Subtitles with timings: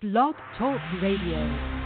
[0.00, 1.77] Blog Talk Radio.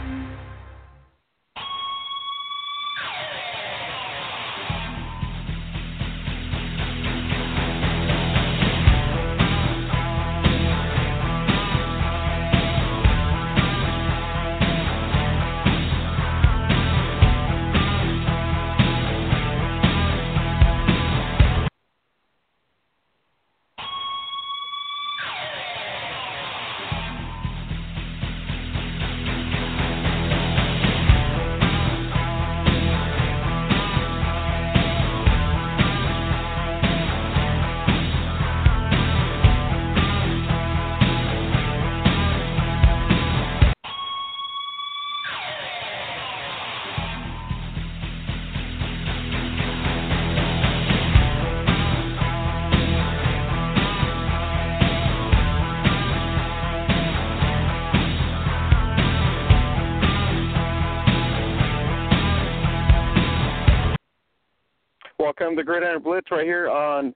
[65.53, 67.13] Welcome to Gridiron Blitz right here on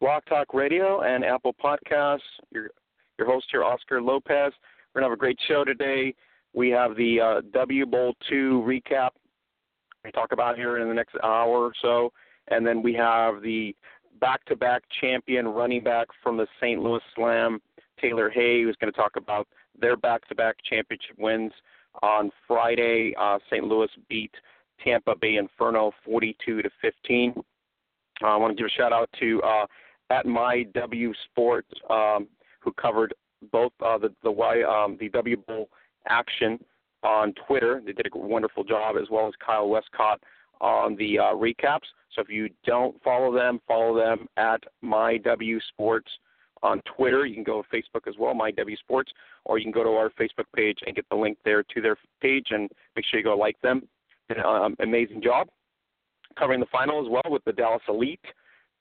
[0.00, 2.20] Blog Talk Radio and Apple Podcasts.
[2.50, 2.70] Your
[3.18, 4.54] your host here, Oscar Lopez.
[4.94, 6.14] We're gonna have a great show today.
[6.54, 9.10] We have the uh, W Bowl two recap.
[10.06, 12.14] We talk about here in the next hour or so,
[12.48, 13.76] and then we have the
[14.22, 16.80] back-to-back champion running back from the St.
[16.80, 17.60] Louis Slam,
[18.00, 19.46] Taylor Hay, who's going to talk about
[19.78, 21.52] their back-to-back championship wins
[22.00, 23.14] on Friday.
[23.20, 23.64] Uh, St.
[23.64, 24.32] Louis beat
[24.82, 27.34] Tampa Bay Inferno 42 to 15.
[28.22, 29.66] Uh, I want to give a shout out to uh,
[30.10, 32.28] at my W Sports um,
[32.60, 33.14] who covered
[33.52, 35.68] both uh, the the Y um, the W Bowl
[36.08, 36.58] action
[37.02, 37.82] on Twitter.
[37.84, 40.20] They did a wonderful job, as well as Kyle Westcott
[40.60, 41.86] on the uh, recaps.
[42.14, 46.10] So if you don't follow them, follow them at my W Sports
[46.62, 47.26] on Twitter.
[47.26, 49.12] You can go to Facebook as well, my W Sports,
[49.44, 51.96] or you can go to our Facebook page and get the link there to their
[52.22, 53.86] page and make sure you go like them.
[54.30, 55.48] An um, amazing job
[56.38, 58.24] covering the final as well with the Dallas Elite,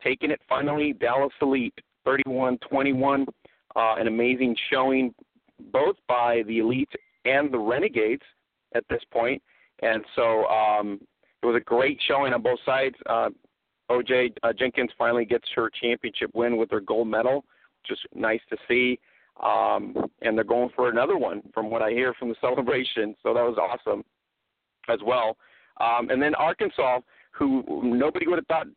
[0.03, 0.94] taking it finally.
[0.94, 1.74] Dallas Elite
[2.07, 3.25] 31-21,
[3.75, 5.13] uh, an amazing showing
[5.72, 6.90] both by the Elite
[7.25, 8.24] and the Renegades
[8.75, 9.41] at this point.
[9.81, 11.00] and so um,
[11.41, 12.96] it was a great showing on both sides.
[13.06, 13.29] Uh,
[13.90, 17.46] OJ uh, Jenkins finally gets her championship win with her gold medal,
[17.90, 19.00] is nice to see.
[19.44, 23.16] Um, and they're going for another one, from what I hear from the celebration.
[23.22, 24.03] So that was awesome
[24.90, 25.38] as well.
[25.81, 27.00] Um, and then Arkansas,
[27.38, 28.68] who nobody would have thought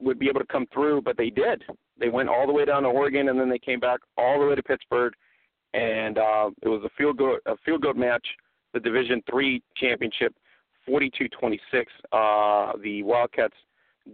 [0.00, 1.64] would be able to come through, but they did.
[1.98, 4.46] They went all the way down to Oregon, and then they came back all the
[4.46, 5.12] way to Pittsburgh,
[5.74, 8.26] and uh, it was a field goal a field goal match,
[8.74, 10.34] the Division Three championship,
[10.88, 11.58] 42-26.
[12.12, 13.54] Uh, the Wildcats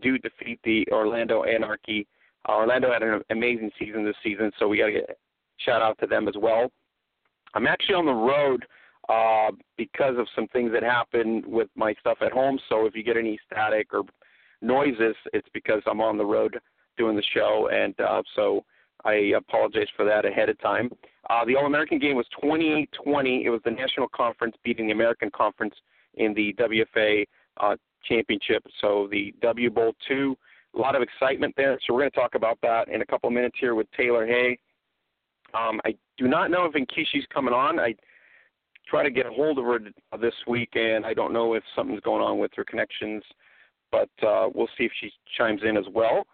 [0.03, 2.07] do defeat the Orlando Anarchy.
[2.49, 5.19] Uh, Orlando had an amazing season this season, so we got to get
[5.59, 6.73] shout out to them as well.
[7.55, 8.65] I'm actually on the road
[9.09, 12.59] uh, because of some things that happened with my stuff at home.
[12.69, 14.03] So if you get any static or
[14.63, 16.59] noises, it's because I'm on the road
[16.97, 18.65] doing the show, and uh, so
[19.05, 20.91] I apologize for that ahead of time.
[21.29, 23.45] Uh, the All American game was 28-20.
[23.45, 25.75] It was the National Conference beating the American Conference
[26.15, 27.25] in the WFA
[27.59, 27.77] uh,
[28.09, 28.65] championship.
[28.81, 30.37] So the W Bowl two,
[30.75, 31.79] a lot of excitement there.
[31.87, 34.59] So we're going to talk about that in a couple minutes here with Taylor Hay.
[35.55, 37.79] Um, I do not know if Nkeshi's coming on.
[37.79, 37.95] I
[38.87, 39.79] try to get a hold of her
[40.21, 43.23] this week, and I don't know if something's going on with her connections,
[43.91, 46.27] but uh, we'll see if she chimes in as well.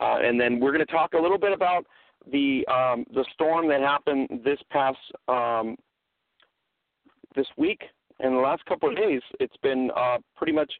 [0.00, 1.86] Uh, and then we're going to talk a little bit about
[2.30, 4.98] the um, the storm that happened this past
[5.28, 5.76] um,
[7.36, 7.82] this week
[8.20, 9.20] and the last couple of days.
[9.40, 10.72] It's been uh, pretty much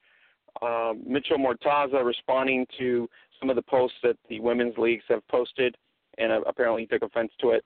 [0.62, 3.08] uh, Mitchell Mortaza responding to
[3.38, 5.76] some of the posts that the women's leagues have posted,
[6.18, 7.64] and uh, apparently he took offense to it.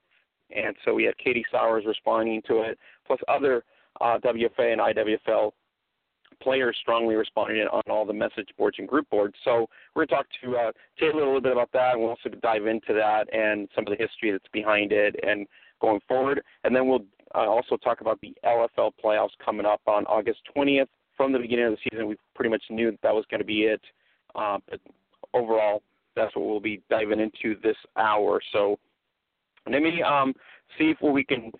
[0.55, 3.63] And so we had Katie Sowers responding to it, plus other
[4.01, 5.51] uh, WFA and IWFL
[6.41, 9.35] players strongly responding on all the message boards and group boards.
[9.43, 12.11] So we're going to talk to uh, Taylor a little bit about that, and we'll
[12.11, 15.47] also dive into that and some of the history that's behind it and
[15.81, 16.41] going forward.
[16.63, 17.05] And then we'll
[17.35, 20.87] uh, also talk about the LFL playoffs coming up on August 20th.
[21.17, 23.45] From the beginning of the season, we pretty much knew that, that was going to
[23.45, 23.81] be it.
[24.35, 24.79] Uh, but
[25.33, 25.83] overall,
[26.15, 28.39] that's what we'll be diving into this hour.
[28.53, 28.79] So
[29.71, 30.33] let me um,
[30.77, 31.51] see if we can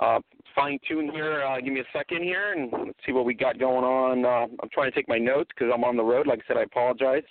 [0.00, 0.20] uh,
[0.54, 1.44] fine tune here.
[1.44, 4.24] Uh, give me a second here and let's see what we got going on.
[4.24, 6.26] Uh, I'm trying to take my notes because I'm on the road.
[6.26, 7.24] Like I said, I apologize.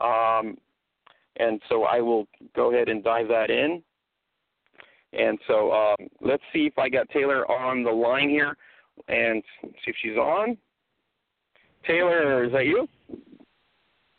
[0.00, 0.56] Um,
[1.38, 3.82] and so I will go ahead and dive that in.
[5.12, 8.56] And so um, let's see if I got Taylor on the line here
[9.08, 10.56] and see if she's on.
[11.86, 12.88] Taylor, is that you?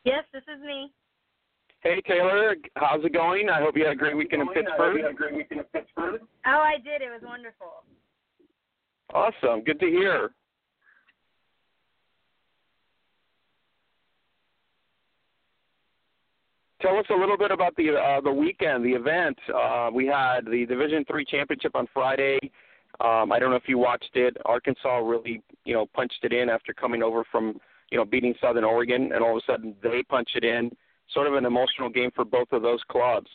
[0.04, 0.92] Yes, this is me.
[1.82, 3.50] Hey Taylor, how's it going?
[3.50, 5.02] I hope you had a great weekend in Pittsburgh.
[5.98, 7.02] Oh, I did.
[7.02, 7.84] It was wonderful.
[9.14, 9.64] Awesome.
[9.64, 10.32] Good to hear.
[16.82, 19.38] Tell us a little bit about the uh, the weekend, the event.
[19.54, 22.40] Uh, we had the Division Three championship on Friday.
[23.00, 24.38] Um, I don't know if you watched it.
[24.46, 27.60] Arkansas really, you know, punched it in after coming over from,
[27.92, 30.72] you know, beating Southern Oregon, and all of a sudden they punch it in.
[31.14, 33.30] Sort of an emotional game for both of those clubs.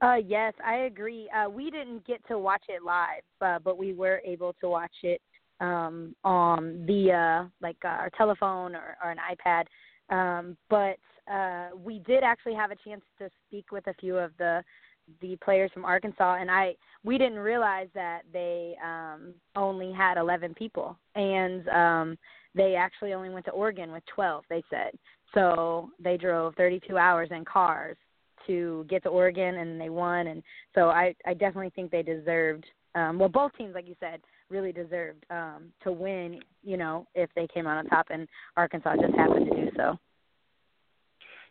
[0.00, 1.28] Uh, yes, I agree.
[1.30, 4.92] Uh, we didn't get to watch it live, uh, but we were able to watch
[5.02, 5.22] it
[5.60, 9.64] um, on via like uh, our telephone or, or an iPad.
[10.08, 10.98] Um, but
[11.32, 14.62] uh, we did actually have a chance to speak with a few of the
[15.20, 16.74] the players from Arkansas, and I
[17.04, 22.18] we didn't realize that they um, only had 11 people, and um,
[22.56, 24.44] they actually only went to Oregon with 12.
[24.50, 24.90] They said
[25.34, 25.90] so.
[26.02, 27.96] They drove 32 hours in cars
[28.46, 30.28] to get to Oregon, and they won.
[30.28, 30.42] And
[30.74, 32.64] so I I definitely think they deserved.
[32.94, 36.40] Um, well, both teams, like you said, really deserved um, to win.
[36.62, 39.98] You know, if they came out on top, and Arkansas just happened to do so.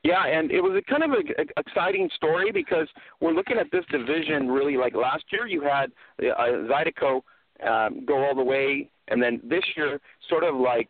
[0.03, 2.87] Yeah, and it was a kind of an exciting story because
[3.21, 7.21] we're looking at this division really like last year you had uh, Zydeco
[7.67, 9.99] um, go all the way, and then this year
[10.29, 10.89] sort of like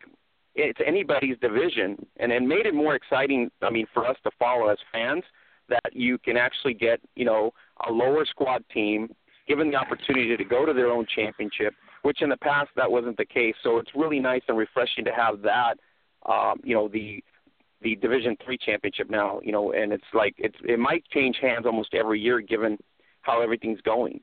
[0.56, 3.50] it's anybody's division, and it made it more exciting.
[3.62, 5.22] I mean, for us to follow as fans,
[5.68, 7.52] that you can actually get you know
[7.88, 9.14] a lower squad team
[9.46, 11.72] given the opportunity to go to their own championship,
[12.02, 13.54] which in the past that wasn't the case.
[13.62, 15.74] So it's really nice and refreshing to have that.
[16.28, 17.22] Um, you know the
[17.82, 19.40] the Division Three championship now.
[19.42, 22.78] You know, and it's like it's it might change hands almost every year given
[23.22, 24.20] how everything's going.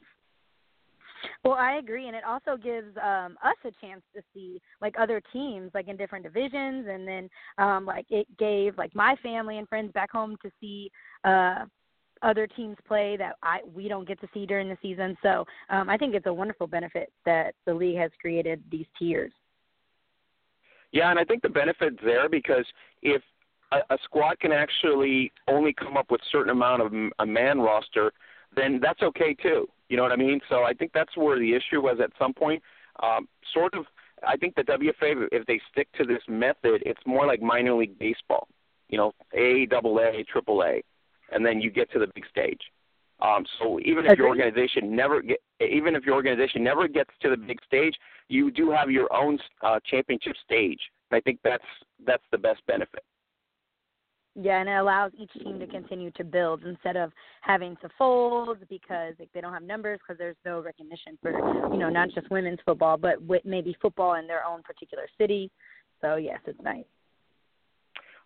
[1.43, 5.21] Well, I agree, and it also gives um, us a chance to see like other
[5.31, 9.67] teams, like in different divisions, and then um, like it gave like my family and
[9.67, 10.91] friends back home to see
[11.23, 11.65] uh,
[12.21, 15.17] other teams play that I we don't get to see during the season.
[15.21, 19.31] So um, I think it's a wonderful benefit that the league has created these tiers.
[20.91, 22.65] Yeah, and I think the benefit's there because
[23.01, 23.21] if
[23.71, 28.13] a, a squad can actually only come up with certain amount of a man roster,
[28.55, 29.67] then that's okay too.
[29.93, 30.41] You know what I mean?
[30.49, 32.63] So I think that's where the issue was at some point.
[33.03, 33.85] Um, sort of,
[34.27, 37.99] I think the WFA, if they stick to this method, it's more like minor league
[37.99, 38.47] baseball.
[38.89, 40.81] You know, A, double A, triple A,
[41.31, 42.61] and then you get to the big stage.
[43.21, 47.29] Um, so even if your organization never get, even if your organization never gets to
[47.29, 47.93] the big stage,
[48.29, 50.79] you do have your own uh, championship stage.
[51.11, 51.63] And I think that's
[52.03, 53.03] that's the best benefit.
[54.35, 58.57] Yeah, and it allows each team to continue to build instead of having to fold
[58.68, 61.31] because like, they don't have numbers because there's no recognition for
[61.71, 65.51] you know not just women's football but with maybe football in their own particular city.
[66.01, 66.85] So yes, it's nice.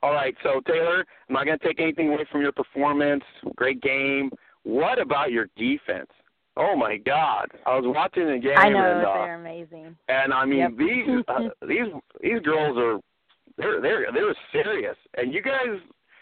[0.01, 3.23] All right, so Taylor, I'm not going to take anything away from your performance.
[3.55, 4.29] Great game.
[4.63, 6.09] What about your defense?
[6.55, 7.47] Oh my God!
[7.65, 8.57] I was watching the game.
[8.57, 9.95] I know and, uh, they're amazing.
[10.07, 10.71] And I mean yep.
[10.77, 12.99] these uh, these these girls are
[13.57, 14.95] they're they're they're serious.
[15.15, 15.79] And you guys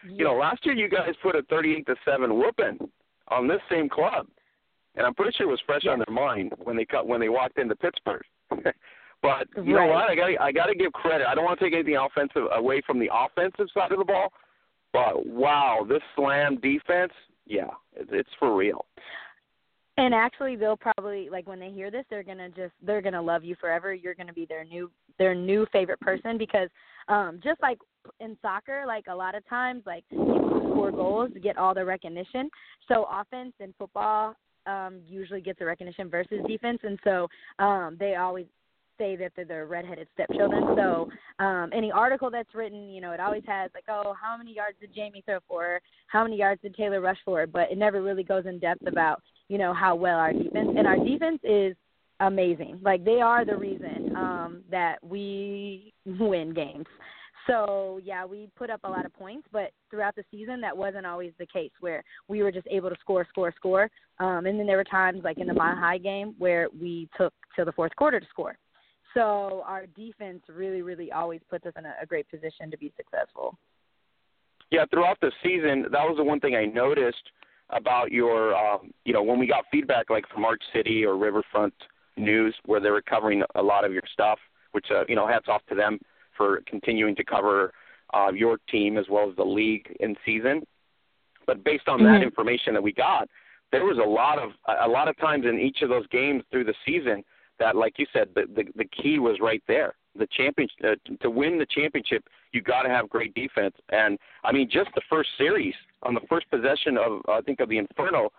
[0.10, 2.90] you know, last year you guys put a 38 to seven whooping
[3.30, 4.28] on this same club,
[4.96, 7.30] and I'm pretty sure it was fresh on their mind when they cut when they
[7.30, 8.24] walked into Pittsburgh.
[8.50, 9.88] but you right.
[9.88, 10.10] know what?
[10.10, 11.28] I got I got to give credit.
[11.28, 14.31] I don't want to take anything offensive away from the offensive side of the ball,
[14.94, 17.13] but wow, this slam defense,
[17.46, 18.86] yeah, it's, it's for real.
[19.98, 23.44] And actually, they'll probably like when they hear this, they're gonna just they're gonna love
[23.44, 23.94] you forever.
[23.94, 26.69] You're gonna be their new their new favorite person because
[27.07, 27.78] um just like
[28.19, 32.50] in soccer, like a lot of times, like score goals get all the recognition.
[32.88, 34.35] So offense and football
[34.68, 37.28] um usually gets the recognition versus defense, and so
[37.59, 38.45] um they always
[38.97, 40.64] say that they're the redheaded stepchildren.
[40.76, 41.09] So
[41.40, 44.78] um any article that's written, you know, it always has like, oh, how many yards
[44.80, 45.80] did Jamie throw for?
[46.07, 47.45] How many yards did Taylor rush for?
[47.47, 50.88] But it never really goes in depth about you know how well our defense and
[50.88, 51.76] our defense is
[52.19, 52.80] amazing.
[52.81, 56.85] Like they are the reason um that we win games.
[57.47, 61.06] So yeah, we put up a lot of points, but throughout the season that wasn't
[61.06, 63.90] always the case where we were just able to score, score, score.
[64.19, 67.33] Um and then there were times like in the Mile High game where we took
[67.56, 68.57] till the fourth quarter to score.
[69.14, 72.92] So our defense really, really always puts us in a, a great position to be
[72.97, 73.57] successful.
[74.71, 77.31] Yeah, throughout the season, that was the one thing I noticed
[77.69, 81.73] about your, um, you know, when we got feedback like from Arch City or Riverfront
[82.18, 84.40] News, where they were covering a lot of your stuff,
[84.73, 85.97] which, uh, you know, hats off to them
[86.35, 87.71] for continuing to cover
[88.13, 90.63] uh, your team as well as the league in season.
[91.47, 92.13] But based on mm-hmm.
[92.13, 93.27] that information that we got,
[93.71, 94.51] there was a lot of
[94.83, 97.23] a lot of times in each of those games through the season
[97.59, 99.95] that, like you said, the the, the key was right there.
[100.18, 102.23] The champion uh, to win the championship,
[102.54, 103.75] you got to have great defense.
[103.92, 105.73] And I mean, just the first series
[106.04, 108.30] on the first possession of I think of the Inferno,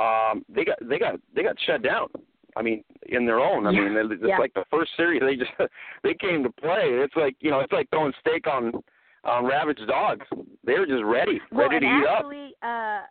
[0.00, 2.08] um, they got they got they got shut down.
[2.56, 3.66] I mean, in their own.
[3.66, 3.88] I Yeah.
[3.88, 4.38] mean, it's Yeah.
[4.38, 5.50] like the first series they just
[6.02, 6.90] they came to play.
[6.90, 8.72] It's like you know, it's like throwing steak on
[9.24, 10.26] on ravaged dogs.
[10.64, 12.18] They were just ready, well, ready to and eat up.
[12.18, 13.02] actually, uh,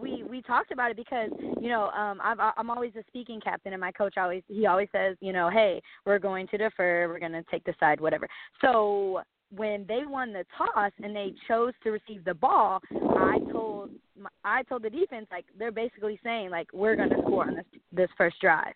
[0.00, 1.30] we we talked about it because
[1.60, 4.88] you know um I'm I'm always a speaking captain and my coach always he always
[4.92, 8.28] says you know hey we're going to defer we're going to take the side whatever
[8.60, 12.80] so when they won the toss and they chose to receive the ball
[13.16, 13.90] I told
[14.44, 17.66] I told the defense like they're basically saying like we're going to score on this
[17.92, 18.74] this first drive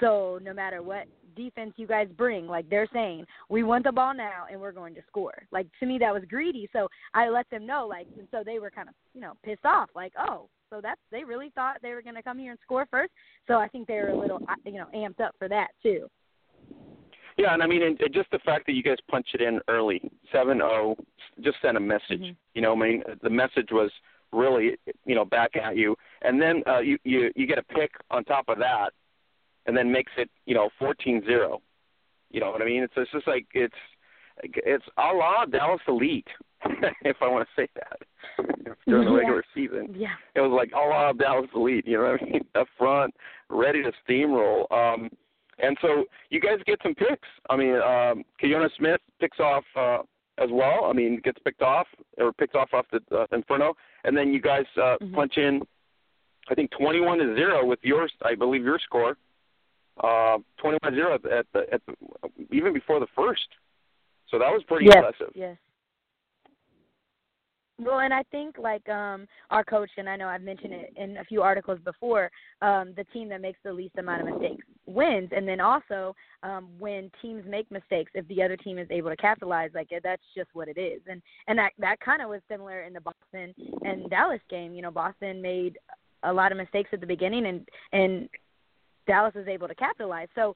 [0.00, 4.14] so no matter what defense you guys bring, like they're saying, we want the ball
[4.14, 5.46] now and we're going to score.
[5.52, 6.68] Like to me that was greedy.
[6.72, 9.64] So I let them know like and so they were kind of, you know, pissed
[9.64, 12.60] off like, "Oh, so that's they really thought they were going to come here and
[12.62, 13.12] score first."
[13.46, 16.08] So I think they were a little uh, you know, amped up for that too.
[17.36, 20.00] Yeah, and I mean, and just the fact that you guys punch it in early,
[20.32, 20.96] seven zero,
[21.42, 22.20] just sent a message.
[22.20, 22.36] Mhm.
[22.54, 23.90] You know, I mean, the message was
[24.32, 27.90] really, you know, back at you, and then uh, you you you get a pick
[28.10, 28.92] on top of that,
[29.66, 31.60] and then makes it, you know, fourteen zero.
[32.30, 32.82] You know what I mean?
[32.82, 33.74] It's it's just like it's
[34.42, 36.26] it's a la Dallas Elite,
[37.02, 39.16] if I want to say that during the Yeah.
[39.18, 40.14] regular season Yeah.
[40.34, 42.44] it was like all out Dallas Elite, you know what I mean?
[42.54, 43.14] Up front,
[43.48, 44.70] ready to steamroll.
[44.72, 45.10] Um
[45.58, 47.28] and so you guys get some picks.
[47.48, 49.98] I mean, um Keona Smith picks off uh
[50.38, 50.84] as well.
[50.84, 51.86] I mean, gets picked off
[52.18, 55.14] or picked off off the uh, Inferno and then you guys uh Mhm.
[55.14, 55.62] punch in
[56.50, 59.16] I think 21 to 0 with yours I believe your score.
[60.02, 63.46] Uh 21 0 at the, at the at the even before the first.
[64.30, 64.96] So that was pretty yes.
[64.96, 65.32] impressive.
[65.34, 65.56] Yes.
[67.78, 71.18] Well, and I think like um our coach and I know I've mentioned it in
[71.18, 72.30] a few articles before,
[72.62, 76.68] um the team that makes the least amount of mistakes wins and then also um
[76.78, 80.48] when teams make mistakes if the other team is able to capitalize like that's just
[80.54, 81.02] what it is.
[81.06, 84.82] And and that that kind of was similar in the Boston and Dallas game, you
[84.82, 85.78] know, Boston made
[86.22, 88.28] a lot of mistakes at the beginning and and
[89.06, 90.28] Dallas was able to capitalize.
[90.34, 90.54] So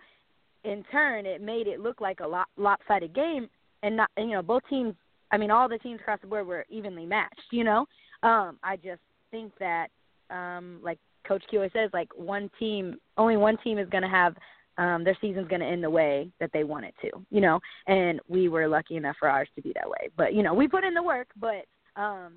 [0.64, 3.48] in turn it made it look like a lopsided game
[3.82, 4.94] and not you know both teams
[5.30, 7.40] I mean, all the teams across the board were evenly matched.
[7.50, 7.86] You know,
[8.22, 9.88] um, I just think that,
[10.30, 14.34] um, like Coach Q says, like one team, only one team is going to have
[14.78, 17.10] um, their season's going to end the way that they want it to.
[17.30, 20.08] You know, and we were lucky enough for ours to be that way.
[20.16, 21.28] But you know, we put in the work.
[21.38, 21.66] But
[21.96, 22.34] um,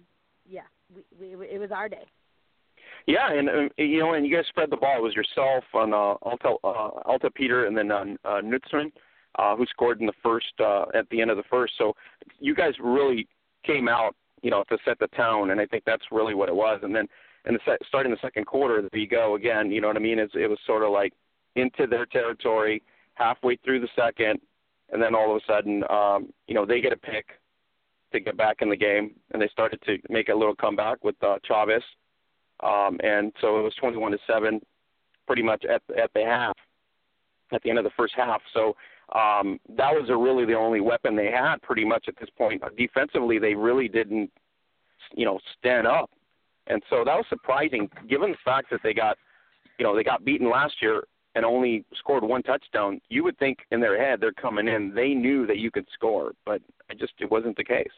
[0.48, 0.62] yeah,
[1.20, 2.06] we, we it was our day.
[3.06, 4.98] Yeah, and um, you know, and you guys spread the ball.
[4.98, 8.92] It was yourself on uh, Alta, uh, Alta Peter, and then uh, uh, Nutzman,
[9.38, 11.74] uh, who scored in the first uh, at the end of the first.
[11.78, 11.96] So
[12.40, 13.28] you guys really
[13.66, 16.56] came out, you know, to set the tone, and I think that's really what it
[16.56, 16.80] was.
[16.84, 17.08] And then
[17.46, 19.70] in the se- starting the second quarter, there you go again.
[19.70, 20.20] You know what I mean?
[20.20, 21.14] It's, it was sort of like
[21.56, 22.82] into their territory
[23.16, 24.40] halfway through the second,
[24.92, 27.26] and then all of a sudden, um, you know, they get a pick
[28.14, 31.22] to get back in the game, and they started to make a little comeback with
[31.22, 31.84] uh, Chavez.
[32.64, 34.62] Um, and so it was 21 to seven,
[35.28, 36.56] pretty much at at the half,
[37.52, 38.42] at the end of the first half.
[38.54, 38.76] So
[39.14, 42.64] um, that was a really the only weapon they had, pretty much at this point.
[42.78, 44.32] Defensively, they really didn't,
[45.14, 46.10] you know, stand up,
[46.68, 49.18] and so that was surprising, given the fact that they got,
[49.78, 51.04] you know, they got beaten last year
[51.36, 53.02] and only scored one touchdown.
[53.10, 56.34] You would think in their head they're coming in, they knew that you could score,
[56.46, 57.92] but it just it wasn't the case.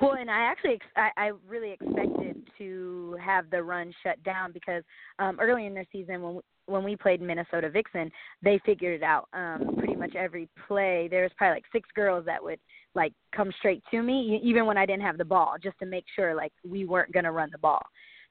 [0.00, 4.82] Well, and I actually I, I really expected to have the run shut down because
[5.18, 8.10] um early in their season when we, when we played Minnesota Vixen,
[8.42, 9.28] they figured it out.
[9.32, 12.58] Um pretty much every play there was probably like six girls that would
[12.94, 16.04] like come straight to me even when I didn't have the ball just to make
[16.14, 17.82] sure like we weren't going to run the ball.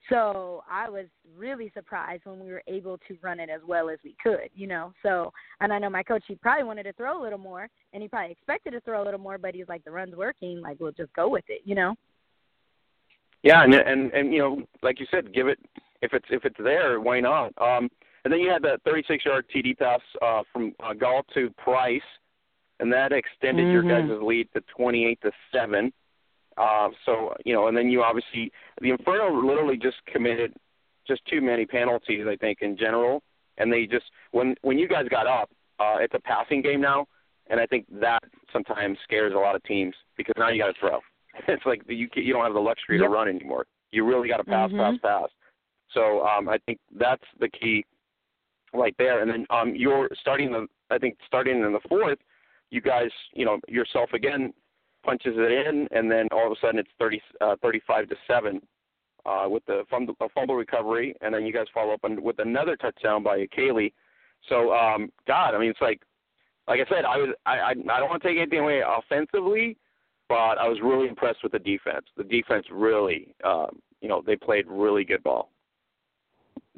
[0.09, 3.99] So I was really surprised when we were able to run it as well as
[4.03, 4.93] we could, you know.
[5.03, 8.01] So, and I know my coach, he probably wanted to throw a little more, and
[8.01, 10.77] he probably expected to throw a little more, but he's like, the run's working, like
[10.79, 11.95] we'll just go with it, you know.
[13.43, 15.59] Yeah, and and and you know, like you said, give it
[16.01, 17.53] if it's if it's there, why not?
[17.61, 17.89] Um,
[18.23, 22.01] and then you had that 36-yard TD pass uh, from uh, Gall to Price,
[22.79, 24.07] and that extended your Mhm.
[24.09, 25.93] guys' lead to 28 to seven.
[26.57, 30.53] Uh, so you know, and then you obviously the Inferno literally just committed
[31.07, 33.21] just too many penalties, I think, in general,
[33.57, 35.49] and they just when when you guys got up,
[35.79, 37.05] uh, it's a passing game now,
[37.49, 40.79] and I think that sometimes scares a lot of teams because now you got to
[40.79, 40.99] throw.
[41.47, 43.05] It's like you you don't have the luxury Yep.
[43.05, 43.67] to run anymore.
[43.91, 44.77] You really got to pass, Mhm.
[44.79, 45.29] pass, pass.
[45.93, 47.85] So um, I think that's the key
[48.73, 49.21] right there.
[49.21, 52.17] And then um, you're starting the I think starting in the fourth,
[52.71, 54.51] you guys you know yourself again
[55.03, 58.61] punches it in, and then all of a sudden it's 30, uh, 35 to seven
[59.25, 62.39] uh, with the fumble, a fumble recovery, and then you guys follow up on, with
[62.39, 63.93] another touchdown by Kaylee.
[64.49, 66.01] So um, God, I mean it's like
[66.67, 69.77] like I said, I was I I, I don't want to take anything away offensively,
[70.29, 72.05] but I was really impressed with the defense.
[72.15, 75.49] The defense really, um, you know, they played really good ball.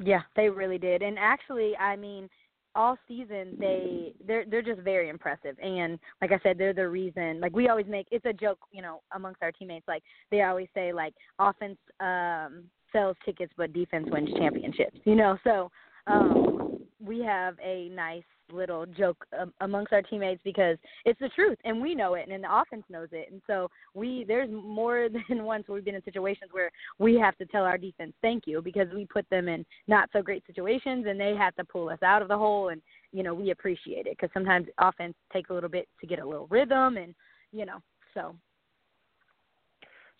[0.02, 1.02] Yeah, they really did.
[1.02, 2.28] And actually, I mean,
[2.74, 5.56] all season they they're they're just very impressive.
[5.62, 8.82] And like i said they're the reason like we always make it's a joke you
[8.82, 14.06] know amongst our teammates like they always say like offense um sells tickets but defense
[14.10, 15.38] wins championships you know?
[15.44, 15.70] So
[16.06, 21.58] um we have a nice little joke um, amongst our teammates because it's the truth
[21.64, 23.28] and we know it and the offense knows it.
[23.30, 27.46] And so we there's more than once we've been in situations where we have to
[27.46, 31.18] tell our defense thank you because we put them in not so great situations and
[31.18, 32.68] they have to pull us out of the hole.
[32.68, 36.18] And you know we appreciate it because sometimes offense takes a little bit to get
[36.18, 37.14] a little rhythm and
[37.52, 37.78] you know
[38.14, 38.34] so.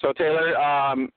[0.01, 1.11] So taylor um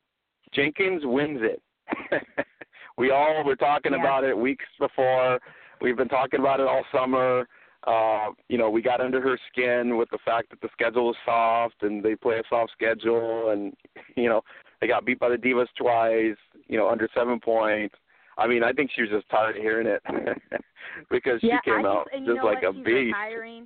[0.53, 1.61] jenkins wins it
[2.97, 3.99] we all were talking yeah.
[3.99, 5.39] about it weeks before
[5.83, 7.45] We've been talking about it all summer.
[7.85, 11.17] Uh, you know, we got under her skin with the fact that the schedule was
[11.25, 13.73] soft and they play a soft schedule and
[14.15, 14.41] you know,
[14.79, 17.95] they got beat by the Divas twice, you know, under seven points.
[18.37, 20.01] I mean, I think she was just tired of hearing it
[21.11, 22.75] because yeah, she came I out just, just like what?
[22.75, 23.13] a she's beast.
[23.13, 23.65] Retiring.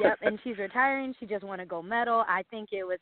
[0.00, 1.14] yep, and she's retiring.
[1.20, 2.24] She just won a gold medal.
[2.28, 2.98] I think it was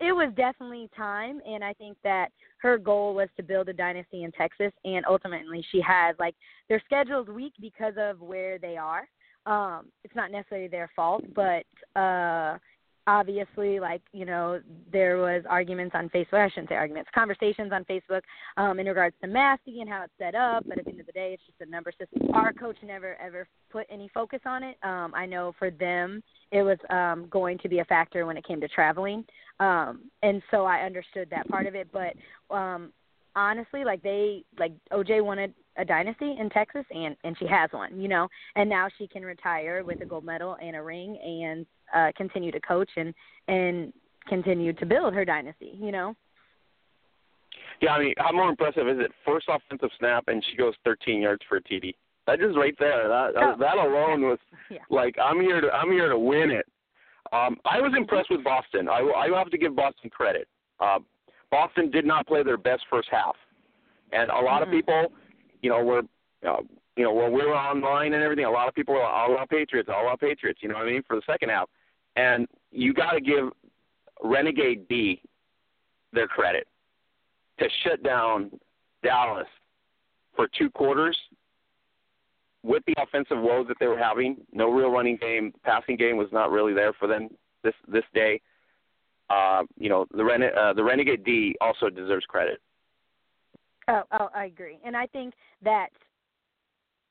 [0.00, 4.24] it was definitely time and i think that her goal was to build a dynasty
[4.24, 6.34] in texas and ultimately she has like
[6.68, 9.08] their schedule's weak because of where they are.
[9.46, 11.64] Um it's not necessarily their fault but
[11.98, 12.58] uh
[13.06, 14.60] obviously like you know
[14.92, 18.20] there was arguments on facebook i shouldn't say arguments conversations on facebook
[18.58, 21.06] um in regards to Massey and how it's set up but at the end of
[21.06, 22.28] the day it's just a number system.
[22.34, 24.76] Our coach never ever put any focus on it.
[24.82, 26.22] Um i know for them
[26.52, 29.24] it was um going to be a factor when it came to traveling
[29.60, 32.14] um and so i understood that part of it but
[32.54, 32.92] um
[33.36, 38.00] honestly like they like oj wanted a dynasty in texas and and she has one
[38.00, 38.28] you know?
[38.56, 42.50] And now she can retire with a gold medal and a ring and uh continue
[42.50, 43.14] to coach and
[43.46, 43.92] and
[44.28, 46.14] continue to build her dynasty you know?
[47.80, 49.12] Yeah i mean how more impressive is it?
[49.24, 51.94] First offensive snap and she goes 13 yards for a td
[52.26, 53.54] that just right there that oh.
[53.58, 54.38] that alone was
[54.70, 54.78] yeah.
[54.90, 56.66] like i'm here to i'm here to win it
[57.32, 58.88] um, I was impressed with Boston.
[58.88, 60.48] I, I have to give Boston credit.
[60.80, 60.98] Uh,
[61.50, 63.36] Boston did not play their best first half,
[64.12, 64.70] and a lot mm-hmm.
[64.70, 65.12] of people,
[65.62, 66.02] you know, were,
[66.48, 66.62] uh,
[66.96, 69.48] you know, when we were online and everything, a lot of people were all about
[69.48, 70.60] Patriots, all about Patriots.
[70.62, 71.68] You know what I mean for the second half,
[72.16, 73.50] and you got to give
[74.22, 75.22] Renegade D
[76.12, 76.66] their credit
[77.58, 78.50] to shut down
[79.02, 79.46] Dallas
[80.34, 81.16] for two quarters
[82.62, 86.28] with the offensive woes that they were having, no real running game, passing game was
[86.32, 87.28] not really there for them
[87.62, 88.40] this this day.
[89.28, 92.60] Uh, you know, the Rene, uh, the Renegade D also deserves credit.
[93.88, 95.88] Oh, oh, I agree, and I think that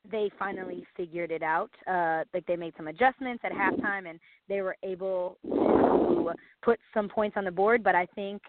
[0.10, 1.72] they finally figured it out.
[1.88, 6.32] Uh, like they made some adjustments at halftime, and they were able to
[6.62, 7.84] put some points on the board.
[7.84, 8.42] But I think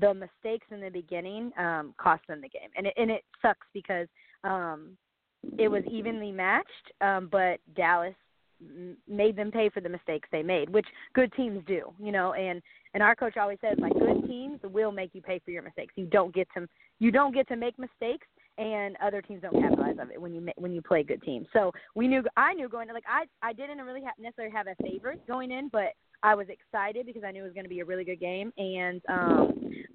[0.00, 3.66] the mistakes in the beginning um, cost them the game, and it, and it sucks
[3.72, 4.08] because
[4.44, 4.96] um,
[5.58, 8.14] it was evenly matched, um, but Dallas
[9.06, 12.32] made them pay for the mistakes they made, which good teams do, you know.
[12.32, 12.62] And
[12.94, 15.92] and our coach always says like good teams will make you pay for your mistakes.
[15.96, 16.66] You don't get to
[16.98, 18.26] you don't get to make mistakes,
[18.58, 21.46] and other teams don't capitalize on it when you when you play good teams.
[21.52, 24.66] So we knew I knew going to like I I didn't really have, necessarily have
[24.66, 27.70] a favorite going in, but I was excited because I knew it was going to
[27.70, 29.52] be a really good game, and um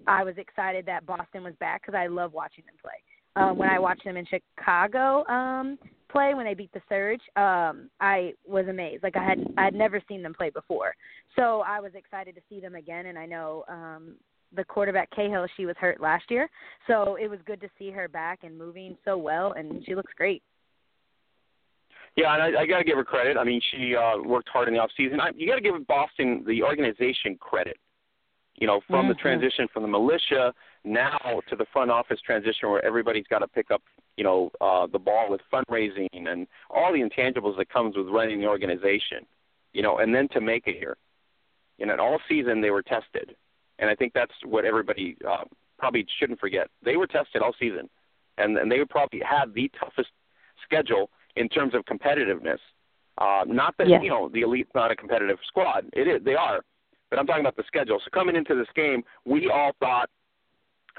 [0.07, 2.91] I was excited that Boston was back because I love watching them play
[3.35, 5.77] um, when I watched them in Chicago um,
[6.09, 9.03] play when they beat the Surge, um, I was amazed.
[9.03, 10.93] Like I had I had never seen them play before,
[11.35, 13.07] so I was excited to see them again.
[13.07, 14.15] And I know um,
[14.55, 16.49] the quarterback Cahill, she was hurt last year,
[16.87, 20.11] so it was good to see her back and moving so well, and she looks
[20.17, 20.43] great.
[22.17, 23.37] Yeah, and I, I got to give her credit.
[23.37, 25.21] I mean, she uh, worked hard in the off season.
[25.21, 27.77] I, you got to give Boston the organization credit.
[28.55, 29.09] You know, from mm-hmm.
[29.09, 33.47] the transition from the militia now to the front office transition where everybody's got to
[33.47, 33.81] pick up,
[34.17, 38.39] you know, uh, the ball with fundraising and all the intangibles that comes with running
[38.41, 39.25] the organization,
[39.73, 40.97] you know, and then to make it here.
[41.77, 43.35] You know, all season they were tested,
[43.79, 45.45] and I think that's what everybody uh,
[45.79, 46.67] probably shouldn't forget.
[46.83, 47.89] They were tested all season,
[48.37, 50.09] and and they probably had the toughest
[50.63, 52.59] schedule in terms of competitiveness.
[53.17, 54.01] Uh, not that yes.
[54.03, 55.85] you know the elite's not a competitive squad.
[55.93, 56.23] It is.
[56.23, 56.61] They are.
[57.09, 57.99] But I'm talking about the schedule.
[58.03, 60.09] So coming into this game, we all thought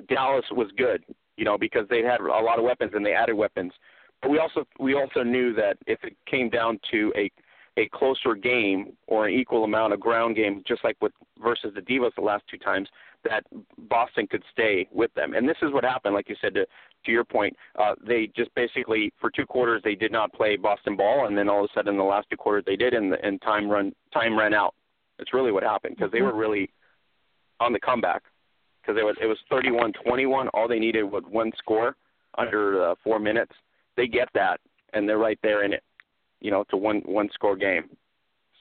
[0.08, 1.04] Dallas was good,
[1.36, 3.72] you know, because they had a lot of weapons and they added weapons.
[4.20, 7.30] But we also we also knew that if it came down to a
[7.78, 11.80] a closer game or an equal amount of ground game, just like with versus the
[11.80, 12.88] Divas the last two times,
[13.24, 13.44] that
[13.88, 15.34] Boston could stay with them.
[15.34, 16.66] And this is what happened, like you said, to
[17.04, 20.96] to your point, uh, they just basically for two quarters they did not play Boston
[20.96, 23.12] ball, and then all of a sudden in the last two quarters they did, and,
[23.12, 24.74] the, and time run time ran out.
[25.18, 26.70] That's really what happened because they were really
[27.58, 28.22] on the comeback
[28.82, 30.48] because it was it was 31-21.
[30.54, 31.96] All they needed was one score,
[32.38, 33.52] under uh, four minutes,
[33.96, 34.60] they get that
[34.92, 35.82] and they're right there in it.
[36.40, 37.88] You know, it's a one one score game.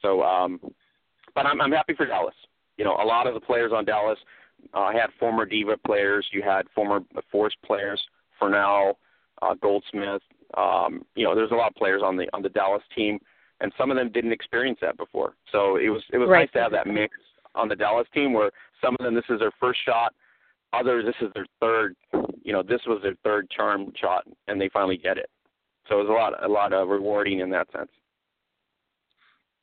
[0.00, 0.60] So, um,
[1.34, 2.34] but I'm I'm happy for Dallas.
[2.76, 4.18] You know, a lot of the players on Dallas
[4.74, 6.26] uh, had former diva players.
[6.32, 8.00] You had former Force players.
[8.40, 8.94] Fornell,
[9.40, 10.22] uh, Goldsmith.
[10.56, 13.18] Um, you know, there's a lot of players on the on the Dallas team,
[13.60, 15.34] and some of them didn't experience that before.
[15.50, 16.40] So it was it was right.
[16.40, 17.14] nice to have that mix
[17.54, 18.50] on the Dallas team where
[18.82, 20.14] some of them this is their first shot,
[20.72, 21.94] others this is their third.
[22.42, 25.30] You know, this was their third charm shot, and they finally get it.
[25.88, 27.90] So it was a lot a lot of rewarding in that sense.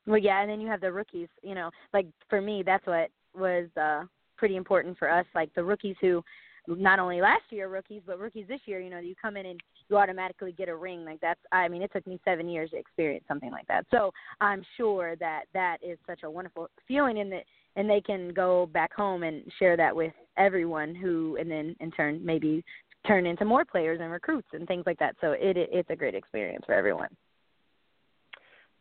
[0.07, 1.29] Well, yeah, and then you have the rookies.
[1.43, 4.05] You know, like for me, that's what was uh
[4.37, 5.25] pretty important for us.
[5.35, 6.23] Like the rookies who
[6.67, 8.79] not only last year rookies, but rookies this year.
[8.79, 11.03] You know, you come in and you automatically get a ring.
[11.03, 13.85] Like that's, I mean, it took me seven years to experience something like that.
[13.91, 17.43] So I'm sure that that is such a wonderful feeling, and that
[17.75, 21.91] and they can go back home and share that with everyone who, and then in
[21.91, 22.63] turn maybe
[23.07, 25.15] turn into more players and recruits and things like that.
[25.21, 27.09] So it, it it's a great experience for everyone.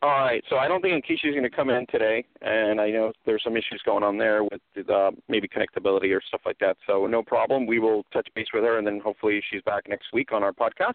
[0.01, 2.89] All right, so I don't think Ankisha is going to come in today, and I
[2.89, 6.77] know there's some issues going on there with uh, maybe connectability or stuff like that.
[6.87, 7.67] So no problem.
[7.67, 10.53] We will touch base with her, and then hopefully she's back next week on our
[10.53, 10.95] podcast.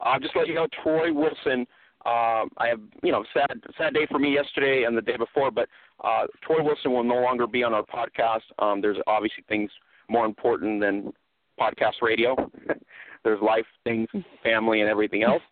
[0.00, 1.66] Uh, just let you know, Troy Wilson.
[2.04, 5.50] Uh, I have, you know, sad sad day for me yesterday and the day before,
[5.50, 5.68] but
[6.02, 8.40] uh, Troy Wilson will no longer be on our podcast.
[8.58, 9.70] Um, there's obviously things
[10.08, 11.12] more important than
[11.60, 12.36] podcast radio.
[13.24, 14.08] there's life things,
[14.42, 15.42] family, and everything else.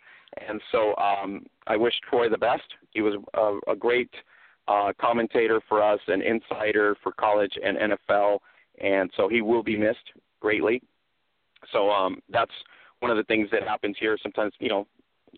[0.49, 2.63] And so um, I wish Troy the best.
[2.91, 4.11] He was a, a great
[4.69, 8.39] uh, commentator for us, an insider for college and NFL,
[8.81, 9.99] and so he will be missed
[10.41, 10.83] greatly.
[11.73, 12.53] So um, that's
[13.01, 14.17] one of the things that happens here.
[14.23, 14.87] Sometimes, you know,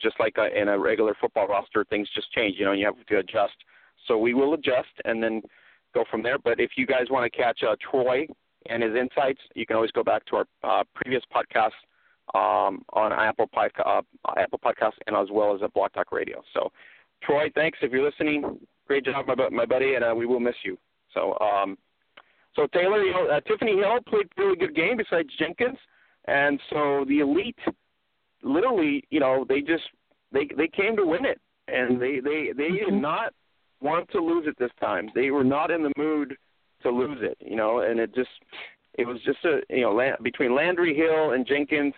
[0.01, 2.57] just like a, in a regular football roster, things just change.
[2.59, 3.55] You know, you have to adjust.
[4.07, 5.43] So we will adjust and then
[5.95, 6.39] go from there.
[6.39, 8.27] But if you guys want to catch uh, Troy
[8.69, 11.71] and his insights, you can always go back to our uh, previous podcast
[12.35, 14.01] um, on Apple uh,
[14.37, 16.43] Apple Podcast, and as well as at Blog Talk Radio.
[16.55, 16.71] So,
[17.23, 18.59] Troy, thanks if you're listening.
[18.87, 20.79] Great job, my, my buddy, and uh, we will miss you.
[21.15, 21.77] So, um,
[22.55, 25.79] so Taylor, you know, uh, Tiffany Hill played a really good game besides Jenkins,
[26.27, 27.59] and so the elite,
[28.43, 29.85] literally, you know, they just
[30.33, 32.91] they they came to win it, and they they they mm-hmm.
[32.91, 33.33] did not
[33.81, 35.11] want to lose it this time.
[35.15, 36.37] They were not in the mood
[36.83, 38.31] to lose it, you know, and it just
[38.95, 41.95] it was just a you know between Landry Hill and Jenkins,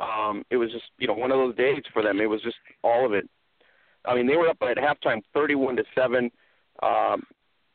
[0.00, 2.20] um, it was just you know one of those days for them.
[2.20, 3.28] It was just all of it.
[4.04, 6.30] I mean, they were up at halftime, thirty-one to seven.
[6.82, 7.22] Um,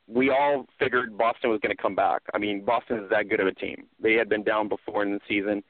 [0.07, 2.21] we all figured Boston was going to come back.
[2.33, 3.85] I mean, Boston is that good of a team.
[4.01, 5.63] They had been down before in the season.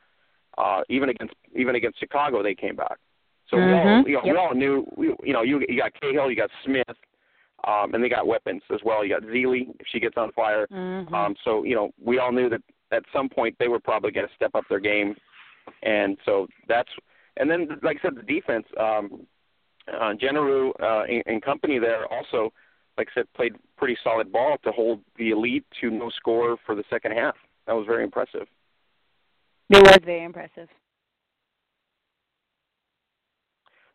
[0.57, 2.97] Uh, even against even against Chicago, they came back.
[3.49, 4.05] So mm-hmm.
[4.07, 4.33] we all you know, yep.
[4.33, 6.97] we all knew we, you know you you got Cahill, you got Smith,
[7.67, 9.03] um, and they got weapons as well.
[9.03, 10.67] You got Zeile if she gets on fire.
[10.71, 11.13] Mm-hmm.
[11.13, 12.61] Um, so you know we all knew that
[12.91, 15.15] at some point they were probably going to step up their game
[15.81, 16.89] and so that's
[17.37, 19.25] and then like I said, the defense, um,
[19.91, 22.53] uh, Jeneru uh, and, and company there also,
[22.97, 26.75] like I said, played pretty solid ball to hold the elite to no score for
[26.75, 27.35] the second half.
[27.65, 28.47] That was very impressive.
[29.73, 30.69] It was very impressive.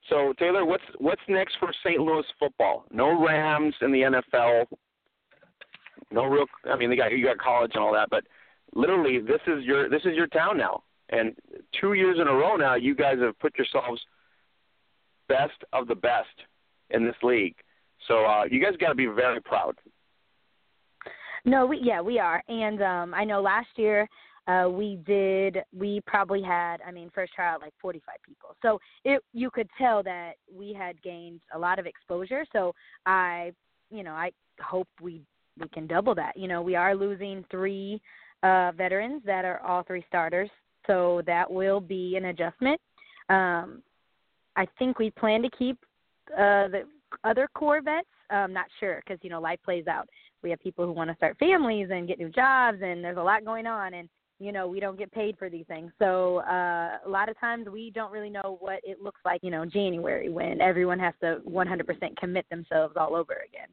[0.09, 2.01] So Taylor, what's what's next for St.
[2.01, 2.85] Louis football?
[2.91, 4.65] No Rams in the NFL.
[6.11, 6.47] No real.
[6.65, 8.25] I mean, they got you got college and all that, but
[8.75, 10.83] literally, this is your this is your town now.
[11.11, 11.35] And
[11.81, 14.01] two years in a row now, you guys have put yourselves
[15.29, 16.27] best of the best
[16.91, 17.55] in this league.
[18.07, 19.77] So uh, you guys got to be very proud.
[21.45, 24.09] No, we yeah we are, and um, I know last year
[24.49, 29.23] uh, we did we probably had I mean first trial like 45 people, so it
[29.33, 32.45] you could tell that we had gained a lot of exposure.
[32.53, 32.75] So
[33.07, 33.53] I
[33.91, 35.23] you know I hope we
[35.61, 36.37] we can double that.
[36.37, 38.01] You know we are losing three
[38.43, 40.51] uh, veterans that are all three starters
[40.89, 42.81] so that will be an adjustment.
[43.29, 43.83] Um,
[44.57, 45.79] I think we plan to keep
[46.33, 46.83] uh, the
[47.23, 48.09] other core vets.
[48.31, 50.09] I'm not sure because you know life plays out.
[50.43, 53.23] We have people who want to start families and get new jobs, and there's a
[53.23, 54.09] lot going on, and
[54.39, 55.91] you know we don't get paid for these things.
[55.99, 59.51] So uh, a lot of times we don't really know what it looks like, you
[59.51, 63.69] know, January when everyone has to 100% commit themselves all over again.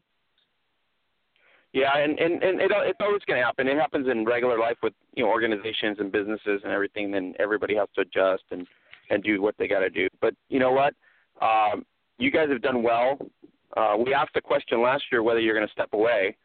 [1.74, 3.68] Yeah, and and and it, it's always going to happen.
[3.68, 7.12] It happens in regular life with you know organizations and businesses and everything.
[7.12, 8.66] Then everybody has to adjust and
[9.10, 10.08] and do what they got to do.
[10.22, 10.94] But you know what?
[11.42, 11.86] Um,
[12.18, 13.18] you guys have done well.
[13.76, 16.38] Uh, we asked the question last year whether you're going to step away,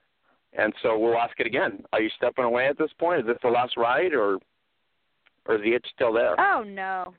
[0.53, 1.83] and so we'll ask it again.
[1.93, 3.21] Are you stepping away at this point?
[3.21, 4.39] Is this the last ride, or
[5.47, 6.35] or is the itch still there?
[6.39, 7.15] Oh no,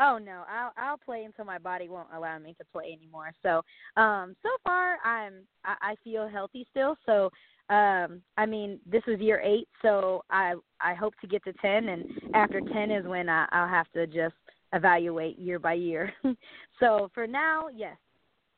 [0.00, 3.30] Oh no, I'll I'll play until my body won't allow me to play anymore.
[3.42, 3.62] So,
[4.00, 6.96] um, so far I'm I, I feel healthy still.
[7.06, 7.30] So,
[7.70, 11.88] um I mean this was year eight, so I I hope to get to ten,
[11.90, 14.34] and after ten is when I, I'll have to just
[14.72, 16.12] evaluate year by year.
[16.80, 17.96] so for now, yes,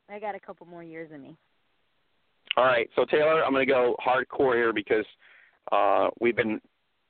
[0.09, 1.37] I got a couple more years in me.
[2.57, 5.05] All right, so Taylor, I'm going to go hardcore here because
[5.73, 6.59] uh, we've been,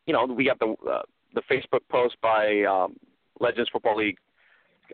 [0.06, 1.02] you know, we got the uh,
[1.34, 2.96] the Facebook post by um,
[3.38, 4.16] Legends Football League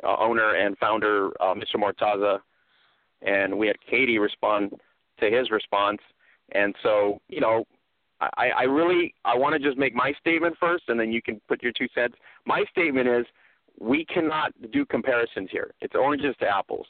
[0.05, 1.77] uh, owner and founder uh, Mr.
[1.77, 2.39] Mortaza,
[3.23, 4.73] and we had Katie respond
[5.21, 6.01] to his response,
[6.55, 7.65] and so you know,
[8.21, 11.41] I, I really I want to just make my statement first, and then you can
[11.49, 12.15] put your two cents.
[12.45, 13.25] My statement is
[13.81, 15.73] we cannot do comparisons here.
[15.81, 16.87] It's oranges to apples.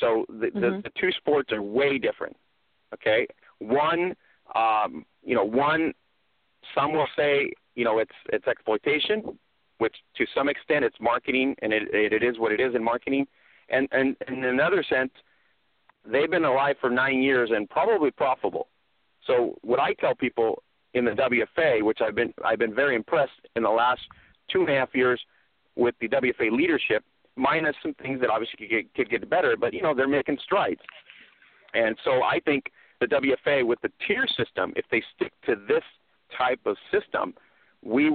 [0.00, 0.60] So the, mm-hmm.
[0.60, 2.36] the, the two sports are way different.
[2.94, 3.26] Okay,
[3.58, 4.14] one,
[4.54, 5.92] um, you know, one,
[6.74, 9.38] some will say, you know, it's it's exploitation,
[9.78, 13.26] which to some extent it's marketing, and it it is what it is in marketing,
[13.68, 15.12] and and, and in another sense,
[16.04, 18.68] they've been alive for nine years and probably profitable.
[19.26, 20.62] So what I tell people
[20.94, 24.00] in the WFA, which I've been I've been very impressed in the last
[24.50, 25.20] two and a half years
[25.76, 27.04] with the WFA leadership,
[27.36, 30.38] minus some things that obviously could get, could get better, but you know they're making
[30.42, 30.80] strides.
[31.74, 32.64] And so I think
[33.00, 35.82] the WFA with the tier system, if they stick to this
[36.36, 37.34] type of system,
[37.82, 38.10] we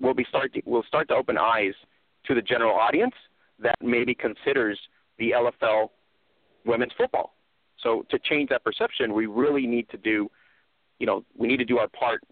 [0.00, 1.74] will be start to, will start to open eyes
[2.26, 3.14] to the general audience
[3.60, 4.78] that maybe considers
[5.18, 5.88] the LFL
[6.64, 7.34] women's football.
[7.82, 10.30] So to change that perception, we really need to do,
[10.98, 12.22] you know, we need to do our part,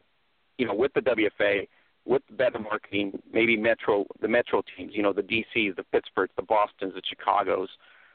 [0.59, 1.69] you know, with the WFA,
[2.05, 6.29] with the better marketing, maybe Metro, the Metro teams, you know, the DCs, the Pittsburghs,
[6.37, 7.69] the Boston's, the Chicago's,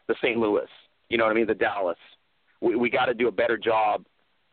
[0.07, 0.37] the St.
[0.37, 0.67] Louis,
[1.09, 1.97] you know what I mean, the Dallas,
[2.61, 4.05] we, we got to do a better job.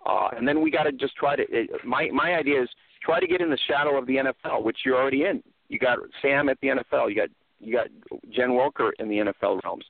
[0.06, 1.42] Uh, and then we got to just try to.
[1.48, 2.68] It, my my idea is
[3.02, 5.42] try to get in the shadow of the NFL, which you're already in.
[5.68, 7.10] You got Sam at the NFL.
[7.10, 7.28] You got
[7.60, 7.88] you got
[8.30, 9.84] Jen Welter in the NFL realms.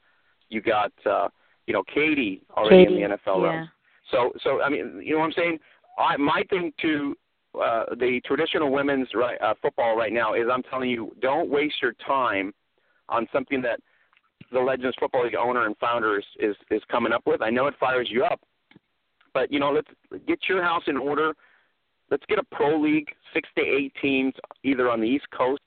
[0.49, 1.29] You got uh,
[1.67, 3.49] you know Katie already Katie, in the NFL yeah.
[3.49, 3.69] realms.
[4.11, 5.59] So so I mean you know what I'm saying.
[5.99, 7.15] I, my thing to
[7.61, 11.77] uh, the traditional women's right, uh, football right now is I'm telling you don't waste
[11.83, 12.53] your time
[13.09, 13.81] on something that
[14.53, 17.43] the Legends Football League owner and founder is, is is coming up with.
[17.43, 18.41] I know it fires you up,
[19.35, 19.89] but you know, let's
[20.27, 21.35] get your house in order.
[22.11, 24.33] Let's get a pro league, six to eight teams,
[24.65, 25.63] either on the East Coast,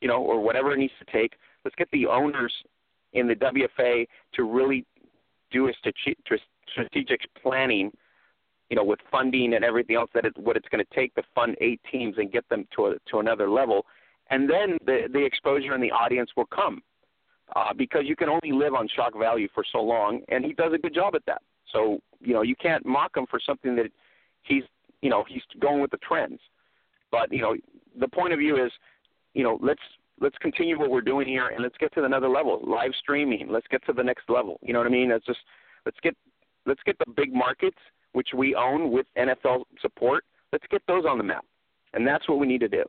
[0.00, 1.32] you know, or whatever it needs to take.
[1.64, 2.52] Let's get the owners
[3.14, 4.84] in the WFA to really
[5.50, 5.72] do a
[6.70, 7.90] strategic planning,
[8.68, 11.22] you know, with funding and everything else that it, what it's going to take to
[11.34, 13.86] fund eight teams and get them to a, to another level,
[14.28, 16.82] and then the the exposure and the audience will come
[17.56, 20.72] uh, because you can only live on shock value for so long, and he does
[20.74, 21.42] a good job at that.
[21.72, 23.90] So you know you can't mock him for something that
[24.42, 24.64] he's
[25.02, 26.40] you know he's going with the trends.
[27.10, 27.56] But you know
[27.98, 28.72] the point of view is
[29.34, 29.80] you know let's
[30.20, 32.60] let's continue what we're doing here and let's get to another level.
[32.66, 34.58] Live streaming, let's get to the next level.
[34.62, 35.10] You know what I mean?
[35.10, 35.40] Let's just
[35.84, 36.16] let's get
[36.66, 37.78] let's get the big markets
[38.12, 40.24] which we own with NFL support.
[40.52, 41.44] Let's get those on the map,
[41.92, 42.84] and that's what we need to do.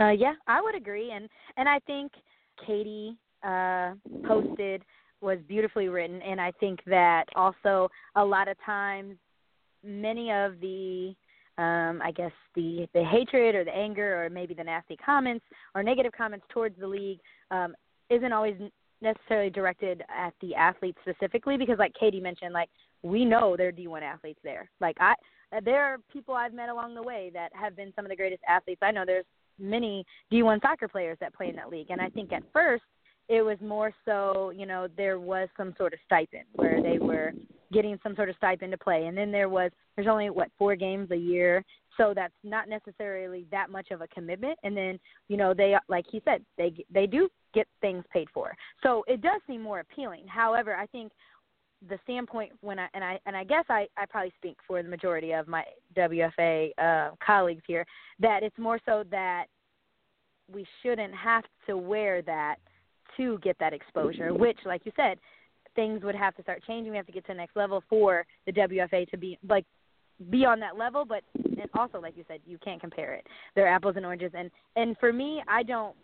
[0.00, 2.12] Uh, yeah, I would agree, and and I think
[2.64, 3.94] Katie uh,
[4.26, 4.82] posted
[5.20, 9.16] was beautifully written, and I think that also a lot of times
[9.82, 11.14] many of the
[11.58, 15.82] um, I guess the the hatred or the anger or maybe the nasty comments or
[15.82, 17.18] negative comments towards the league
[17.50, 17.74] um,
[18.10, 18.54] isn't always
[19.00, 22.68] necessarily directed at the athletes specifically because like Katie mentioned like
[23.02, 24.70] we know there are D1 athletes there.
[24.80, 25.14] Like I
[25.64, 28.42] there are people I've met along the way that have been some of the greatest
[28.48, 29.04] athletes I know.
[29.04, 29.24] There's
[29.58, 31.90] many D1 soccer players that play in that league.
[31.90, 32.84] And I think at first
[33.28, 37.32] it was more so, you know, there was some sort of stipend where they were
[37.72, 39.06] getting some sort of stipend to play.
[39.06, 41.62] And then there was, there's only, what, four games a year.
[41.98, 44.58] So that's not necessarily that much of a commitment.
[44.62, 48.56] And then, you know, they, like he said, they, they do get things paid for.
[48.82, 50.26] So it does seem more appealing.
[50.26, 51.12] However, I think
[51.88, 54.88] the standpoint when I and I and I guess I I probably speak for the
[54.88, 55.64] majority of my
[55.96, 57.86] WFA uh, colleagues here
[58.18, 59.46] that it's more so that
[60.52, 62.56] we shouldn't have to wear that
[63.16, 64.34] to get that exposure.
[64.34, 65.18] Which, like you said,
[65.76, 66.90] things would have to start changing.
[66.90, 69.64] We have to get to the next level for the WFA to be like
[70.30, 71.04] be on that level.
[71.04, 73.26] But and also, like you said, you can't compare it.
[73.54, 74.32] They're apples and oranges.
[74.34, 75.94] And and for me, I don't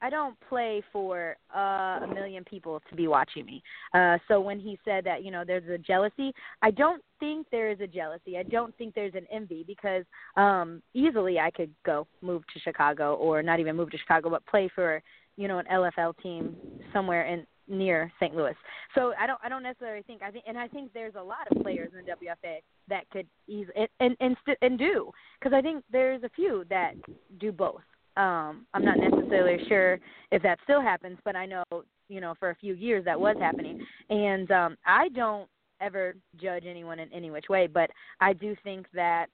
[0.00, 3.62] I don't play for uh, a million people to be watching me.
[3.94, 6.32] Uh, so when he said that, you know, there's a jealousy,
[6.62, 8.38] I don't think there is a jealousy.
[8.38, 10.04] I don't think there's an envy because
[10.36, 14.46] um, easily I could go move to Chicago or not even move to Chicago, but
[14.46, 15.02] play for,
[15.36, 16.54] you know, an LFL team
[16.92, 18.34] somewhere in near St.
[18.34, 18.54] Louis.
[18.94, 21.50] So I don't I don't necessarily think I think and I think there's a lot
[21.50, 22.58] of players in the WFA
[22.88, 26.94] that could easily and and and, and do because I think there's a few that
[27.38, 27.82] do both.
[28.18, 30.00] Um, I'm not necessarily sure
[30.32, 31.62] if that still happens, but I know,
[32.08, 33.80] you know, for a few years that was happening.
[34.10, 35.48] And um, I don't
[35.80, 39.26] ever judge anyone in any which way, but I do think that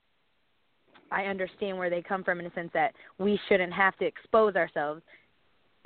[1.11, 4.55] I understand where they come from in a sense that we shouldn't have to expose
[4.55, 5.03] ourselves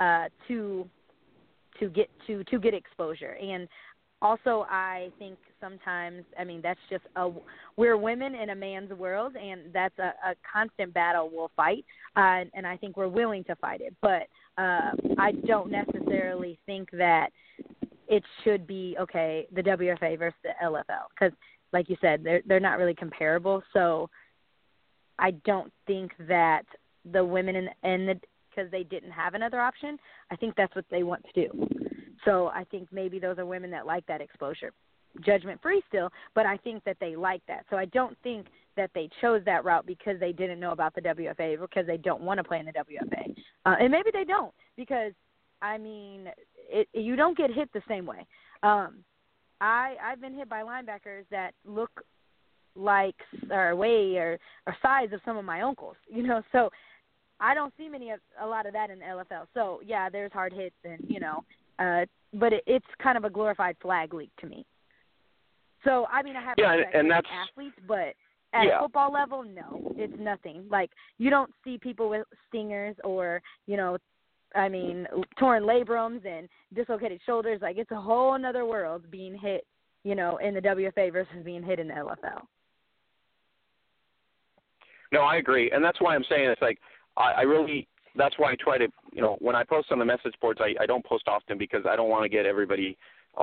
[0.00, 0.88] uh, to
[1.78, 3.36] to get to to get exposure.
[3.40, 3.68] And
[4.20, 7.30] also, I think sometimes, I mean, that's just a
[7.76, 11.84] we're women in a man's world, and that's a, a constant battle we'll fight,
[12.16, 13.94] uh, and I think we're willing to fight it.
[14.00, 17.30] But uh, I don't necessarily think that
[18.08, 21.32] it should be okay the WFA versus the LFL because,
[21.72, 23.62] like you said, they're they're not really comparable.
[23.72, 24.08] So
[25.18, 26.64] I don't think that
[27.12, 28.20] the women in, in the
[28.58, 29.98] because they didn't have another option.
[30.30, 31.68] I think that's what they want to do.
[32.24, 34.72] So I think maybe those are women that like that exposure.
[35.24, 37.64] Judgment free still, but I think that they like that.
[37.70, 41.00] So I don't think that they chose that route because they didn't know about the
[41.00, 43.34] WFA because they don't want to play in the WFA.
[43.66, 45.12] Uh, and maybe they don't because
[45.60, 46.28] I mean,
[46.70, 48.26] it, you don't get hit the same way.
[48.62, 48.98] Um,
[49.60, 51.90] I I've been hit by linebackers that look
[52.76, 53.16] like
[53.50, 56.42] or way or or size of some of my uncles, you know.
[56.52, 56.70] So
[57.40, 59.46] I don't see many of a lot of that in the LFL.
[59.54, 61.44] So yeah, there's hard hits and you know,
[61.78, 62.04] uh,
[62.34, 64.64] but it, it's kind of a glorified flag league to me.
[65.84, 68.14] So I mean, I have yeah, respect and for that's athletes, but
[68.54, 68.80] at yeah.
[68.80, 70.64] football level, no, it's nothing.
[70.70, 73.98] Like you don't see people with stingers or you know,
[74.54, 75.06] I mean,
[75.38, 77.60] torn labrums and dislocated shoulders.
[77.62, 79.66] Like it's a whole another world being hit,
[80.04, 82.42] you know, in the WFA versus being hit in the LFL.
[85.12, 86.78] No, I agree, and that's why I'm saying it's like
[87.16, 87.86] I, I really
[88.16, 90.74] that's why I try to you know when I post on the message boards I,
[90.82, 92.96] I don't post often because I don't want to get everybody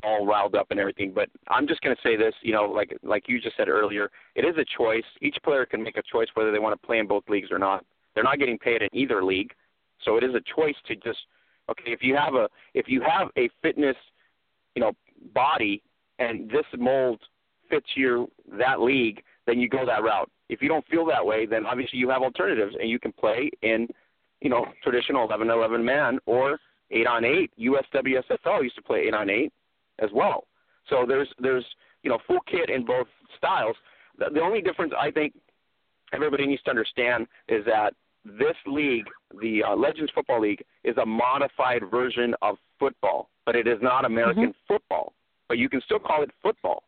[0.04, 1.12] all riled up and everything.
[1.14, 4.10] But I'm just going to say this, you know, like like you just said earlier,
[4.34, 5.04] it is a choice.
[5.20, 7.58] Each player can make a choice whether they want to play in both leagues or
[7.58, 7.84] not.
[8.14, 9.52] They're not getting paid in either league,
[10.04, 11.18] so it is a choice to just
[11.70, 11.92] okay.
[11.92, 13.96] If you have a if you have a fitness,
[14.74, 14.92] you know,
[15.34, 15.82] body
[16.18, 17.20] and this mold
[17.68, 18.26] fits your
[18.58, 20.30] that league, then you go that route.
[20.48, 23.50] If you don't feel that way, then obviously you have alternatives, and you can play
[23.62, 23.88] in,
[24.40, 26.58] you know, traditional 11 11 man or
[26.90, 27.50] 8 on 8.
[27.58, 29.52] USWSFL used to play 8 on 8
[29.98, 30.44] as well.
[30.88, 31.64] So there's there's
[32.02, 33.76] you know full kit in both styles.
[34.18, 35.34] The, the only difference I think
[36.12, 39.06] everybody needs to understand is that this league,
[39.40, 44.04] the uh, Legends Football League, is a modified version of football, but it is not
[44.04, 44.74] American mm-hmm.
[44.74, 45.12] football.
[45.48, 46.82] But you can still call it football.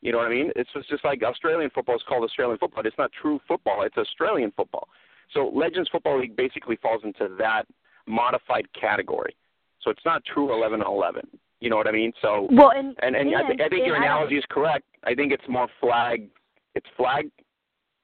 [0.00, 0.50] You know what I mean?
[0.56, 2.84] It's just, just like Australian football is called Australian football.
[2.84, 3.82] It's not true football.
[3.82, 4.88] It's Australian football.
[5.32, 7.64] So Legends Football League basically falls into that
[8.06, 9.36] modified category.
[9.82, 11.28] So it's not true 11 on 11.
[11.60, 12.12] You know what I mean?
[12.22, 14.84] So well, and and, and, and I, th- I think your analogy is correct.
[15.04, 16.28] I think it's more flag.
[16.74, 17.30] It's flag,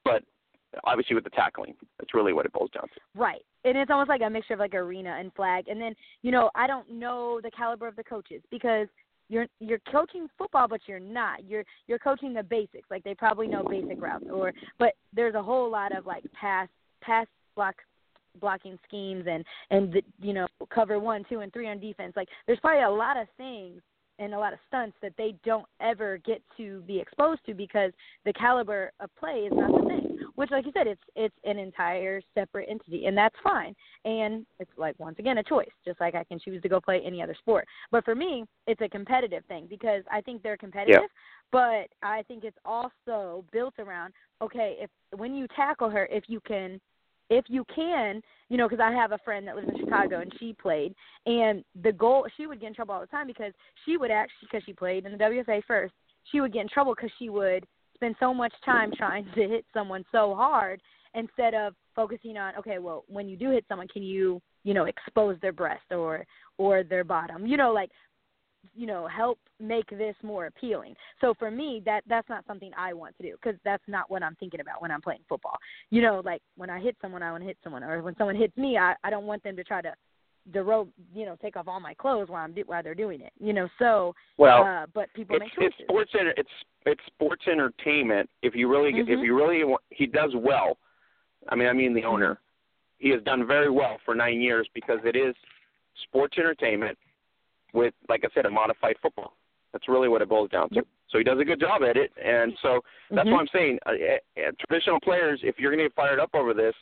[0.04, 0.22] but
[0.84, 3.00] obviously with the tackling, that's really what it boils down to.
[3.14, 3.42] Right.
[3.64, 5.68] And it's almost like a mixture of like arena and flag.
[5.68, 8.88] And then, you know, I don't know the caliber of the coaches because
[9.28, 13.48] you're you're coaching football but you're not you're you're coaching the basics like they probably
[13.48, 16.68] know basic routes or but there's a whole lot of like pass
[17.00, 17.74] pass block
[18.40, 22.28] blocking schemes and and the, you know cover one two and three on defense like
[22.46, 23.80] there's probably a lot of things
[24.18, 27.92] and a lot of stunts that they don't ever get to be exposed to because
[28.24, 30.18] the caliber of play is not the same.
[30.36, 33.74] Which, like you said, it's it's an entire separate entity, and that's fine.
[34.04, 37.00] And it's like once again a choice, just like I can choose to go play
[37.04, 37.66] any other sport.
[37.90, 41.08] But for me, it's a competitive thing because I think they're competitive, yeah.
[41.52, 46.40] but I think it's also built around okay, if when you tackle her, if you
[46.40, 46.78] can
[47.30, 50.32] if you can, you know, because I have a friend that lives in Chicago and
[50.38, 50.94] she played,
[51.26, 53.52] and the goal she would get in trouble all the time because
[53.84, 55.94] she would actually because she played in the WFA first,
[56.30, 59.64] she would get in trouble because she would spend so much time trying to hit
[59.72, 60.80] someone so hard
[61.14, 64.84] instead of focusing on okay, well, when you do hit someone, can you you know
[64.84, 66.24] expose their breast or
[66.58, 67.90] or their bottom, you know, like
[68.74, 70.94] you know help make this more appealing.
[71.20, 74.22] So for me that that's not something i want to do because that's not what
[74.22, 75.56] i'm thinking about when i'm playing football.
[75.90, 78.36] You know like when i hit someone i want to hit someone or when someone
[78.36, 79.92] hits me i i don't want them to try to
[80.52, 83.20] the rope, you know take off all my clothes while i'm do, while they're doing
[83.20, 85.74] it you know so well uh but people it's, make choices.
[85.78, 86.50] it's sports it's
[86.86, 88.30] it's sports entertainment.
[88.42, 89.12] If you really mm-hmm.
[89.12, 90.78] if you really want, he does well.
[91.48, 92.38] I mean i mean the owner.
[92.98, 95.34] He has done very well for nine years because it is
[96.04, 96.96] sports entertainment
[97.76, 99.34] with, like I said, a modified football.
[99.72, 100.76] That's really what it boils down to.
[100.76, 100.86] Yep.
[101.10, 103.32] So he does a good job at it, and so that's mm-hmm.
[103.32, 103.78] what I'm saying.
[103.86, 106.74] Uh, uh, traditional players, if you're going to get fired up over this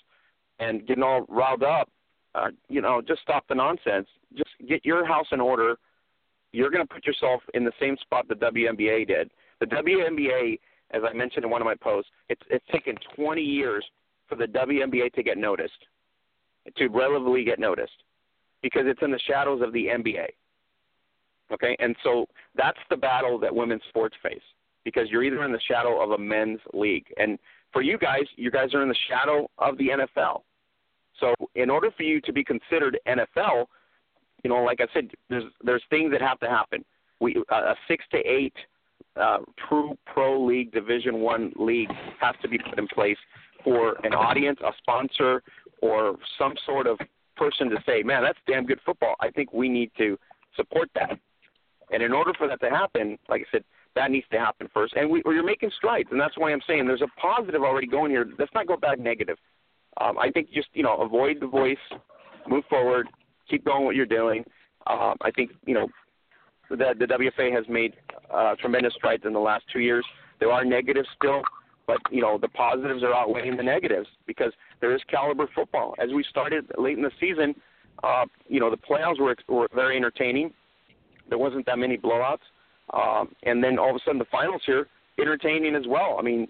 [0.61, 1.91] and getting all riled up,
[2.35, 4.07] uh, you know, just stop the nonsense.
[4.37, 5.77] Just get your house in order.
[6.53, 9.31] You're going to put yourself in the same spot the WNBA did.
[9.61, 10.59] The WNBA,
[10.93, 13.85] as I mentioned in one of my posts, it's it's taken 20 years
[14.29, 15.73] for the WNBA to get noticed,
[16.77, 18.03] to relatively get noticed,
[18.63, 20.29] because it's in the shadows of the NBA.
[21.53, 22.27] Okay, and so
[22.57, 24.41] that's the battle that women's sports face.
[24.85, 27.39] because you're either in the shadow of a men's league, and
[27.73, 30.43] for you guys, you guys are in the shadow of the NFL.
[31.21, 33.67] So in order for you to be considered NFL,
[34.43, 36.85] you know, like I said, there's there's things that have to happen.
[37.21, 38.55] We a six to eight
[39.17, 39.39] uh,
[39.69, 41.91] true pro league, Division One league
[42.21, 43.19] has to be put in place
[43.63, 45.43] for an audience, a sponsor,
[45.81, 46.99] or some sort of
[47.37, 49.15] person to say, "Man, that's damn good football.
[49.21, 50.19] I think we need to
[50.57, 51.19] support that."
[51.95, 53.65] And in order for that to happen, like I said,
[53.95, 54.95] that needs to happen first.
[54.95, 58.11] And we, you're making strides, and that's why I'm saying there's a positive already going
[58.11, 58.27] here.
[58.39, 59.39] Let's not go back negative.
[60.01, 61.77] Um, I think just you know avoid the voice,
[62.49, 63.09] move forward,
[63.49, 64.45] keep going what you're doing.
[64.87, 65.89] Um, I think you know
[66.71, 67.95] the the WFA has made
[68.33, 70.05] uh, tremendous strides in the last two years.
[70.41, 71.43] There are negatives still,
[71.87, 75.95] but you know the positives are outweighing the negatives because there is caliber football.
[76.03, 77.55] As we started late in the season,
[78.03, 80.53] uh, you know the playoffs were were very entertaining.
[81.29, 82.45] There wasn't that many blowouts,
[82.93, 84.87] um, and then all of a sudden the finals here
[85.19, 86.17] entertaining as well.
[86.19, 86.49] I mean,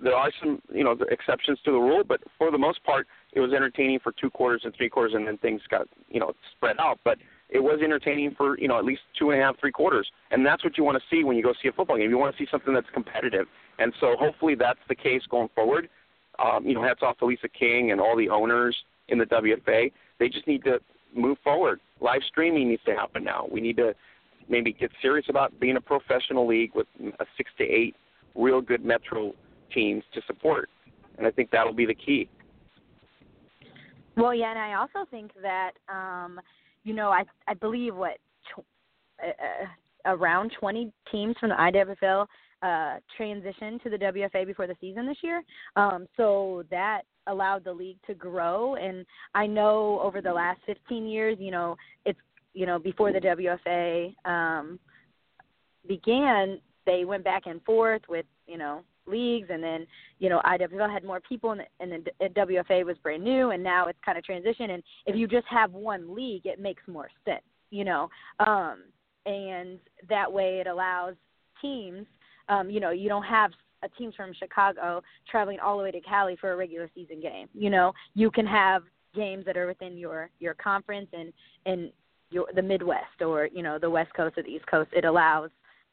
[0.00, 3.40] there are some you know exceptions to the rule, but for the most part, it
[3.40, 6.76] was entertaining for two quarters and three quarters, and then things got you know spread
[6.78, 6.98] out.
[7.04, 10.08] But it was entertaining for you know at least two and a half, three quarters,
[10.30, 12.10] and that's what you want to see when you go see a football game.
[12.10, 13.46] You want to see something that's competitive,
[13.78, 15.88] and so hopefully that's the case going forward.
[16.38, 18.76] Um, you know, hats off to Lisa King and all the owners
[19.08, 19.90] in the WFA.
[20.20, 20.78] They just need to
[21.14, 21.80] move forward.
[22.00, 23.46] Live streaming needs to happen now.
[23.50, 23.94] We need to
[24.48, 26.86] maybe get serious about being a professional league with
[27.20, 27.96] a six to eight
[28.34, 29.32] real good metro
[29.74, 30.70] teams to support,
[31.16, 32.28] and I think that'll be the key.
[34.16, 36.40] Well, yeah, and I also think that um,
[36.84, 38.18] you know, I I believe what
[38.54, 38.64] tw-
[39.22, 39.66] uh, uh,
[40.06, 42.26] around 20 teams from the IWFL
[42.62, 45.42] uh, transitioned to the WFA before the season this year.
[45.76, 48.74] Um, so that allowed the league to grow.
[48.74, 52.18] And I know over the last 15 years, you know, it's
[52.54, 54.78] you know before the WFA um,
[55.86, 59.86] began, they went back and forth with you know leagues, and then
[60.18, 63.62] you know IWL had more people, and the, and the WFA was brand new, and
[63.62, 64.70] now it's kind of transition.
[64.70, 68.08] And if you just have one league, it makes more sense, you know,
[68.40, 68.84] um,
[69.26, 71.14] and that way it allows
[71.60, 72.06] teams,
[72.48, 73.50] um, you know, you don't have
[73.82, 77.48] a teams from Chicago traveling all the way to Cali for a regular season game.
[77.54, 78.82] You know, you can have
[79.14, 81.32] games that are within your your conference and
[81.66, 81.92] and
[82.30, 84.90] your the Midwest or you know the West Coast or the East Coast.
[84.92, 85.50] It allows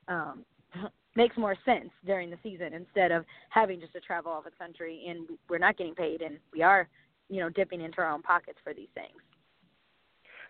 [0.07, 0.45] um,
[1.15, 5.05] makes more sense during the season instead of having just to travel all the country
[5.07, 6.88] and we're not getting paid and we are,
[7.29, 9.15] you know, dipping into our own pockets for these things.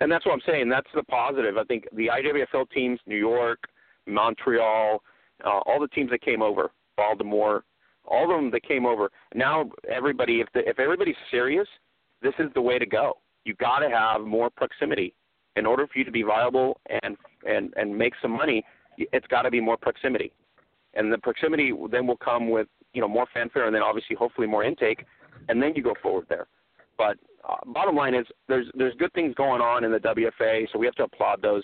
[0.01, 0.69] And that's what I'm saying.
[0.69, 1.57] That's the positive.
[1.57, 3.59] I think the IWFL teams, New York,
[4.07, 5.01] Montreal,
[5.45, 7.63] uh, all the teams that came over, Baltimore,
[8.05, 9.09] all of them that came over.
[9.33, 11.67] Now everybody, if the, if everybody's serious,
[12.21, 13.17] this is the way to go.
[13.43, 15.13] You got to have more proximity
[15.55, 17.17] in order for you to be viable and
[17.47, 18.63] and and make some money.
[18.97, 20.31] It's got to be more proximity
[20.95, 24.47] and the proximity then will come with you know more fanfare, and then obviously hopefully
[24.47, 25.05] more intake,
[25.49, 26.47] and then you go forward there.
[26.97, 27.17] But
[27.47, 30.85] uh, bottom line is there's there's good things going on in the WFA, so we
[30.85, 31.63] have to applaud those.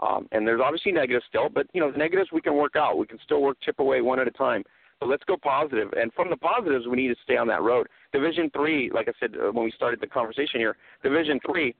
[0.00, 2.98] Um, and there's obviously negatives still, but you know the negatives we can work out.
[2.98, 4.62] We can still work chip away one at a time.
[5.00, 5.92] But let's go positive.
[5.96, 7.88] And from the positives, we need to stay on that road.
[8.12, 11.74] Division three, like I said uh, when we started the conversation here, Division three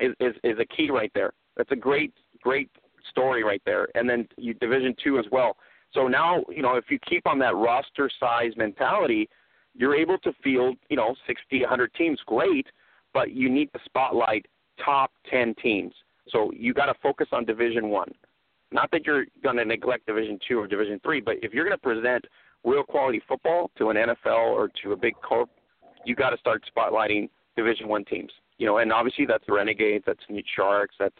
[0.00, 1.32] is, is is a key right there.
[1.56, 2.70] That's a great great
[3.10, 3.88] story right there.
[3.94, 5.56] And then you, Division two as well.
[5.92, 9.28] So now, you know, if you keep on that roster size mentality,
[9.74, 12.18] you're able to field, you know, 60, 100 teams.
[12.26, 12.66] Great,
[13.12, 14.46] but you need to spotlight
[14.84, 15.92] top 10 teams.
[16.28, 18.10] So you got to focus on Division One.
[18.72, 21.76] Not that you're going to neglect Division Two or Division Three, but if you're going
[21.76, 22.24] to present
[22.64, 25.50] real quality football to an NFL or to a big corp,
[26.04, 28.32] you got to start spotlighting Division One teams.
[28.58, 31.14] You know, and obviously that's the Renegades, that's Neat Sharks, that's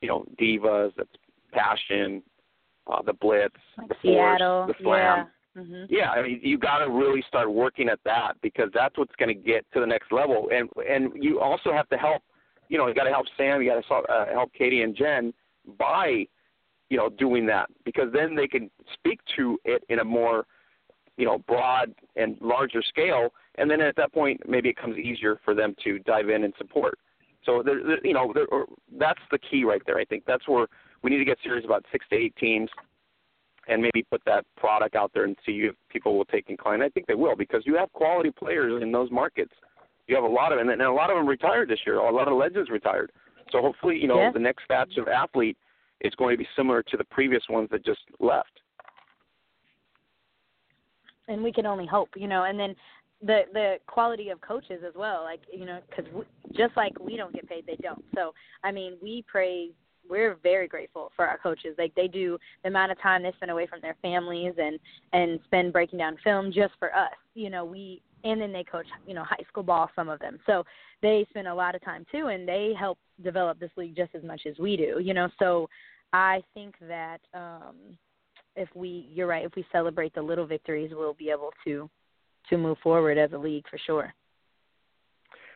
[0.00, 1.10] you know Divas, that's
[1.52, 2.22] Passion,
[2.86, 5.16] uh, the Blitz, like the Seattle, Force, the Slam.
[5.16, 5.24] Yeah.
[5.56, 5.84] Mm-hmm.
[5.88, 9.28] Yeah, I mean, you got to really start working at that because that's what's going
[9.28, 10.48] to get to the next level.
[10.52, 12.22] And and you also have to help.
[12.68, 13.62] You know, you got to help Sam.
[13.62, 15.32] You got to uh, help Katie and Jen
[15.78, 16.26] by,
[16.90, 20.46] you know, doing that because then they can speak to it in a more,
[21.16, 23.28] you know, broad and larger scale.
[23.56, 26.52] And then at that point, maybe it comes easier for them to dive in and
[26.58, 26.98] support.
[27.44, 28.46] So there you know, there,
[28.98, 29.98] that's the key right there.
[29.98, 30.66] I think that's where
[31.02, 32.70] we need to get serious about six to eight teams
[33.68, 36.82] and maybe put that product out there and see if people will take incline.
[36.82, 39.52] I think they will because you have quality players in those markets.
[40.06, 41.96] You have a lot of them, and a lot of them retired this year.
[41.96, 43.10] A lot of legends retired.
[43.50, 44.30] So hopefully, you know, yeah.
[44.32, 45.56] the next batch of athlete
[46.00, 48.60] is going to be similar to the previous ones that just left.
[51.28, 52.44] And we can only hope, you know.
[52.44, 52.74] And then
[53.22, 56.04] the the quality of coaches as well, like you know, because
[56.54, 58.04] just like we don't get paid, they don't.
[58.14, 59.72] So I mean, we praise
[60.08, 61.74] we're very grateful for our coaches.
[61.78, 64.78] Like they do the amount of time they spend away from their families and
[65.12, 67.14] and spend breaking down film just for us.
[67.34, 70.38] You know, we and then they coach, you know, high school ball some of them.
[70.46, 70.64] So
[71.02, 74.24] they spend a lot of time too and they help develop this league just as
[74.24, 75.28] much as we do, you know.
[75.38, 75.68] So
[76.12, 77.76] I think that um
[78.56, 81.88] if we you're right, if we celebrate the little victories, we'll be able to
[82.50, 84.12] to move forward as a league for sure.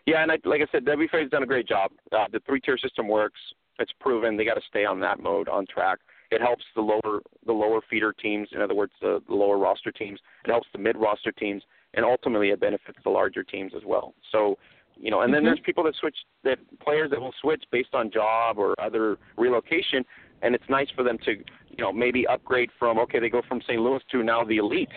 [0.06, 1.90] Yeah, and I, like I said, WFA's done a great job.
[2.10, 3.38] Uh, the three-tier system works.
[3.78, 4.38] It's proven.
[4.38, 5.98] They got to stay on that mode, on track.
[6.30, 8.48] It helps the lower the lower feeder teams.
[8.52, 10.18] In other words, the, the lower roster teams.
[10.44, 11.62] It helps the mid roster teams,
[11.94, 14.14] and ultimately it benefits the larger teams as well.
[14.32, 14.58] So,
[14.96, 15.46] you know, and then mm-hmm.
[15.46, 20.04] there's people that switch that players that will switch based on job or other relocation,
[20.42, 23.60] and it's nice for them to, you know, maybe upgrade from okay, they go from
[23.62, 23.80] St.
[23.80, 24.90] Louis to now the elite,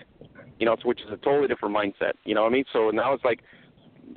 [0.59, 2.13] you know, which is a totally different mindset.
[2.25, 2.65] You know what I mean?
[2.73, 3.41] So now it's like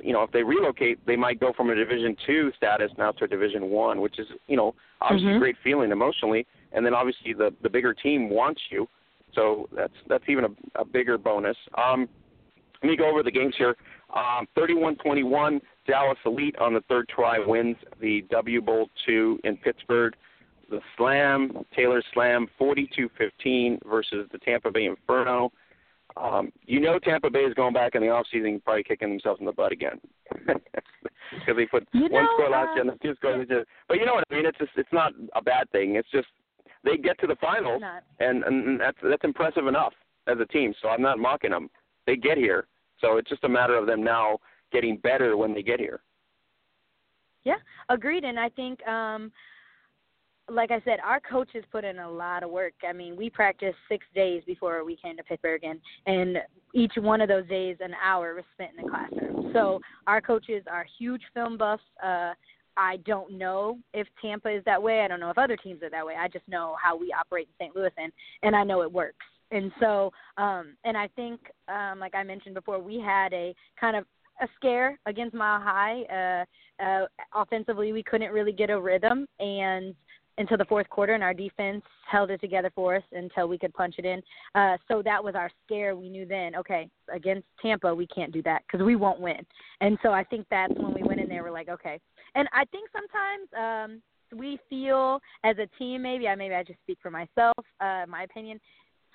[0.01, 3.25] you know, if they relocate, they might go from a Division two status now to
[3.25, 5.37] a Division one, which is, you know, obviously mm-hmm.
[5.37, 6.45] a great feeling emotionally.
[6.73, 8.87] And then obviously the the bigger team wants you,
[9.33, 11.57] so that's that's even a, a bigger bonus.
[11.77, 12.09] Um,
[12.85, 13.75] let me go over the games here.
[14.15, 20.13] Um, 31-21, Dallas Elite on the third try wins the W Bowl two in Pittsburgh.
[20.69, 25.51] The Slam, Taylor Slam, 42-15 versus the Tampa Bay Inferno.
[26.17, 29.39] Um, you know Tampa Bay is going back in the off season, probably kicking themselves
[29.39, 29.99] in the butt again
[30.47, 33.47] because they put you one score last uh, year and the two scores.
[33.49, 33.63] Yeah.
[33.87, 34.45] But you know what I mean?
[34.45, 35.95] It's just it's not a bad thing.
[35.95, 36.27] It's just
[36.85, 37.81] they get to the finals,
[38.19, 39.93] and and that's that's impressive enough
[40.27, 40.73] as a team.
[40.81, 41.69] So I'm not mocking them.
[42.07, 42.67] They get here,
[43.05, 44.39] so it's just a matter of them now
[44.71, 46.01] getting better when they get here.
[47.43, 47.57] Yeah,
[47.89, 48.23] agreed.
[48.23, 49.31] And I think um
[50.47, 52.73] like I said, our coaches put in a lot of work.
[52.87, 56.37] I mean, we practiced six days before we came to Pittsburgh, and and
[56.73, 59.51] each one of those days, an hour was spent in the classroom.
[59.53, 61.83] So our coaches are huge film buffs.
[62.03, 62.33] Uh,
[62.77, 65.01] I don't know if Tampa is that way.
[65.01, 66.15] I don't know if other teams are that way.
[66.19, 67.75] I just know how we operate in St.
[67.75, 68.11] Louis, and
[68.43, 69.25] and I know it works.
[69.55, 71.39] And so, um, and I think,
[71.69, 74.05] um, like I mentioned before, we had a kind of
[74.41, 76.01] a scare against Mile High.
[76.03, 79.95] Uh, uh, offensively, we couldn't really get a rhythm, and
[80.37, 81.81] until the fourth quarter, and our defense
[82.11, 84.21] held it together for us until we could punch it in.
[84.53, 85.95] Uh, so that was our scare.
[85.95, 89.39] We knew then, okay, against Tampa, we can't do that because we won't win.
[89.79, 91.43] And so I think that's when we went in there.
[91.43, 91.99] We're like, okay.
[92.35, 94.01] And I think sometimes um,
[94.37, 98.23] we feel as a team, maybe I maybe I just speak for myself, uh, my
[98.23, 98.59] opinion.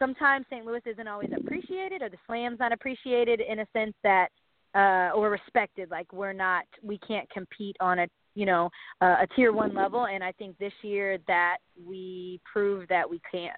[0.01, 0.65] Sometimes St.
[0.65, 4.29] Louis isn't always appreciated, or the Slam's not appreciated in a sense that
[4.75, 5.91] uh, or respected.
[5.91, 8.71] Like we're not, we can't compete on a you know
[9.01, 13.21] uh, a tier one level and i think this year that we proved that we
[13.31, 13.51] can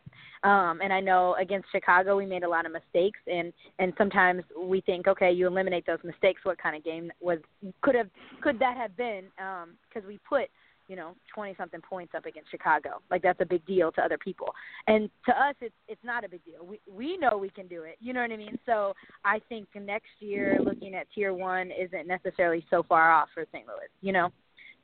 [0.44, 4.42] um and i know against chicago we made a lot of mistakes and and sometimes
[4.58, 7.38] we think okay you eliminate those mistakes what kind of game was
[7.82, 8.08] could have
[8.40, 10.48] could that have been um because we put
[10.92, 13.00] you know, 20 something points up against Chicago.
[13.10, 14.52] Like that's a big deal to other people.
[14.86, 16.66] And to us it's it's not a big deal.
[16.66, 17.96] We we know we can do it.
[17.98, 18.58] You know what I mean?
[18.66, 18.92] So
[19.24, 23.66] I think next year looking at tier 1 isn't necessarily so far off for St.
[23.66, 24.28] Louis, you know.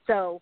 [0.06, 0.40] So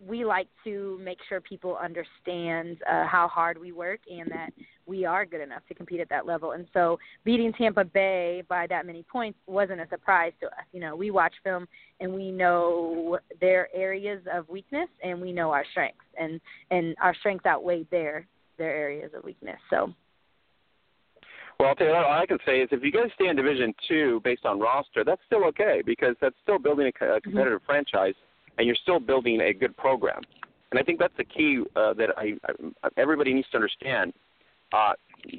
[0.00, 4.50] we like to make sure people understand uh, how hard we work and that
[4.86, 6.52] we are good enough to compete at that level.
[6.52, 10.64] And so beating Tampa Bay by that many points wasn't a surprise to us.
[10.72, 11.66] You know, we watch film
[12.00, 16.40] and we know their areas of weakness and we know our strengths and
[16.70, 18.26] and our strengths outweigh their
[18.58, 19.58] their areas of weakness.
[19.70, 19.92] So
[21.58, 23.36] well, I'll tell you what, all I can say is if you guys stay in
[23.36, 27.18] Division Two based on roster, that's still okay because that's still building a, a mm-hmm.
[27.22, 27.66] competitive mm-hmm.
[27.66, 28.14] franchise
[28.58, 30.22] and you're still building a good program.
[30.70, 34.12] And I think that's the key uh, that I, I everybody needs to understand.
[34.72, 34.94] Uh,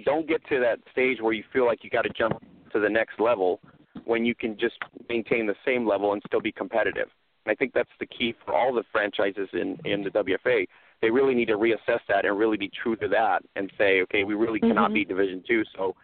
[0.05, 2.41] don't get to that stage where you feel like you got to jump
[2.71, 3.59] to the next level
[4.05, 4.75] when you can just
[5.09, 7.07] maintain the same level and still be competitive.
[7.45, 10.67] And I think that's the key for all the franchises in in the WFA.
[11.01, 14.23] They really need to reassess that and really be true to that and say, okay,
[14.23, 14.69] we really mm-hmm.
[14.69, 15.63] cannot be Division two.
[15.75, 15.95] So,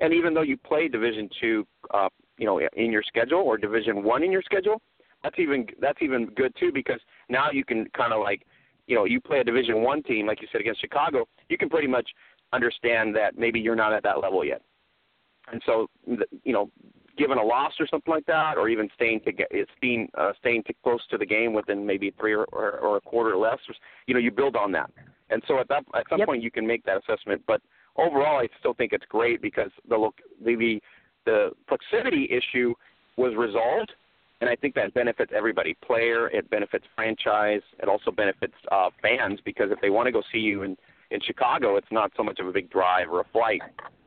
[0.00, 2.08] and even though you play Division two, uh,
[2.38, 4.82] you know, in your schedule or Division one in your schedule,
[5.22, 8.46] that's even that's even good too because now you can kind of like
[8.86, 11.68] you know you play a division one team like you said against chicago you can
[11.68, 12.08] pretty much
[12.52, 14.62] understand that maybe you're not at that level yet.
[15.50, 16.70] And so you know
[17.18, 20.32] given a loss or something like that or even staying to get it's being uh,
[20.38, 23.36] staying to close to the game within maybe three or, or, or a quarter or
[23.36, 23.58] less
[24.06, 24.90] you know you build on that.
[25.28, 26.28] And so at that at some yep.
[26.28, 27.42] point you can make that assessment.
[27.46, 27.60] But
[27.96, 30.14] overall i still think it's great because the look
[30.44, 30.80] the the,
[31.26, 32.72] the proximity issue
[33.16, 33.92] was resolved
[34.40, 39.40] and I think that benefits everybody player, it benefits franchise, it also benefits uh, fans
[39.44, 40.76] because if they want to go see you in
[41.10, 43.62] in Chicago, it's not so much of a big drive or a flight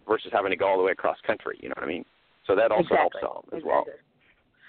[0.08, 1.60] versus having to go all the way across country.
[1.62, 2.06] You know what I mean?
[2.48, 3.22] So that also exactly.
[3.22, 3.94] helps out as exactly.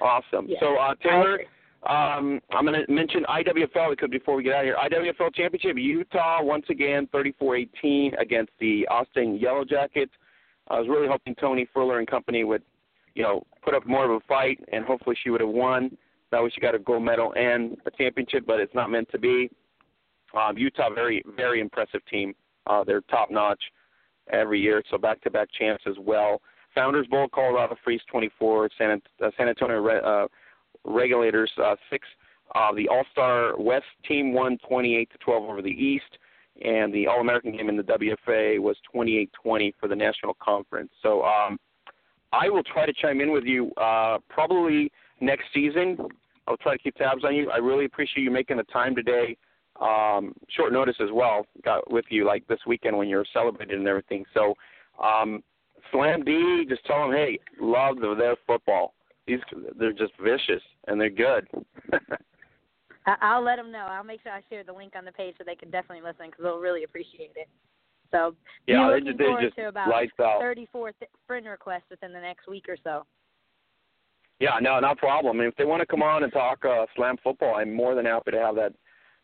[0.00, 0.20] well.
[0.32, 0.46] Awesome.
[0.48, 0.58] Yeah.
[0.60, 1.38] So uh, Taylor,
[1.86, 5.76] Um, I'm going to mention IWFL because before we get out of here, IWFL championship,
[5.76, 10.12] Utah once again 34-18 against the Austin Yellow Jackets.
[10.68, 12.62] I was really hoping Tony Fuller and company would,
[13.14, 15.96] you know, put up more of a fight, and hopefully she would have won.
[16.30, 19.18] That way she got a gold medal and a championship, but it's not meant to
[19.18, 19.50] be.
[20.36, 22.34] Um, Utah, very very impressive team.
[22.66, 23.62] Uh, they're top notch
[24.32, 26.40] every year, so back-to-back champs as well.
[26.74, 30.26] Founders Bowl, Colorado Freeze 24, San, uh, San Antonio uh,
[30.84, 32.06] Regulators uh, six.
[32.54, 36.18] Uh, the All Star West team won 28 to 12 over the East,
[36.62, 40.90] and the All American game in the WFA was 28-20 for the National Conference.
[41.02, 41.58] So um,
[42.40, 45.96] I will try to chime in with you uh, probably next season.
[46.46, 47.50] I'll try to keep tabs on you.
[47.50, 49.36] I really appreciate you making the time today.
[49.80, 51.46] Um, short notice as well.
[51.64, 54.24] Got with you like this weekend when you're celebrating and everything.
[54.34, 54.54] So
[55.02, 55.42] um,
[55.90, 58.94] Slam D, just tell them, hey, love their football.
[59.26, 59.40] These
[59.78, 61.48] they're just vicious and they're good.
[63.06, 63.86] I'll let them know.
[63.90, 66.26] I'll make sure I share the link on the page so they can definitely listen
[66.26, 67.48] because they'll really appreciate it.
[68.10, 68.34] So
[68.66, 70.40] yeah, they just, they just to about lights out.
[70.40, 73.04] 34 th- friend requests within the next week or so.
[74.40, 75.40] Yeah, no, no problem.
[75.40, 78.04] And if they want to come on and talk uh, slam football, I'm more than
[78.04, 78.74] happy to have that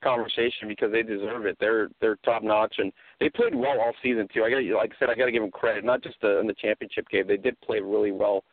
[0.03, 1.57] conversation because they deserve it.
[1.61, 4.45] They're they're top notch and they played well all season too.
[4.45, 5.85] I got like I said, I got to give them credit.
[5.85, 8.45] Not just uh, in the championship game, they did play really well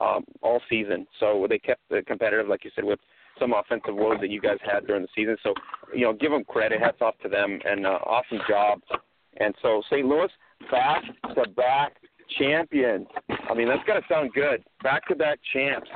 [0.00, 1.06] um, all season.
[1.20, 3.00] So they kept the competitive, like you said, with
[3.38, 5.36] some offensive woes that you guys had during the season.
[5.42, 5.54] So
[5.94, 6.80] you know, give them credit.
[6.80, 8.80] Hats off to them and uh, awesome job.
[9.38, 10.06] And so St.
[10.06, 10.28] Louis
[10.70, 11.02] back
[11.34, 11.96] to back
[12.38, 13.06] champions.
[13.50, 14.62] I mean, that's got to sound good.
[14.82, 15.88] Back to back champs.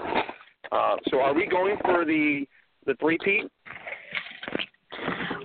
[0.72, 2.46] Uh, so are we going for the
[2.86, 3.50] the three peat?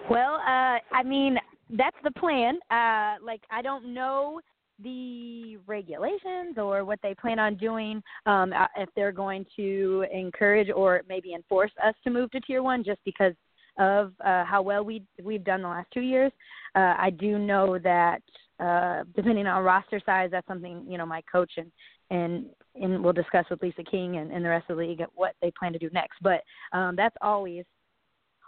[0.10, 1.38] Well, uh, I mean,
[1.70, 2.60] that's the plan.
[2.70, 4.42] Uh, like, I don't know
[4.84, 10.70] the regulations or what they plan on doing um, uh, if they're going to encourage
[10.76, 13.34] or maybe enforce us to move to tier one just because
[13.78, 16.32] of uh, how well we we've done the last two years.
[16.76, 18.22] Uh, I do know that
[18.60, 21.72] uh, depending on roster size, that's something you know my coach and
[22.10, 22.46] and
[22.76, 25.52] and we'll discuss with Lisa King and, and the rest of the league what they
[25.58, 26.18] plan to do next.
[26.22, 26.42] But
[26.74, 27.66] um, that's always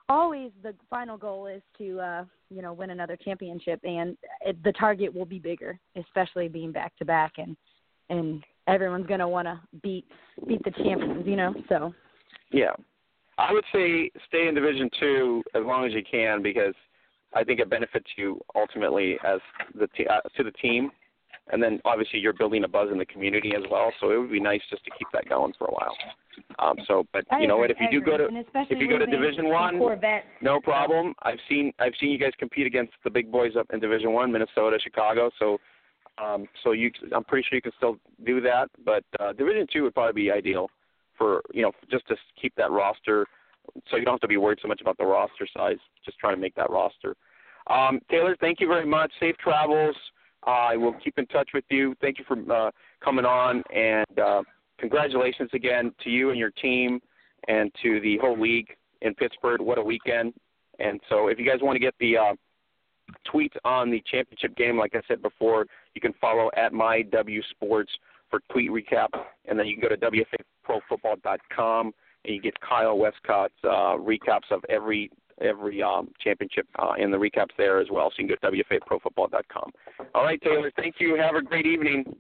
[0.10, 4.72] always the final goal is to uh you know win another championship and it, the
[4.74, 7.56] target will be bigger especially being back to back and
[8.10, 10.06] and everyone's going to want to beat
[10.46, 11.94] beat the champions you know so
[12.52, 12.74] yeah
[13.38, 16.76] i would say stay in division 2 as long as you can because
[17.34, 19.40] i think it benefits you ultimately as
[19.80, 20.92] the t- uh, to the team
[21.52, 24.32] and then obviously you're building a buzz in the community as well so it would
[24.32, 25.96] be nice just to keep that going for a while
[26.60, 27.72] um, so, but I you know agree, what?
[27.72, 28.28] If you I do go to
[28.70, 29.80] if you go to Division One,
[30.42, 31.14] no problem.
[31.24, 34.32] I've seen I've seen you guys compete against the big boys up in Division One,
[34.32, 35.30] Minnesota, Chicago.
[35.40, 35.58] So,
[36.24, 38.70] um, so you I'm pretty sure you can still do that.
[38.86, 40.70] But uh, Division Two would probably be ideal
[41.18, 43.26] for you know just to keep that roster,
[43.90, 45.78] so you don't have to be worried so much about the roster size.
[46.06, 47.16] Just trying to make that roster.
[47.68, 49.12] Um, Taylor, thank you very much.
[49.20, 49.96] Safe travels.
[50.46, 51.96] Uh, I will keep in touch with you.
[52.02, 52.72] Thank you for uh,
[53.04, 54.20] coming on and.
[54.20, 54.44] Uh,
[54.84, 57.00] congratulations again to you and your team
[57.48, 58.68] and to the whole league
[59.02, 59.62] in Pittsburgh.
[59.62, 60.34] What a weekend.
[60.80, 62.34] And so if you guys want to get the uh,
[63.34, 67.40] tweets on the championship game, like I said before, you can follow at MyW
[68.34, 69.10] for tweet recap.
[69.46, 70.26] And then you can go to
[70.68, 71.94] WFAProFootball.com
[72.26, 75.12] and you get Kyle Westcott's uh, recaps of every
[75.42, 78.10] every um, championship uh, and the recaps there as well.
[78.10, 79.72] So you can go to WFAProFootball.com.
[80.14, 81.16] All right, Taylor, thank you.
[81.16, 82.16] Have a great evening.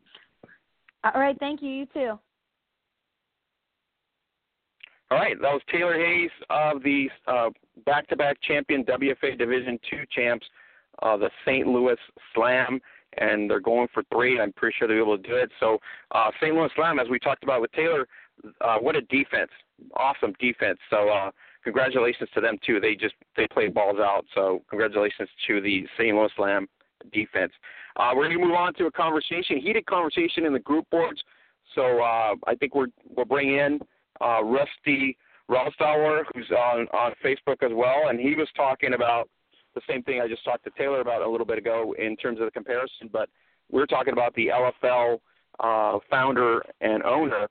[1.04, 1.70] All right, thank you.
[1.70, 2.20] You too.
[5.12, 7.50] All right, that was Taylor Hayes of the uh,
[7.86, 10.46] back-to-back champion WFA Division Two champs,
[11.04, 11.68] uh, the St.
[11.68, 11.98] Louis
[12.34, 12.80] Slam,
[13.18, 14.40] and they're going for three.
[14.40, 15.52] I'm pretty sure they'll be able to do it.
[15.60, 15.80] So,
[16.12, 16.54] uh, St.
[16.54, 18.08] Louis Slam, as we talked about with Taylor,
[18.62, 19.52] uh, what a defense!
[19.96, 20.80] Awesome defense.
[20.90, 21.32] So, uh,
[21.64, 22.80] congratulations to them too.
[22.80, 24.26] They just they played balls out.
[24.34, 26.16] So, congratulations to the St.
[26.16, 26.68] Louis Slam
[27.12, 27.52] defense.
[27.98, 31.22] Uh, we're going to move on to a conversation, heated conversation in the group boards.
[31.76, 33.80] So, uh, I think we're we'll bring in
[34.22, 35.18] uh, Rusty
[35.50, 39.30] Rostauer, who's on on Facebook as well, and he was talking about
[39.76, 42.40] the same thing I just talked to Taylor about a little bit ago in terms
[42.40, 43.10] of the comparison.
[43.12, 43.30] But
[43.72, 45.20] we are talking about the LFL
[45.60, 47.48] uh, founder and owner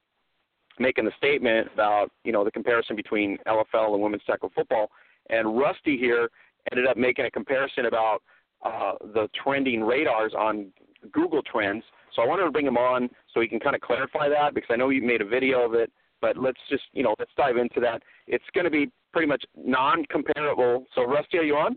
[0.79, 4.91] making the statement about you know the comparison between LFL and women's tackle football,
[5.31, 6.31] and Rusty here
[6.71, 8.23] ended up making a comparison about
[8.65, 10.73] uh, the trending radars on
[11.13, 11.85] Google Trends.
[12.15, 14.69] So I wanted to bring him on so he can kind of clarify that because
[14.71, 15.91] I know you made a video of it
[16.23, 18.01] but let's just, you know, let's dive into that.
[18.27, 20.87] It's going to be pretty much non-comparable.
[20.95, 21.77] So, Rusty, are you on?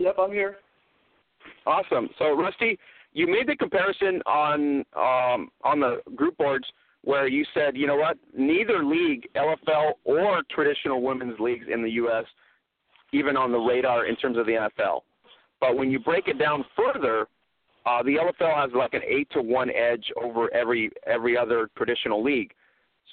[0.00, 0.56] Yep, I'm here.
[1.66, 2.08] Awesome.
[2.18, 2.78] So, Rusty,
[3.12, 6.64] you made the comparison on um, on the group boards
[7.02, 11.90] where you said, you know what, neither league, LFL or traditional women's leagues in the
[11.92, 12.24] U.S.,
[13.12, 15.00] even on the radar in terms of the NFL.
[15.60, 17.26] But when you break it down further,
[17.84, 22.22] uh, the LFL has like an eight to one edge over every every other traditional
[22.22, 22.52] league.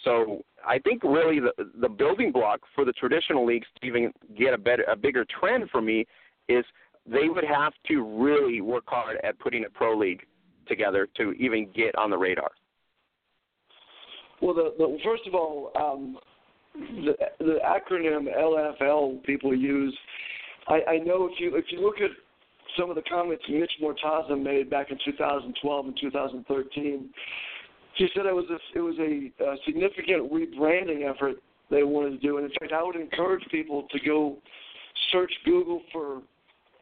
[0.05, 4.53] So I think really the the building block for the traditional leagues to even get
[4.53, 6.05] a better a bigger trend for me
[6.49, 6.65] is
[7.05, 10.25] they would have to really work hard at putting a pro league
[10.67, 12.51] together to even get on the radar.
[14.41, 16.17] Well, the, the first of all, um,
[16.73, 19.97] the the acronym LFL people use.
[20.67, 22.11] I, I know if you if you look at
[22.77, 27.09] some of the comments Mitch Mortaza made back in 2012 and 2013,
[27.95, 31.37] he said it was a, it was a, a significant rebranding effort
[31.71, 32.37] they wanted to do.
[32.37, 34.37] And in fact, I would encourage people to go
[35.11, 36.21] search Google for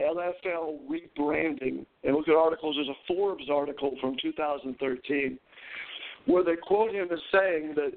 [0.00, 2.76] LFL rebranding and look at articles.
[2.76, 5.38] There's a Forbes article from 2013
[6.26, 7.92] where they quote him as saying that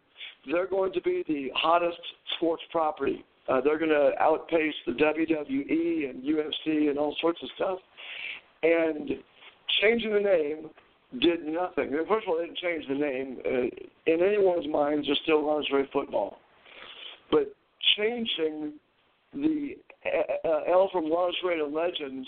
[0.51, 1.99] they're going to be the hottest
[2.35, 3.25] sports property.
[3.47, 7.79] Uh, they're going to outpace the WWE and UFC and all sorts of stuff.
[8.61, 9.09] And
[9.81, 10.69] changing the name
[11.19, 11.91] did nothing.
[12.07, 13.37] First of all, they didn't change the name.
[13.43, 16.37] Uh, in anyone's minds, there's still lingerie football.
[17.31, 17.53] But
[17.97, 18.73] changing
[19.33, 19.75] the
[20.05, 22.27] uh, L from lingerie to legends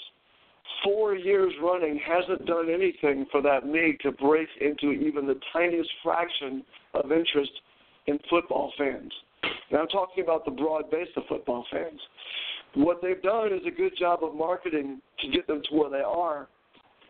[0.83, 5.89] four years running hasn't done anything for that league to break into even the tiniest
[6.03, 6.63] fraction
[6.93, 7.51] of interest
[8.07, 9.11] in football fans.
[9.69, 11.99] And I'm talking about the broad base of football fans.
[12.75, 16.03] What they've done is a good job of marketing to get them to where they
[16.05, 16.47] are,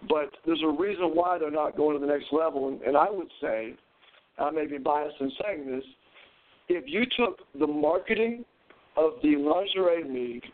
[0.10, 2.70] but there's a reason why they're not going to the next level.
[2.70, 3.74] And, and I would say,
[4.40, 5.84] I may be biased in saying this,
[6.68, 8.46] if you took the marketing
[9.02, 10.46] of the lingerie league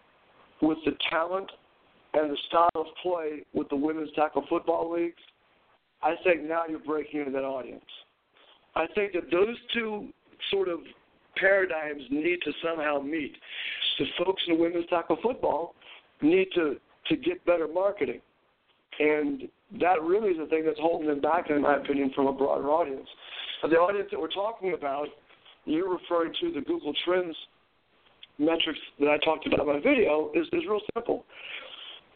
[0.61, 1.49] with the talent
[2.13, 5.21] and the style of play with the women's tackle football leagues,
[6.01, 7.83] I think now you're breaking into that audience.
[8.75, 10.09] I think that those two
[10.51, 10.79] sort of
[11.35, 13.35] paradigms need to somehow meet.
[13.99, 15.75] The folks in women's tackle football
[16.21, 16.77] need to
[17.07, 18.19] to get better marketing,
[18.99, 19.43] and
[19.79, 22.67] that really is the thing that's holding them back, in my opinion, from a broader
[22.67, 23.07] audience.
[23.61, 25.07] The audience that we're talking about,
[25.63, 27.35] you're referring to the Google Trends
[28.39, 31.25] metrics that I talked about in my video, is, is real simple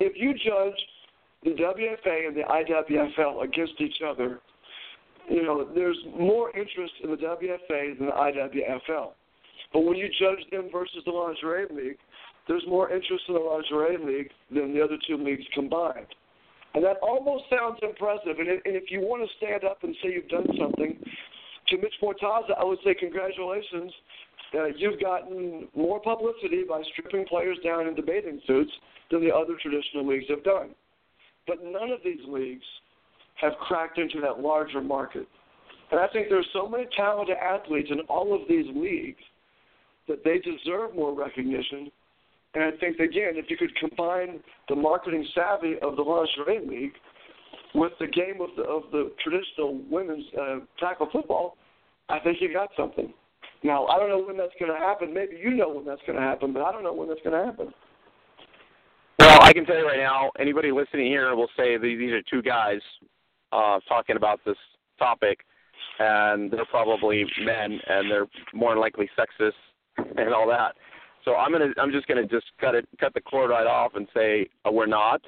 [0.01, 0.80] if you judge
[1.43, 4.39] the WFA and the IWFL against each other,
[5.30, 9.11] you know, there's more interest in the WFA than the IWFL.
[9.72, 11.97] But when you judge them versus the lingerie league,
[12.47, 16.07] there's more interest in the lingerie league than the other two leagues combined.
[16.74, 18.39] And that almost sounds impressive.
[18.39, 20.97] And, if you want to stand up and say you've done something,
[21.67, 23.93] to Mitch Mortaza, I would say congratulations.
[24.54, 28.72] Uh, you've gotten more publicity by stripping players down in bathing suits
[29.10, 30.72] than the other traditional leagues have done.
[31.47, 32.66] But none of these leagues
[33.36, 35.28] have cracked into that larger market.
[35.91, 39.22] And I think there's so many talented athletes in all of these leagues
[40.08, 41.91] that they deserve more recognition.
[42.54, 46.93] And I think again, if you could combine the marketing savvy of the lingerie league
[47.74, 51.56] with the game of the of the traditional women's uh, tackle football,
[52.10, 53.14] I think you got something.
[53.64, 55.14] Now I don't know when that's going to happen.
[55.14, 57.38] Maybe you know when that's going to happen, but I don't know when that's going
[57.38, 57.74] to happen.
[59.20, 62.41] Well, I can tell you right now, anybody listening here will say these are two
[62.41, 62.80] guys
[63.51, 64.57] uh, talking about this
[64.97, 65.39] topic,
[65.99, 69.51] and they're probably men, and they're more than likely sexist
[70.18, 70.76] and all that.
[71.24, 74.07] So I'm gonna, I'm just gonna just cut it, cut the cord right off, and
[74.14, 75.22] say uh, we're not.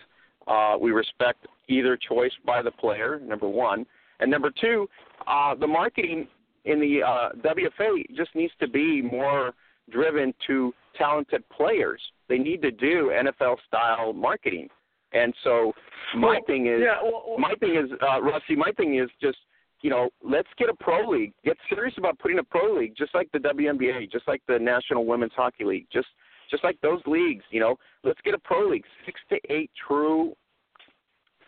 [0.47, 3.19] Uh, we respect either choice by the player.
[3.23, 3.85] Number one,
[4.19, 4.89] and number two,
[5.27, 6.27] uh, the marketing
[6.65, 9.53] in the uh, WFA just needs to be more
[9.91, 12.01] driven to talented players.
[12.29, 14.69] They need to do NFL style marketing.
[15.11, 15.73] And so
[16.15, 19.09] my well, thing is yeah, well, well, my thing is uh Rusty, my thing is
[19.21, 19.37] just
[19.81, 21.33] you know, let's get a pro league.
[21.43, 25.05] Get serious about putting a pro league, just like the WNBA, just like the National
[25.05, 26.07] Women's Hockey League, just
[26.49, 27.43] just like those leagues.
[27.51, 30.33] You know, let's get a pro league, six to eight true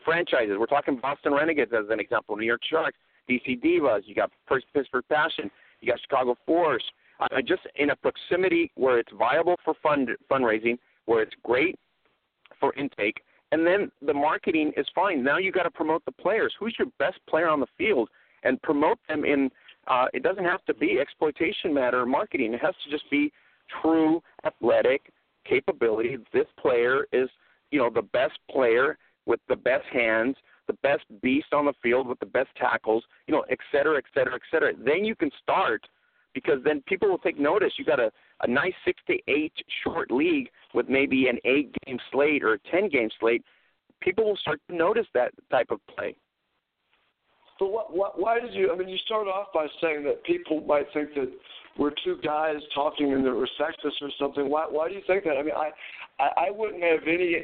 [0.04, 0.58] franchises.
[0.60, 2.98] We're talking Boston Renegades as an example, New York Sharks,
[3.30, 4.02] DC Divas.
[4.06, 4.32] You got
[4.74, 5.50] Pittsburgh Passion.
[5.82, 6.84] You got Chicago Force
[7.20, 11.78] uh, just in a proximity where it's viable for fund fundraising, where it's great
[12.60, 13.22] for intake,
[13.52, 15.24] and then the marketing is fine.
[15.24, 16.54] Now you got to promote the players.
[16.60, 18.10] Who's your best player on the field,
[18.46, 19.50] and promote them in.
[19.88, 22.54] Uh, it doesn't have to be exploitation matter marketing.
[22.54, 23.32] It has to just be
[23.82, 25.12] true athletic
[25.46, 26.18] capability.
[26.34, 27.30] This player is,
[27.72, 30.36] you know, the best player with the best hands,
[30.68, 34.06] the best beast on the field with the best tackles, you know, et cetera, et
[34.14, 34.74] cetera, et cetera.
[34.78, 35.82] Then you can start
[36.34, 37.74] because then people will take notice.
[37.78, 38.12] You got a,
[38.42, 39.54] a nice six to eight
[39.84, 43.44] short league with maybe an eight game slate or a ten game slate.
[44.02, 46.16] People will start to notice that type of play.
[47.60, 48.72] but what, what, why did you?
[48.72, 51.32] I mean, you start off by saying that people might think that
[51.78, 54.50] we're two guys talking and that we're sexist or something.
[54.50, 55.38] Why, why do you think that?
[55.38, 55.72] I mean, I,
[56.22, 57.44] I, I wouldn't have any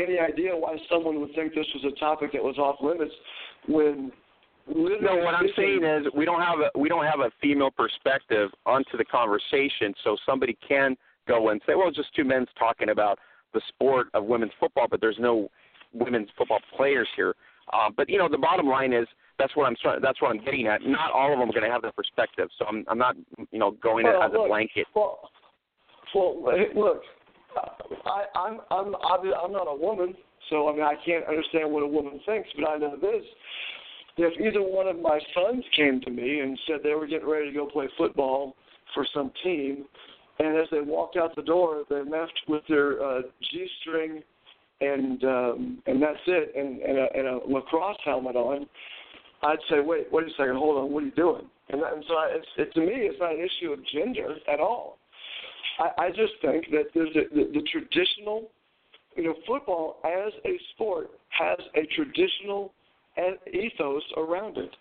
[0.00, 3.14] any idea why someone would think this was a topic that was off limits
[3.66, 4.12] when
[4.70, 8.50] no, what I'm saying is we don't have a we don't have a female perspective
[8.66, 10.94] onto the conversation, so somebody can
[11.26, 13.18] go and say, well, just two men talking about
[13.54, 15.48] the sport of women's football, but there's no
[15.94, 17.34] women's football players here.
[17.72, 19.06] Uh, but you know, the bottom line is
[19.38, 20.82] that's what I'm that's what I'm getting at.
[20.82, 23.16] Not all of them are going to have that perspective, so I'm I'm not
[23.50, 24.86] you know going well, as look, a blanket.
[24.94, 25.30] Well,
[26.14, 26.44] well,
[26.74, 27.02] look,
[28.06, 30.14] I I'm I'm I'm not a woman,
[30.50, 33.24] so I mean I can't understand what a woman thinks, but I know this.
[34.16, 37.52] If either one of my sons came to me and said they were getting ready
[37.52, 38.56] to go play football
[38.92, 39.84] for some team,
[40.40, 44.22] and as they walked out the door, they left with their uh, g-string
[44.80, 48.66] and um, and that's it, and, and, a, and a lacrosse helmet on,
[49.42, 51.44] I'd say, wait, wait a second, hold on, what are you doing?
[51.70, 54.36] And, that, and so I, it's, it, to me, it's not an issue of gender
[54.52, 54.98] at all.
[55.78, 58.50] I, I just think that there's a, the, the traditional,
[59.16, 62.72] you know, football as a sport has a traditional
[63.52, 64.74] ethos around it,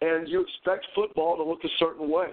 [0.00, 2.30] and you expect football to look a certain way.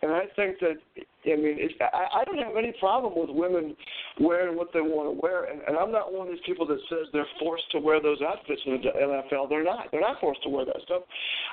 [0.00, 3.74] And I think that, I mean, it, I, I don't have any problem with women
[4.20, 5.50] wearing what they want to wear.
[5.50, 8.18] And, and I'm not one of these people that says they're forced to wear those
[8.22, 9.48] outfits in the NFL.
[9.48, 9.88] They're not.
[9.90, 11.02] They're not forced to wear that stuff.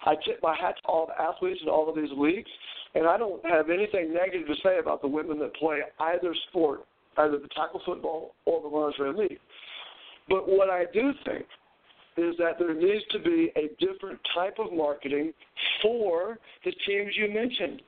[0.06, 2.50] I tip my hat to all the athletes in all of these leagues.
[2.96, 6.86] And I don't have anything negative to say about the women that play either sport,
[7.18, 9.40] either the tackle football or the lingerie league.
[10.30, 11.46] But what I do think
[12.18, 15.34] is that there needs to be a different type of marketing
[15.82, 17.82] for the teams you mentioned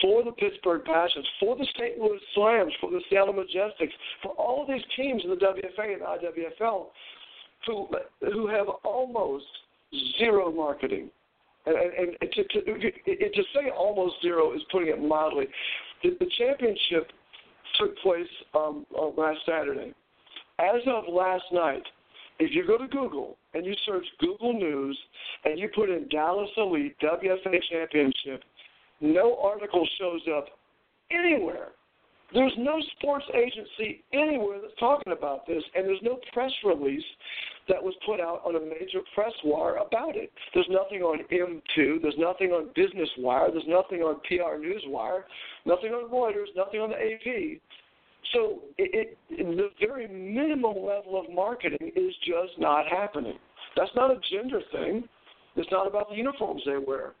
[0.00, 1.98] for the Pittsburgh Passions, for the St.
[1.98, 3.92] Louis Slams, for the Seattle Majestics,
[4.22, 6.86] for all these teams in the WFA and IWFL
[7.66, 7.88] who
[8.20, 9.44] who have almost
[10.18, 11.10] zero marketing.
[11.66, 15.46] And, and, and to, to, to say almost zero is putting it mildly.
[16.02, 17.10] The, the championship
[17.78, 19.94] took place um, uh, last Saturday.
[20.58, 21.82] As of last night,
[22.38, 24.98] if you go to Google and you search Google News
[25.44, 28.42] and you put in Dallas Elite WFA Championship,
[29.00, 30.46] no article shows up
[31.10, 31.68] anywhere.
[32.34, 37.04] There's no sports agency anywhere that's talking about this, and there's no press release
[37.68, 40.32] that was put out on a major press wire about it.
[40.52, 45.22] There's nothing on M2, there's nothing on Business Wire, there's nothing on PR Newswire,
[45.64, 47.60] nothing on Reuters, nothing on the AP.
[48.32, 53.38] So it, it, the very minimum level of marketing is just not happening.
[53.76, 55.04] That's not a gender thing.
[55.56, 57.12] It's not about the uniforms they wear.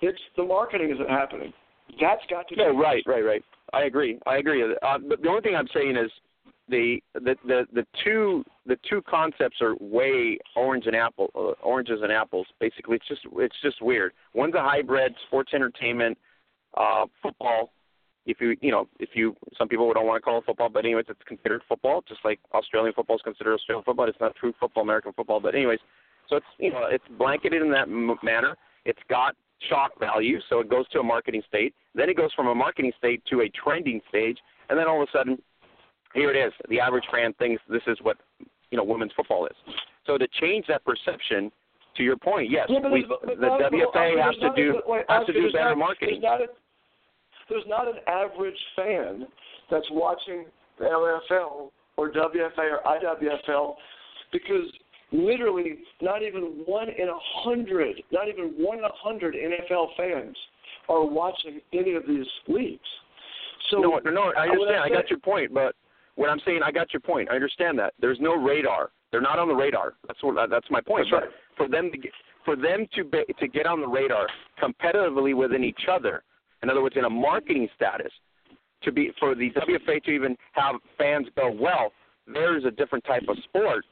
[0.00, 1.52] It's the marketing isn't happening.
[2.00, 2.56] That's got to.
[2.56, 3.42] No, right, right, right.
[3.72, 4.18] I agree.
[4.26, 4.62] I agree.
[4.62, 6.10] Uh, but the only thing I'm saying is
[6.68, 12.00] the the the, the two the two concepts are way orange and apple uh, oranges
[12.02, 12.46] and apples.
[12.60, 14.12] Basically, it's just it's just weird.
[14.34, 16.16] One's a hybrid sports entertainment
[16.76, 17.72] uh, football.
[18.26, 20.84] If you you know if you some people don't want to call it football, but
[20.84, 24.08] anyways, it's considered football, just like Australian football is considered Australian football.
[24.08, 25.80] It's not true football, American football, but anyways,
[26.28, 28.56] so it's you know it's blanketed in that m- manner.
[28.86, 29.36] It's got
[29.68, 31.74] shock value, so it goes to a marketing state.
[31.94, 34.38] Then it goes from a marketing state to a trending stage,
[34.68, 35.38] and then all of a sudden,
[36.14, 36.52] here it is.
[36.68, 38.16] The average fan thinks this is what
[38.70, 39.56] you know women's football is.
[40.06, 41.50] So to change that perception,
[41.96, 45.26] to your point, yes, yeah, we, but, the but, WFA has to do wait, has
[45.26, 46.20] to do better not, marketing.
[46.20, 46.46] There's not, a,
[47.48, 49.26] there's not an average fan
[49.70, 50.46] that's watching
[50.78, 53.74] the LFL or WFA or IWFL
[54.32, 54.66] because
[55.14, 60.36] literally not even one in a hundred, not even one in a hundred NFL fans
[60.88, 62.80] are watching any of these leagues.
[63.70, 64.82] So no, no, I understand.
[64.82, 65.74] I, I got your point, but
[66.16, 67.30] what I'm saying, I got your point.
[67.30, 67.94] I understand that.
[68.00, 68.90] There's no radar.
[69.10, 69.94] They're not on the radar.
[70.06, 70.50] That's what.
[70.50, 71.06] That's my point.
[71.10, 71.32] That's right.
[71.56, 72.12] For them to get,
[72.44, 74.26] for them to be, to get on the radar
[74.62, 76.22] competitively within each other,
[76.62, 78.12] in other words, in a marketing status,
[78.82, 81.92] to be for the WFA to even have fans go, well,
[82.26, 83.84] there's a different type of sport.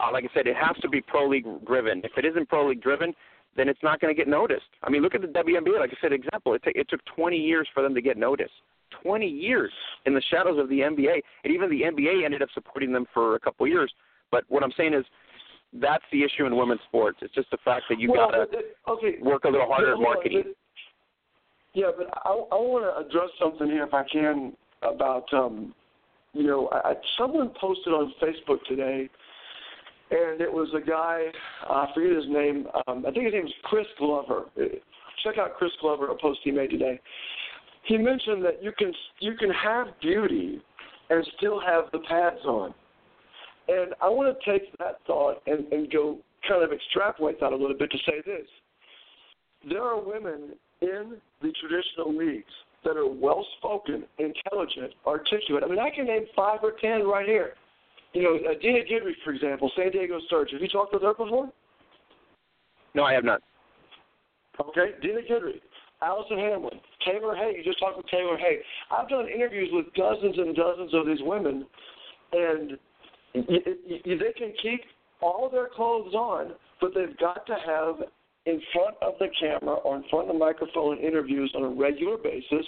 [0.00, 2.00] Uh, like I said, it has to be pro league driven.
[2.04, 3.14] If it isn't pro league driven,
[3.56, 4.66] then it's not going to get noticed.
[4.82, 5.78] I mean, look at the WNBA.
[5.78, 6.54] Like I said, example.
[6.54, 8.52] It, t- it took 20 years for them to get noticed.
[9.02, 9.72] 20 years
[10.06, 13.36] in the shadows of the NBA, and even the NBA ended up supporting them for
[13.36, 13.92] a couple of years.
[14.30, 15.04] But what I'm saying is,
[15.74, 17.18] that's the issue in women's sports.
[17.22, 18.58] It's just the fact that you well, got to
[18.88, 19.18] okay.
[19.22, 20.52] work a little harder at marketing.
[21.74, 24.52] yeah, but I, I want to address something here, if I can,
[24.82, 25.72] about um,
[26.32, 29.08] you know, I, someone posted on Facebook today,
[30.10, 31.26] and it was a guy,
[31.68, 32.66] uh, I forget his name.
[32.86, 34.46] Um, I think his name is Chris Glover.
[35.24, 37.00] Check out Chris Glover, a post he made today.
[37.84, 40.60] He mentioned that you can you can have beauty
[41.10, 42.74] and still have the pads on.
[43.68, 47.56] And I want to take that thought and, and go kind of extrapolate that a
[47.56, 48.46] little bit to say this.
[49.68, 52.52] there are women in the traditional leagues
[52.84, 55.62] that are well spoken, intelligent, articulate.
[55.64, 57.54] I mean, I can name five or ten right here.
[58.12, 60.50] You know, uh, Deana Guidry, for example, San Diego Surge.
[60.52, 61.50] Have you talked with her before?
[62.94, 63.40] No, I have not.
[64.60, 65.60] Okay, Deana Guidry,
[66.02, 67.54] Allison Hamlin, Taylor Hay.
[67.56, 68.58] You just talked with Taylor Hay.
[68.90, 71.66] I've done interviews with dozens and dozens of these women,
[72.32, 72.78] and
[73.34, 74.82] y- y- y- they can keep
[75.22, 77.96] all their clothes on, but they've got to have
[78.46, 82.16] in front of the camera or in front of the microphone interviews on a regular
[82.16, 82.66] basis.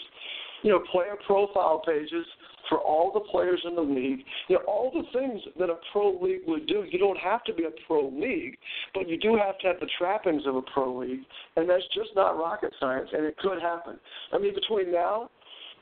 [0.63, 2.27] You know, player profile pages
[2.73, 4.21] for all the players in the league.
[4.49, 6.85] You know, all the things that a pro league would do.
[6.91, 8.57] You don't have to be a pro league,
[8.95, 11.21] but you do have to have the trappings of a pro league,
[11.57, 13.99] and that's just not rocket science, and it could happen.
[14.33, 15.29] I mean, between now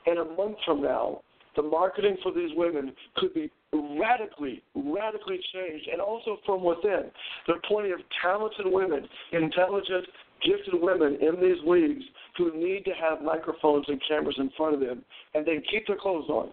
[0.05, 1.21] and a month from now,
[1.55, 7.05] the marketing for these women could be radically, radically changed, and also from within.
[7.47, 10.07] There are plenty of talented women, intelligent,
[10.43, 12.03] gifted women in these leagues
[12.37, 15.97] who need to have microphones and cameras in front of them, and they keep their
[15.97, 16.51] clothes on.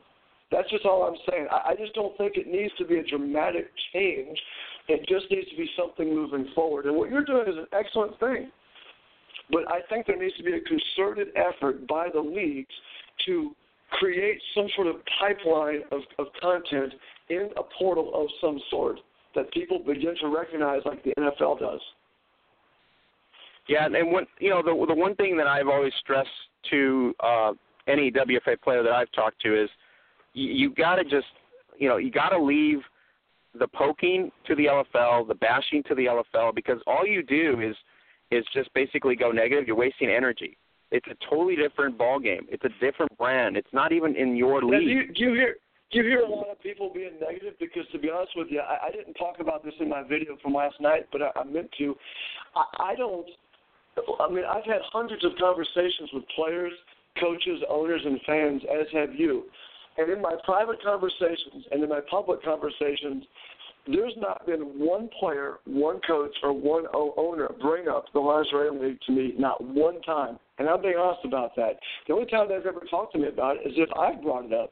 [0.50, 1.46] That's just all I'm saying.
[1.50, 4.38] I, I just don't think it needs to be a dramatic change.
[4.88, 6.86] It just needs to be something moving forward.
[6.86, 8.50] And what you're doing is an excellent thing.
[9.50, 12.74] But I think there needs to be a concerted effort by the leagues
[13.26, 13.54] to
[13.90, 16.92] create some sort of pipeline of, of content
[17.30, 18.98] in a portal of some sort
[19.34, 21.80] that people begin to recognize like the NFL does.
[23.68, 26.28] Yeah, and when you know the the one thing that I've always stressed
[26.70, 27.52] to uh,
[27.86, 29.68] any WFA player that I've talked to is
[30.38, 31.26] you, you got to just
[31.78, 32.78] you know you got to leave
[33.58, 37.76] the poking to the LFL, the bashing to the LFL because all you do is
[38.30, 39.66] is just basically go negative.
[39.66, 40.56] You're wasting energy.
[40.90, 42.46] It's a totally different ball game.
[42.50, 43.56] It's a different brand.
[43.56, 44.80] It's not even in your league.
[44.80, 45.56] do, you, do you hear?
[45.90, 47.54] Do you hear a lot of people being negative?
[47.58, 50.36] Because to be honest with you, I, I didn't talk about this in my video
[50.42, 51.94] from last night, but I, I meant to.
[52.54, 53.26] I, I don't.
[54.20, 56.72] I mean, I've had hundreds of conversations with players,
[57.18, 59.44] coaches, owners, and fans, as have you.
[59.98, 63.24] And in my private conversations and in my public conversations,
[63.86, 69.00] there's not been one player, one coach, or one owner bring up the lingerie league
[69.06, 70.38] to me, not one time.
[70.58, 71.78] And I'm being honest about that.
[72.06, 74.52] The only time they've ever talked to me about it is if I've brought it
[74.52, 74.70] up.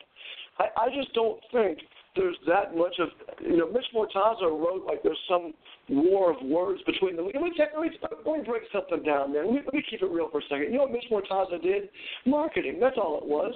[0.59, 1.79] I, I just don't think
[2.15, 3.09] there's that much of
[3.43, 3.71] you know.
[3.71, 5.53] Mitch Mortaza wrote like there's some
[5.89, 7.27] war of words between them.
[7.27, 7.91] Let me, let, me,
[8.25, 9.47] let me break something down, man.
[9.47, 10.73] Let me, let me keep it real for a second.
[10.73, 11.91] You know what Mitch Mortaza did?
[12.25, 12.79] Marketing.
[12.81, 13.55] That's all it was.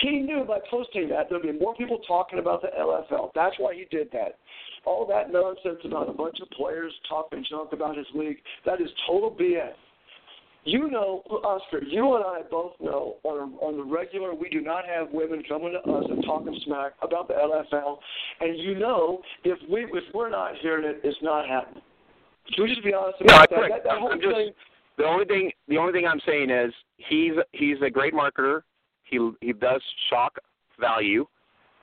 [0.00, 3.30] He knew by posting that there'd be more people talking about the LFL.
[3.34, 4.38] That's why he did that.
[4.84, 8.88] All that nonsense about a bunch of players talking junk about his league, that is
[9.06, 9.72] total BS.
[10.66, 14.86] You know, Oscar, you and I both know on on the regular, we do not
[14.86, 17.98] have women coming to us and talking smack about the LFL,
[18.40, 21.82] and you know if we if we're not hearing it, it's not happening.
[22.54, 23.68] Can we just be honest about I that?
[23.70, 24.50] that, that whole I'm just- thing,
[24.96, 28.62] The only thing the only thing I'm saying is he's he's a great marketer.
[29.14, 30.32] He he does shock
[30.80, 31.26] value,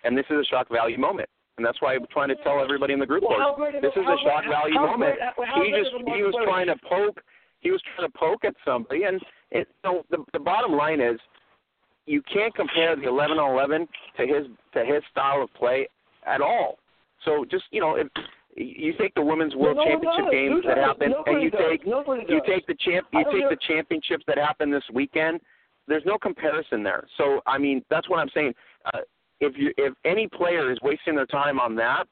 [0.04, 1.30] and this is a shock value moment.
[1.58, 3.76] And that's why I'm trying to tell everybody in the group Well, board, how great
[3.76, 5.16] of this is a shock value moment.
[5.64, 7.22] he just he was trying to poke
[7.60, 9.22] he was trying to poke at somebody, and
[9.52, 11.20] it, so the the bottom line is
[12.08, 15.88] you can't compare the 11 on 11 to his to his style of play
[16.26, 16.80] at all.
[17.26, 18.08] So just you know if
[18.56, 21.62] you take the women's world no one championship games that happen, and you does.
[21.70, 22.48] take Nobody you does.
[22.50, 25.40] take the champ you take the championships that happen this weekend.
[25.92, 27.06] There's no comparison there.
[27.18, 28.54] So I mean that's what I'm saying.
[28.86, 29.00] Uh,
[29.42, 32.06] if you if any player is wasting their time on that,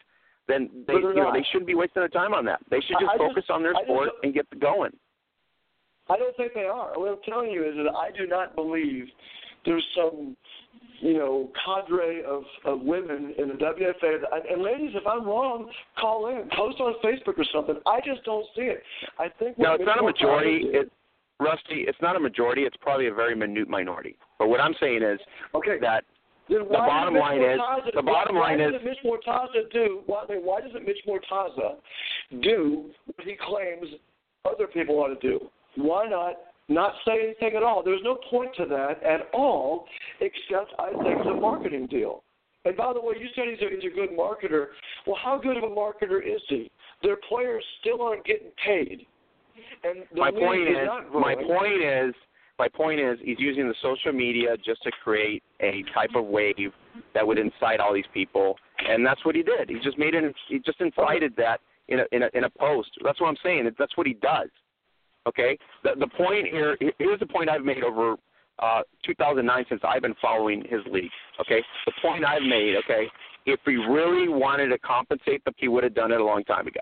[0.50, 1.34] then they you know not.
[1.34, 2.60] they shouldn't be wasting their time on that.
[2.70, 4.92] They should just I just- focus on their I sport and get going.
[6.10, 7.00] I don't think they are.
[7.00, 9.06] What I'm telling you is that I do not believe
[9.64, 10.36] there's some,
[11.02, 14.22] you know, cadre of, of women in the WFA.
[14.22, 15.70] That, and ladies, if I'm wrong,
[16.00, 17.76] call in, post on Facebook or something.
[17.86, 18.82] I just don't see it.
[19.20, 20.66] I think No, it's not a majority.
[20.70, 20.92] It,
[21.40, 22.64] Rusty, it's not a majority.
[22.64, 24.18] It's probably a very minute minority.
[24.38, 25.20] But what I'm saying is
[25.56, 25.78] okay.
[25.82, 26.04] that
[26.48, 27.60] why bottom line is-
[27.94, 31.78] the bottom why, line why is- doesn't Mitch Mortaza do why, why doesn't Mitch Mortaza
[32.42, 33.88] do what he claims
[34.46, 35.50] other people ought to do?
[35.76, 36.36] Why not
[36.68, 37.84] not say anything at all?
[37.84, 39.88] There's no point to that at all,
[40.20, 42.24] except I think it's a marketing deal.
[42.66, 44.68] And by the way, you said he's a, he's a good marketer.
[45.08, 46.70] Well, how good of a marketer is he?
[47.02, 49.08] Their players still aren't getting paid.
[49.84, 52.14] And my point is my point is
[52.58, 56.72] my point is he's using the social media just to create a type of wave
[57.14, 58.58] that would incite all these people,
[58.88, 59.70] and that's what he did.
[59.70, 60.36] He just made it.
[60.50, 62.90] He just incited that in a in a in a post.
[63.04, 63.70] That's what I'm saying.
[63.78, 64.50] That's what he does.
[65.28, 65.58] Okay.
[65.84, 68.16] The the point here here's the point I've made over
[68.60, 71.12] uh 2009 since I've been following his league.
[71.40, 71.64] Okay.
[71.86, 72.76] The point I've made.
[72.84, 73.08] Okay.
[73.46, 76.68] If he really wanted to compensate them, he would have done it a long time
[76.68, 76.82] ago.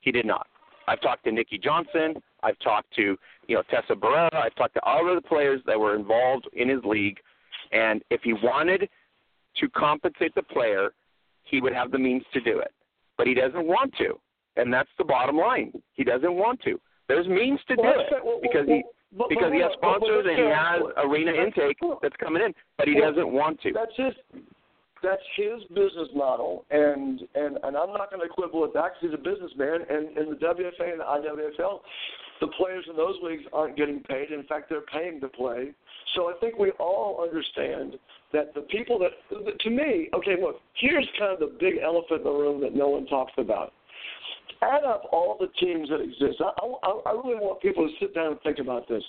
[0.00, 0.46] He did not.
[0.88, 2.14] I've talked to Nikki Johnson.
[2.42, 3.16] I've talked to
[3.48, 4.34] you know Tessa Barrera.
[4.34, 7.18] I've talked to all of the players that were involved in his league,
[7.72, 8.88] and if he wanted
[9.60, 10.90] to compensate the player,
[11.44, 12.72] he would have the means to do it.
[13.16, 14.18] But he doesn't want to,
[14.56, 15.72] and that's the bottom line.
[15.94, 16.78] He doesn't want to.
[17.08, 18.82] There's means to do Well, it well, because well, he
[19.16, 22.16] but- because but he has hold on, but- sponsors and he has arena intake that's
[22.16, 23.72] coming in, but he doesn't want to.
[23.72, 24.12] That's his.
[25.02, 29.00] That's his business model, and and and I'm not going to quibble with that because
[29.02, 29.80] he's a businessman.
[29.88, 31.80] And in the WFA and the IWFL,
[32.40, 34.30] the players in those leagues aren't getting paid.
[34.30, 35.72] In fact, they're paying to play.
[36.14, 37.98] So I think we all understand
[38.32, 39.10] that the people that,
[39.60, 42.88] to me, okay, look, here's kind of the big elephant in the room that no
[42.88, 43.72] one talks about.
[44.62, 46.40] Add up all the teams that exist.
[46.40, 46.50] I,
[46.82, 49.02] I, I really want people to sit down and think about this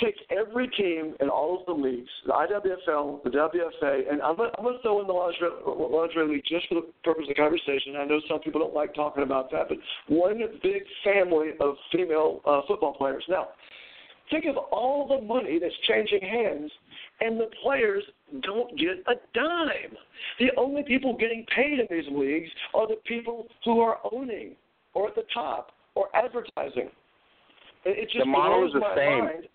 [0.00, 4.50] take every team in all of the leagues, the IWFL, the WFA, and I'm going
[4.50, 7.96] to throw in the lingerie, lingerie league just for the purpose of the conversation.
[7.98, 9.78] I know some people don't like talking about that, but
[10.08, 13.24] one big family of female uh, football players.
[13.28, 13.48] Now,
[14.30, 16.70] think of all the money that's changing hands,
[17.20, 18.02] and the players
[18.42, 19.96] don't get a dime.
[20.38, 24.56] The only people getting paid in these leagues are the people who are owning
[24.94, 26.90] or at the top or advertising.
[27.84, 29.24] It, it just The model is the same.
[29.24, 29.48] mind.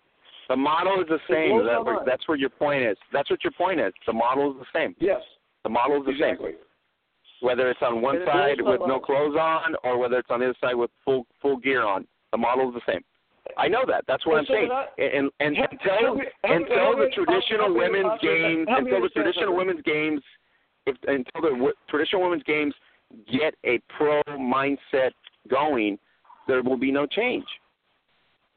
[0.48, 1.50] The model is the same.
[1.60, 2.96] blows That, my that's where your point is.
[3.12, 3.92] That's what your point is.
[4.06, 4.94] The model is the same.
[4.98, 5.20] Yes,
[5.62, 6.52] The model is the exactly.
[6.52, 6.58] same.
[7.40, 10.46] Whether it's on one it side with no clothes on, or whether it's on the
[10.46, 13.04] other side with full full gear on, the model is the same.
[13.56, 14.04] I know that.
[14.08, 14.68] That's what And I'm so saying.
[14.68, 20.20] that- and and until until the traditional women's games, until the traditional women's games,
[20.86, 22.74] if until the w- traditional women's games
[23.30, 25.12] get a pro mindset
[25.48, 25.98] going,
[26.48, 27.44] there will be no change.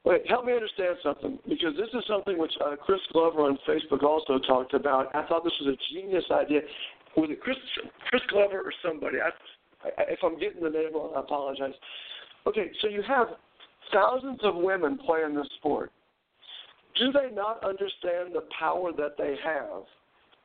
[0.04, 4.04] Wait, help me understand something because this is something which uh, Chris Glover on Facebook
[4.04, 5.16] also talked about.
[5.16, 6.62] I thought this was a genius idea.
[7.16, 7.58] Was it Chris
[8.10, 9.18] Chris Glover or somebody?
[9.20, 9.30] I,
[9.88, 11.74] I, if I'm getting the name wrong, I apologize.
[12.48, 13.28] Okay, so you have
[13.94, 15.92] thousands of women playing this sport.
[16.98, 19.84] Do they not understand the power that they have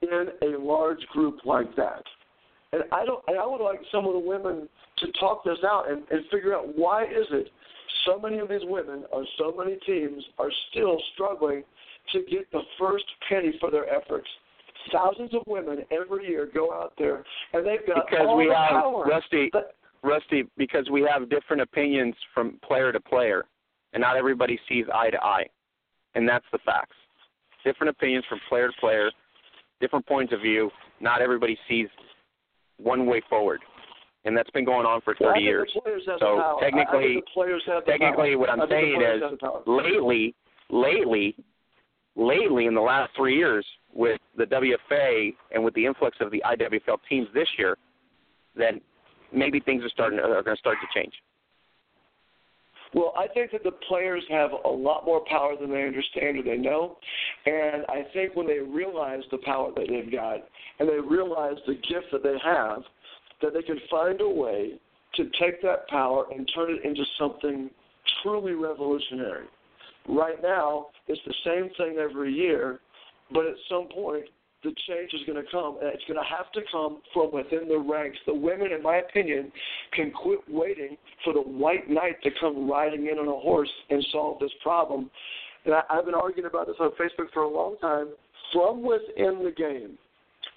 [0.03, 2.03] in a large group like that?
[2.73, 3.23] And I don't.
[3.27, 6.55] And I would like some of the women to talk this out and, and figure
[6.55, 7.49] out why is it
[8.05, 11.63] so many of these women or so many teams are still struggling
[12.13, 14.29] to get the first penny for their efforts.
[14.93, 18.55] Thousands of women every year go out there and they've got Because all we the
[18.55, 19.05] have power.
[19.05, 23.45] Rusty, But- Rusty, because we have different opinions from player to player,
[23.93, 25.47] and not everybody sees eye to eye,
[26.15, 26.95] and that's the facts.
[27.65, 29.11] Different opinions from player to player,
[29.81, 30.71] different points of view.
[31.01, 31.89] Not everybody sees
[32.79, 33.61] one way forward,
[34.27, 35.70] and that's been going on for 30 think years.
[35.74, 36.55] The players have So the power.
[36.55, 38.39] I- I technically- think the players have the Technically, power.
[38.39, 39.62] what I'm I think the saying is, have the power.
[39.66, 40.35] lately,
[40.68, 41.37] lately,
[42.16, 46.43] lately, in the last three years, with the WFA and with the influx of the
[46.45, 47.79] IWFL teams this year,
[48.55, 48.81] then
[49.33, 51.22] maybe things are starting are going to start to change.
[52.95, 56.43] Well, I think that the players have a lot more power than they understand or
[56.43, 56.99] they know.
[57.45, 60.49] And I think when they realize the power that they've got
[60.79, 62.83] and they realize the gift that they have,
[63.43, 64.72] that they can find a way
[65.14, 67.70] to take that power and turn it into something
[68.22, 69.47] truly revolutionary.
[70.09, 72.80] Right now, it's the same thing every year,
[73.32, 74.24] but at some point,
[74.62, 77.68] the change is going to come, and it's going to have to come from within
[77.68, 78.18] the ranks.
[78.26, 79.53] The women, in my opinion,
[79.93, 84.05] can quit waiting for the white knight to come riding in on a horse and
[84.11, 85.11] solve this problem.
[85.64, 88.09] And I, I've been arguing about this on Facebook for a long time.
[88.53, 89.99] From within the game,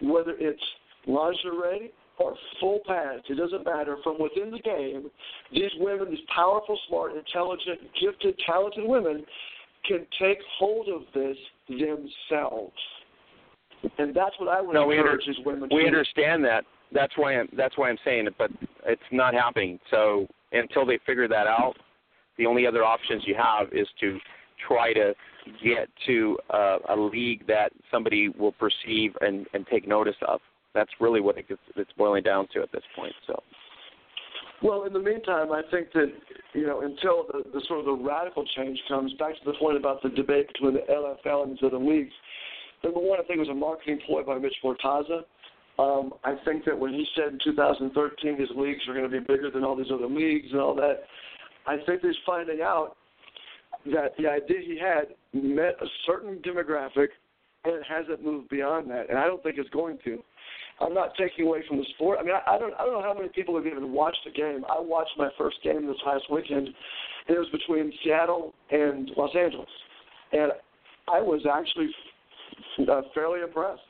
[0.01, 0.63] whether it's
[1.07, 3.97] lingerie or full pads, it doesn't matter.
[4.03, 5.09] From within the game,
[5.51, 9.26] these women, these powerful, smart, intelligent, gifted, talented women,
[9.88, 11.38] can take hold of this
[11.69, 12.73] themselves.
[13.98, 15.88] And that's what I would No, we encourage under- these women to We do.
[15.88, 16.65] understand that.
[16.91, 18.52] That's why I'm that's why I'm saying it, but
[18.85, 19.80] it's not happening.
[19.91, 21.76] So until they figure that out,
[22.38, 24.19] the only other options you have is to
[24.68, 25.14] try to
[25.64, 30.41] get to uh, a league that somebody will perceive and, and take notice of.
[30.74, 33.14] That's really what it it's boiling down to at this point.
[33.28, 33.41] So
[34.62, 36.12] Well, in the meantime, I think that
[36.54, 39.78] you know until the, the sort of the radical change comes, back to the point
[39.78, 42.14] about the debate between the LFL and the other leagues.
[42.84, 45.24] Number one, I think it was a marketing ploy by Mitch Mortaza.
[45.80, 49.20] Um, I think that when he said in 2013 his leagues are going to be
[49.20, 51.04] bigger than all these other leagues and all that,
[51.68, 52.98] I think he's finding out
[53.86, 57.08] that the idea he had met a certain demographic
[57.65, 59.10] and it hasn't moved beyond that.
[59.10, 60.19] And I don't think it's going to.
[60.81, 62.19] I'm not taking away from the sport.
[62.19, 64.31] I mean, I, I don't I don't know how many people have even watched the
[64.31, 64.64] game.
[64.69, 69.36] I watched my first game this last weekend, and it was between Seattle and Los
[69.36, 69.69] Angeles,
[70.31, 70.52] and
[71.11, 71.90] I was actually
[72.90, 73.81] uh, fairly impressed.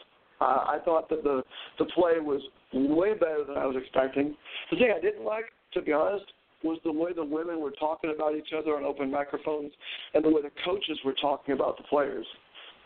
[0.42, 1.44] Uh, I thought that the
[1.78, 2.42] the play was
[2.74, 4.36] way better than I was expecting.
[4.72, 6.26] The thing I didn't like, to be honest,
[6.64, 9.72] was the way the women were talking about each other on open microphones
[10.14, 12.26] and the way the coaches were talking about the players.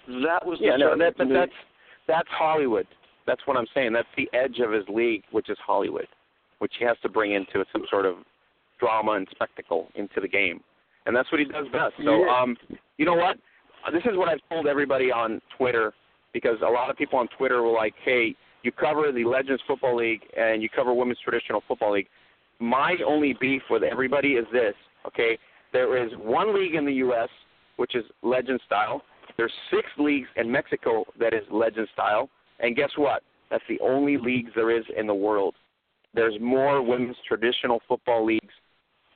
[0.07, 1.51] That was yeah, no, that, but that's
[2.07, 2.87] that's Hollywood.
[3.25, 3.93] That's what I'm saying.
[3.93, 6.07] That's the edge of his league, which is Hollywood,
[6.59, 8.15] which he has to bring into some sort of
[8.79, 10.59] drama and spectacle into the game,
[11.05, 11.93] and that's what he does best.
[12.03, 12.41] So, yeah.
[12.41, 12.57] um,
[12.97, 13.37] you know what?
[13.91, 15.93] This is what I've told everybody on Twitter
[16.33, 19.95] because a lot of people on Twitter were like, "Hey, you cover the Legends Football
[19.97, 22.07] League and you cover Women's Traditional Football League."
[22.59, 24.75] My only beef with everybody is this.
[25.07, 25.37] Okay,
[25.71, 27.29] there is one league in the U.S.
[27.77, 29.01] which is Legend style.
[29.37, 32.29] There's six leagues in Mexico that is Legend style,
[32.59, 33.23] and guess what?
[33.49, 35.55] That's the only leagues there is in the world.
[36.13, 38.53] There's more women's traditional football leagues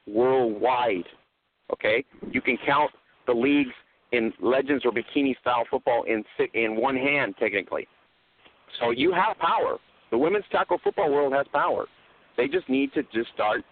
[0.08, 1.06] worldwide.
[1.72, 2.92] Okay, you can count
[3.26, 3.74] the leagues
[4.14, 6.24] in legends or bikini style football in
[6.54, 7.88] in one hand technically.
[8.80, 9.78] So you have power.
[10.12, 11.86] The women's tackle football world has power.
[12.38, 13.64] They just need to just start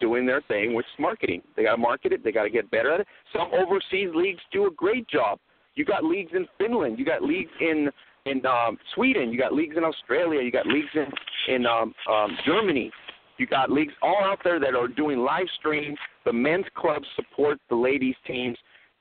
[0.00, 1.42] doing their thing, which is marketing.
[1.56, 2.24] They got to market it.
[2.24, 3.06] They got to get better at it.
[3.32, 5.38] Some overseas leagues do a great job.
[5.74, 6.98] You got leagues in Finland.
[6.98, 7.90] You got leagues in
[8.26, 9.32] in um, Sweden.
[9.32, 10.40] You got leagues in Australia.
[10.42, 12.90] You got leagues in in um, um, Germany.
[13.38, 15.98] You got leagues all out there that are doing live streams.
[16.24, 18.56] The men's clubs support the ladies teams.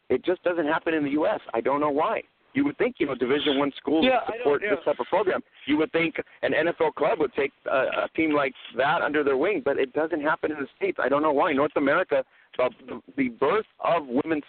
[0.10, 1.40] It just doesn't happen in the U.S.
[1.54, 2.24] I don't know why.
[2.54, 4.76] You would think, you know, Division One schools yeah, would support yeah.
[4.76, 5.42] this type of program.
[5.66, 9.38] You would think an NFL club would take a, a team like that under their
[9.38, 11.00] wing, but it doesn't happen in the states.
[11.02, 11.52] I don't know why.
[11.54, 12.24] North America,
[12.60, 14.44] uh, the, the birth of women's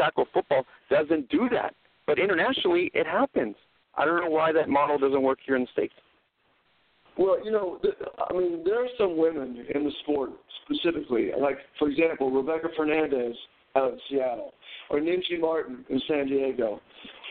[0.00, 1.74] tackle football doesn't do that,
[2.06, 3.56] but internationally it happens.
[3.96, 5.94] I don't know why that model doesn't work here in the states.
[7.18, 7.94] Well, you know, th-
[8.30, 10.30] I mean, there are some women in the sport
[10.64, 13.36] specifically, like for example, Rebecca Fernandez
[13.76, 14.54] out of Seattle,
[14.90, 16.80] or Ninji Martin in San Diego,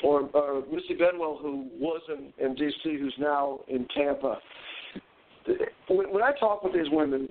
[0.03, 2.97] or, or Missy Benwell who was in, in D.C.
[2.97, 4.37] who's now in Tampa.
[5.87, 7.27] When, when I talk with these women,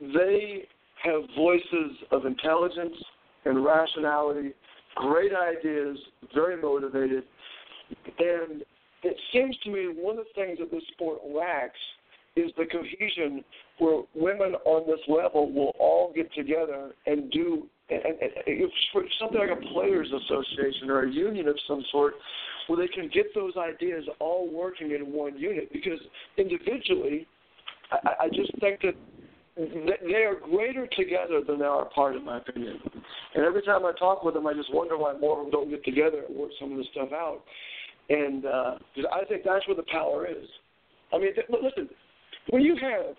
[0.00, 0.64] they
[1.02, 2.96] have voices of intelligence
[3.44, 4.52] and rationality,
[4.96, 5.98] great ideas,
[6.34, 7.24] very motivated,
[8.18, 8.62] and
[9.02, 11.78] it seems to me one of the things that this sport lacks
[12.36, 13.44] is the cohesion
[13.78, 18.70] where women on this level will all get together and do and, and, and
[19.18, 22.14] something like a players association or a union of some sort
[22.68, 25.72] where they can get those ideas all working in one unit.
[25.72, 25.98] Because
[26.36, 27.26] individually
[27.90, 28.94] I, I just think that
[29.56, 32.78] they are greater together than they are apart, in my opinion.
[33.34, 35.70] And every time I talk with them, I just wonder why more of them don't
[35.70, 37.42] get together and work some of this stuff out.
[38.08, 38.74] And uh,
[39.12, 40.48] I think that's where the power is.
[41.12, 41.88] I mean, th- listen,
[42.50, 43.16] when you have,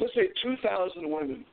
[0.00, 1.44] let's say, 2,000 women,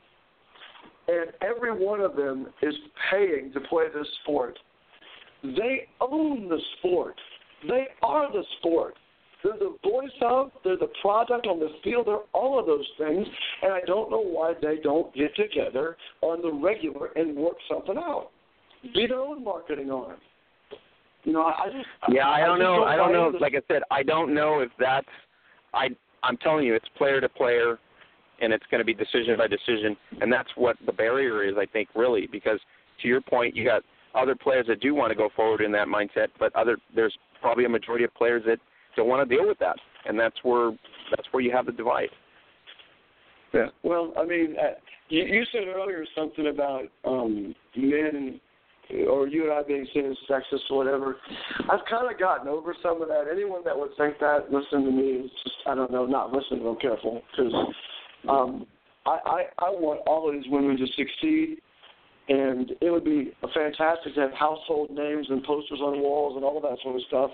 [1.07, 2.73] and every one of them is
[3.09, 4.57] paying to play this sport,
[5.43, 7.15] they own the sport.
[7.67, 8.95] They are the sport.
[9.43, 13.26] They're the voice of, they're the product on the field, they're all of those things,
[13.63, 17.97] and I don't know why they don't get together on the regular and work something
[17.97, 18.30] out.
[18.93, 20.18] Be their own marketing arm.
[21.23, 22.84] You know, I just yeah, I, I don't know.
[22.84, 23.31] I don't know.
[23.39, 25.07] Like I said, I don't know if that's.
[25.73, 25.89] I
[26.23, 27.77] I'm telling you, it's player to player,
[28.41, 31.55] and it's going to be decision by decision, and that's what the barrier is.
[31.59, 32.59] I think really because
[33.01, 33.84] to your point, you got
[34.15, 37.65] other players that do want to go forward in that mindset, but other there's probably
[37.65, 38.57] a majority of players that
[38.95, 40.72] don't want to deal with that, and that's where
[41.09, 42.09] that's where you have the divide.
[43.53, 43.68] Yeah.
[43.84, 44.76] Well, I mean, uh,
[45.09, 48.39] you, you said earlier something about um, men,
[49.09, 51.18] or you and I being seen as sexist or whatever.
[51.69, 53.26] I've kind of gotten over some of that.
[53.31, 55.26] Anyone that would think that, listen to me.
[55.26, 56.65] Is just I don't know, not listen.
[56.65, 57.53] I'm careful because
[58.30, 58.65] um,
[59.05, 61.57] I, I I want all of these women to succeed.
[62.30, 66.61] And it would be fantastic to have household names and posters on walls and all
[66.61, 67.31] that sort of stuff.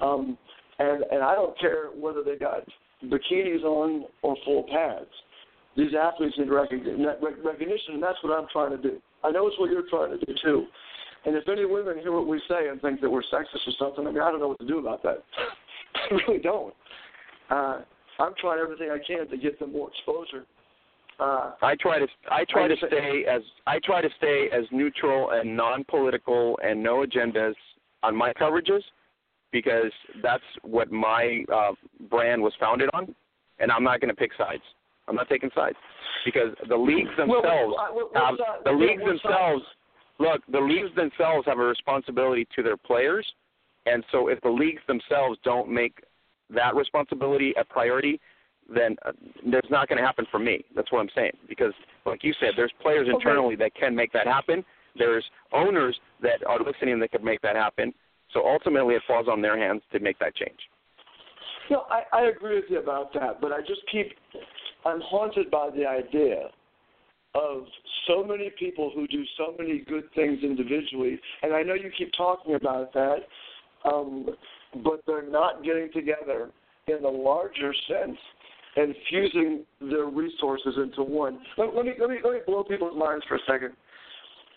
[0.00, 0.38] Um,
[0.78, 2.62] and and I don't care whether they got
[3.04, 5.10] bikinis on or full pads.
[5.76, 7.06] These athletes need recognition,
[7.44, 8.98] recognition, and that's what I'm trying to do.
[9.22, 10.66] I know it's what you're trying to do too.
[11.26, 14.06] And if any women hear what we say and think that we're sexist or something,
[14.06, 15.22] I mean, I don't know what to do about that.
[15.94, 16.72] I really don't.
[17.50, 17.80] Uh,
[18.18, 20.46] I'm trying everything I can to get them more exposure.
[21.18, 25.30] Uh, I try to I try to stay as I try to stay as neutral
[25.30, 27.54] and non-political and no agendas
[28.02, 28.82] on my coverages
[29.56, 29.90] because
[30.22, 31.72] that's what my uh,
[32.10, 33.14] brand was founded on,
[33.58, 34.62] and I'm not going to pick sides.
[35.08, 35.76] I'm not taking sides
[36.26, 39.62] because the leagues well, themselves what- what- have the leagues side- themselves.
[40.18, 43.26] Look, the leagues themselves have a responsibility to their players,
[43.86, 45.94] and so if the leagues themselves don't make
[46.50, 48.20] that responsibility a priority,
[48.68, 49.12] then uh,
[49.46, 50.64] there's not going to happen for me.
[50.74, 51.32] That's what I'm saying.
[51.48, 51.72] Because,
[52.04, 53.14] like you said, there's players Okay.
[53.16, 54.64] internally that can make that happen.
[54.96, 57.92] There's owners that are listening that can make that happen.
[58.36, 60.58] So ultimately, it falls on their hands to make that change.
[61.70, 64.12] No, I, I agree with you about that, but I just keep
[64.84, 66.50] I'm haunted by the idea
[67.34, 67.64] of
[68.06, 72.12] so many people who do so many good things individually, and I know you keep
[72.14, 73.20] talking about that,
[73.90, 74.28] um,
[74.84, 76.50] but they're not getting together
[76.88, 78.18] in the larger sense
[78.76, 81.40] and fusing their resources into one.
[81.56, 83.72] Let, let me let me let me blow people's minds for a second.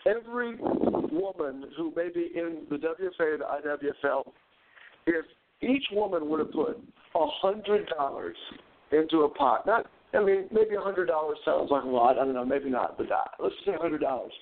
[0.06, 4.22] Every woman who may be in the WFA and the IWFL,
[5.06, 5.24] if
[5.60, 6.80] each woman would have put
[7.14, 8.36] a hundred dollars
[8.92, 12.18] into a pot, not I mean maybe a hundred dollars sounds like a lot.
[12.18, 14.32] I don't know, maybe not, but that, let's say a hundred dollars.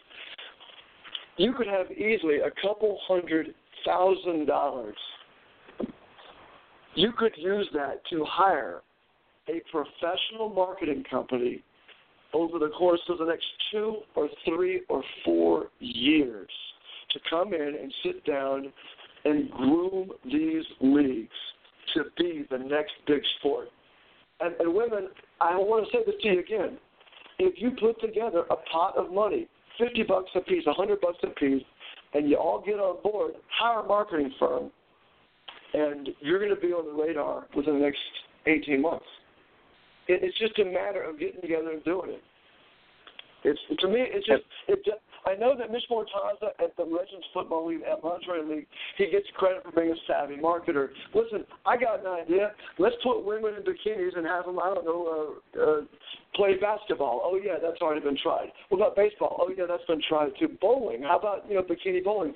[1.37, 3.55] You could have easily a couple hundred
[3.85, 4.97] thousand dollars.
[6.95, 8.83] You could use that to hire
[9.49, 11.63] a professional marketing company
[12.35, 16.51] over the course of the next two or three or four years
[17.11, 18.73] to come in and sit down
[19.25, 21.29] and groom these leagues
[21.95, 23.69] to be the next big sport.
[24.41, 25.09] And, and women,
[25.41, 26.79] I want to say this to you again.
[27.39, 29.49] If you put together a pot of money,
[29.79, 31.63] 50 bucks a piece, 100 bucks a piece,
[32.15, 34.71] and you all get on board, hire a marketing firm,
[35.75, 37.99] and you're going to be on the radar within the next
[38.47, 39.05] 18 months.
[40.09, 42.23] It, it's just a matter of getting together and doing it.
[43.45, 44.81] It's to me, it's just it.
[45.27, 48.67] I know that Mitch Mortaza at the Legends Football League at Lingerie League,
[48.97, 50.89] he gets credit for being a savvy marketer.
[51.15, 52.53] Listen, I got an idea.
[52.79, 55.81] Let's put women in bikinis and have them, I don't know, uh, uh,
[56.35, 57.21] play basketball.
[57.23, 58.49] Oh yeah, that's already been tried.
[58.71, 59.37] What about baseball?
[59.41, 60.49] Oh yeah, that's been tried too.
[60.61, 61.03] Bowling.
[61.03, 62.35] How about you know bikini bowling?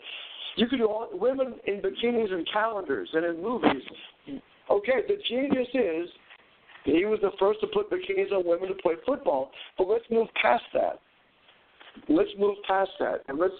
[0.56, 3.82] You could do all, women in bikinis and calendars and in movies.
[4.70, 6.08] Okay, the genius is
[6.84, 9.50] he was the first to put bikinis on women to play football.
[9.78, 11.00] But let's move past that.
[12.08, 13.54] Let's move past that, and let's.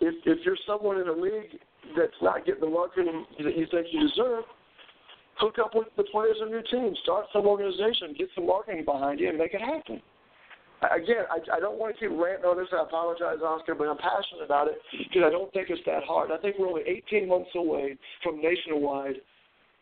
[0.00, 1.58] If if you're someone in a league
[1.96, 4.44] that's not getting the marketing that you think you deserve,
[5.36, 6.94] hook up with the players on your team.
[7.02, 8.14] Start some organization.
[8.18, 10.02] Get some marketing behind you, and make it happen.
[10.82, 12.68] Again, I, I don't want to keep ranting on this.
[12.70, 16.30] I apologize, Oscar, but I'm passionate about it because I don't think it's that hard.
[16.30, 19.16] I think we're only 18 months away from nationwide,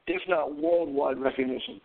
[0.07, 1.81] if not worldwide, recognition.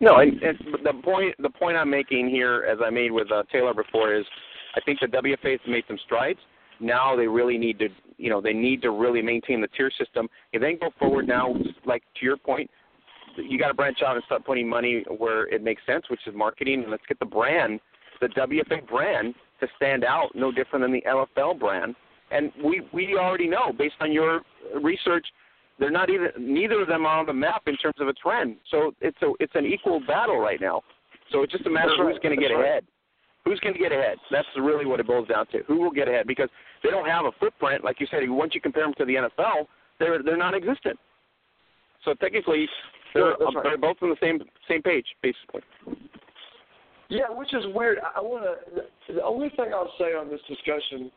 [0.00, 3.42] No, and, and the point the point I'm making here, as I made with uh,
[3.50, 4.24] Taylor before, is
[4.76, 6.38] I think the WFA has made some strides.
[6.80, 10.28] Now they really need to, you know, they need to really maintain the tier system.
[10.52, 11.54] And then go forward now,
[11.84, 12.70] like to your point,
[13.36, 16.34] you got to branch out and start putting money where it makes sense, which is
[16.34, 16.82] marketing.
[16.82, 17.80] And let's get the brand,
[18.20, 21.96] the WFA brand, to stand out, no different than the LFL brand.
[22.30, 24.42] And we we already know based on your
[24.82, 25.26] research
[25.78, 28.56] they're not even neither of them are on the map in terms of a trend.
[28.70, 30.82] So it's a it's an equal battle right now.
[31.30, 32.12] So it's just a matter That's of right.
[32.14, 32.68] who's going to get That's right.
[32.70, 32.84] ahead.
[33.44, 34.16] Who's going to get ahead?
[34.30, 35.58] That's really what it boils down to.
[35.68, 36.26] Who will get ahead?
[36.26, 36.48] Because
[36.82, 38.20] they don't have a footprint, like you said.
[38.28, 39.66] Once you compare them to the NFL,
[39.98, 40.98] they're they're non-existent.
[42.04, 42.68] So technically,
[43.14, 43.62] they're Yeah, right.
[43.62, 45.62] they're both on the same same page, basically.
[47.08, 47.98] Yeah, which is weird.
[48.14, 49.14] I want to.
[49.14, 51.10] The only thing I'll say on this discussion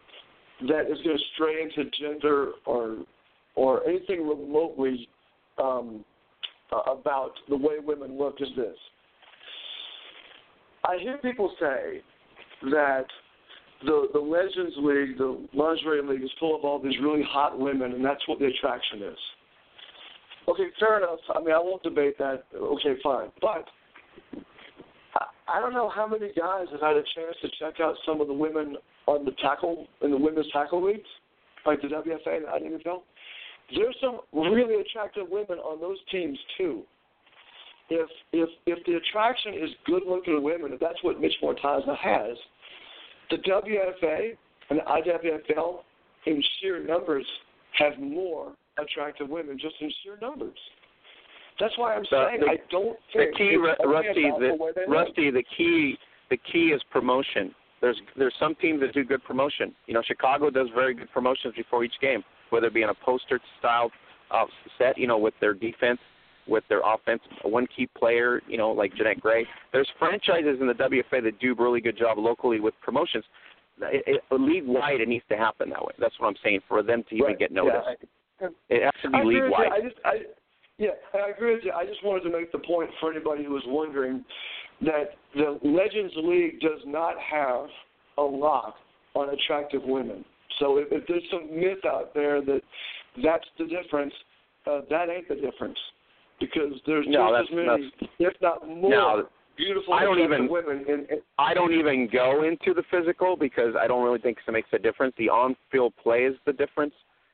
[0.70, 2.98] that is going to stray into gender or
[3.56, 5.08] or anything remotely
[5.58, 6.04] um,
[6.72, 8.76] about the way women look is this.
[10.84, 12.02] I hear people say
[12.72, 13.06] that
[13.84, 17.94] the the Legends League, the lingerie league, is full of all these really hot women,
[17.94, 19.18] and that's what the attraction is.
[20.48, 21.20] Okay, fair enough.
[21.36, 22.46] I mean, I won't debate that.
[22.56, 23.68] Okay, fine, but
[25.16, 28.22] I- I don't know how many guys have had a chance to check out some
[28.22, 31.10] of the women on the tackle in the women's tackle leagues,
[31.66, 33.04] like the WFA and the IWFL.
[33.76, 36.84] There's some really attractive women on those teams too.
[37.90, 42.38] If if if the attraction is good looking women, if that's what Mitch Mortaza has,
[43.30, 44.38] the WFA
[44.70, 45.80] and the IWFL
[46.26, 47.26] in sheer numbers
[47.78, 50.58] have more attractive women just in sheer numbers.
[51.60, 54.86] That's why I'm saying the- I don't think The key, Rusty, the.
[54.88, 55.98] Rusty, the key,
[56.30, 57.54] the key is promotion.
[57.82, 59.76] There's there's some teams that do good promotion.
[59.88, 62.94] You know, Chicago does very good promotions before each game, whether it be in a
[62.94, 63.92] poster style
[64.30, 64.46] uh,
[64.78, 66.00] set, you know, with their defense,
[66.48, 69.46] with their offense, one key player, you know, like Jeanette Gray.
[69.74, 73.24] There's franchises in the WFA that do a really good job locally with promotions.
[73.82, 75.94] It, it, league wide, it needs to happen that way.
[76.00, 77.40] That's what I'm saying for them to even Right.
[77.40, 77.88] get noticed.
[78.40, 79.72] Yeah, It has to be I league wide.
[79.72, 80.14] I just, I,
[80.78, 81.72] yeah, I agree with you.
[81.72, 84.24] I just wanted to make the point for anybody who was wondering
[84.82, 87.68] that the Legends League does not have
[88.18, 88.76] a lock
[89.16, 90.26] on attractive women.
[90.60, 92.62] So if, if there's some myth out there that
[93.24, 94.14] that's the difference,
[94.68, 95.78] uh, that ain't the difference
[96.40, 100.48] because there's No, just as that's- many, if not more, No, beautiful I don't even-
[100.48, 100.86] women.
[100.88, 104.52] In, in, I don't even go into the physical because I don't really think it
[104.52, 105.14] makes a difference.
[105.18, 106.94] The on-field play is the difference,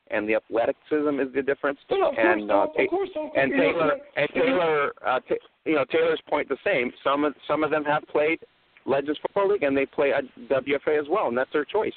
[0.09, 1.79] and the athleticism is the difference.
[1.89, 6.57] no, and uh, course, and Taylor and Taylor, uh, t- you know, Taylor's point the
[6.63, 6.91] same.
[7.03, 8.39] Some of some of them have played
[8.85, 11.93] Legends Football League and they play at WFA as well, and that's their choice.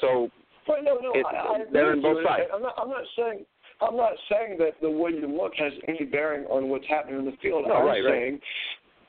[0.00, 0.30] So
[0.68, 2.44] Well, no, no, It- I, I they're in both sides.
[2.54, 3.44] I'm not, I'm not saying
[3.80, 7.24] I'm not saying that the way you look has any bearing on what's happening in
[7.24, 7.64] the field.
[7.66, 8.12] No, I'm right, right.
[8.12, 8.40] saying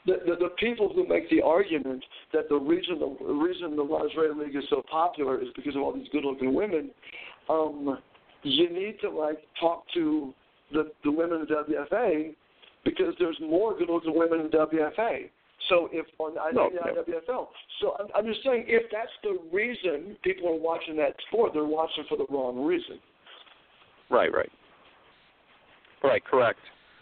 [0.08, 2.04] that the, the people who make the argument
[2.34, 5.94] that the reason the reason the lingerie league is so popular is because of all
[5.94, 6.92] these good-looking women.
[7.50, 8.00] Um,
[8.44, 10.34] you need to like talk to
[10.72, 12.36] the the women in WFA
[12.84, 15.30] because there's more good-looking women in WFA.
[15.70, 17.04] So if on I No, mean, no.
[17.04, 17.48] WFL.
[17.82, 21.64] So I'm, I'm just saying if that's the reason people are watching that sport, they're
[21.66, 23.00] watching for the wrong reason.
[24.10, 24.52] Right, right.
[26.04, 26.60] Right, correct.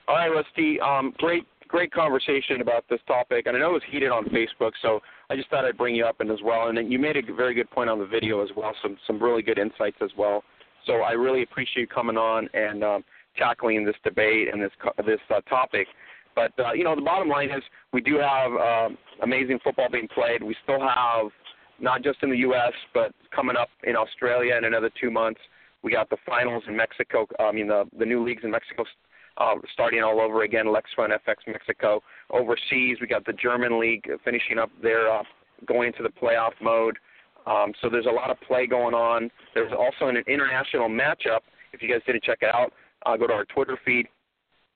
[0.07, 0.79] All right, Rusty.
[0.79, 4.71] Um, great, great conversation about this topic, and I know it was heated on Facebook,
[4.81, 6.67] so I just thought I'd bring you up and as well.
[6.67, 9.21] And then you made a very good point on the video as well, some some
[9.21, 10.43] really good insights as well.
[10.85, 13.03] So I really appreciate you coming on and um,
[13.37, 14.71] tackling this debate and this
[15.05, 15.87] this uh, topic.
[16.35, 17.63] But uh, you know, the bottom line is
[17.93, 20.43] we do have um, amazing football being played.
[20.43, 21.31] We still have
[21.79, 22.73] not just in the U.S.
[22.93, 25.39] but coming up in Australia in another two months.
[25.83, 27.27] We got the finals in Mexico.
[27.39, 28.85] I mean, the the new leagues in Mexico
[29.37, 30.65] uh, starting all over again.
[30.65, 32.01] Lexfun FX Mexico.
[32.29, 35.23] Overseas, we got the German league finishing up their uh,
[35.65, 36.97] going into the playoff mode.
[37.45, 39.31] Um, so there's a lot of play going on.
[39.55, 41.39] There's also an international matchup.
[41.73, 42.71] If you guys didn't check it out,
[43.05, 44.07] uh, go to our Twitter feed.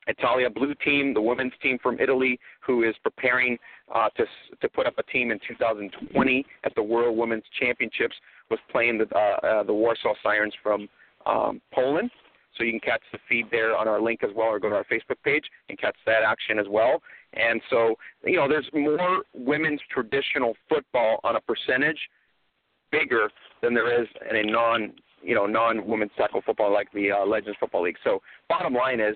[0.08, 3.58] Italia Blue Team, the women's team from Italy, who is preparing
[3.94, 4.26] uh, to
[4.62, 8.16] to put up a team in 2020 at the World Women's Championships,
[8.50, 10.88] was playing the uh, uh, the Warsaw Sirens from
[11.26, 12.12] um, Poland.
[12.58, 14.76] So you can catch the feed there on our link as well, or go to
[14.76, 17.02] our Facebook page and catch that action as well.
[17.34, 22.00] And so you know, there's more women's traditional football on a percentage
[22.92, 23.30] bigger
[23.62, 27.26] than there is in a non you know non women's tackle football like the uh,
[27.26, 27.98] Legends Football League.
[28.04, 29.16] So bottom line is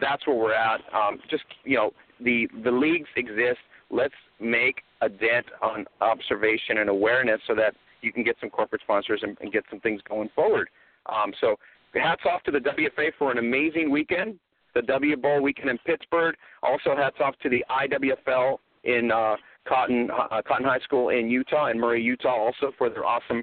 [0.00, 0.80] that's where we're at.
[0.94, 3.58] Um, just you know the the leagues exist.
[3.90, 8.82] Let's make a dent on observation and awareness so that you can get some corporate
[8.82, 10.68] sponsors and, and get some things going forward.
[11.06, 11.56] Um, so
[11.94, 14.38] hats off to the WFA for an amazing weekend.
[14.74, 16.36] The W Bowl weekend in Pittsburgh.
[16.62, 19.36] Also hats off to the IWFL in uh,
[19.66, 23.42] Cotton uh, Cotton High School in Utah and Murray, Utah, also for their awesome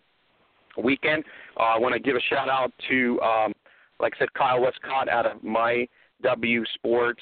[0.81, 1.23] weekend.
[1.59, 3.53] Uh, I want to give a shout out to, um,
[3.99, 5.87] like I said, Kyle Westcott out of My
[6.23, 7.21] W Sports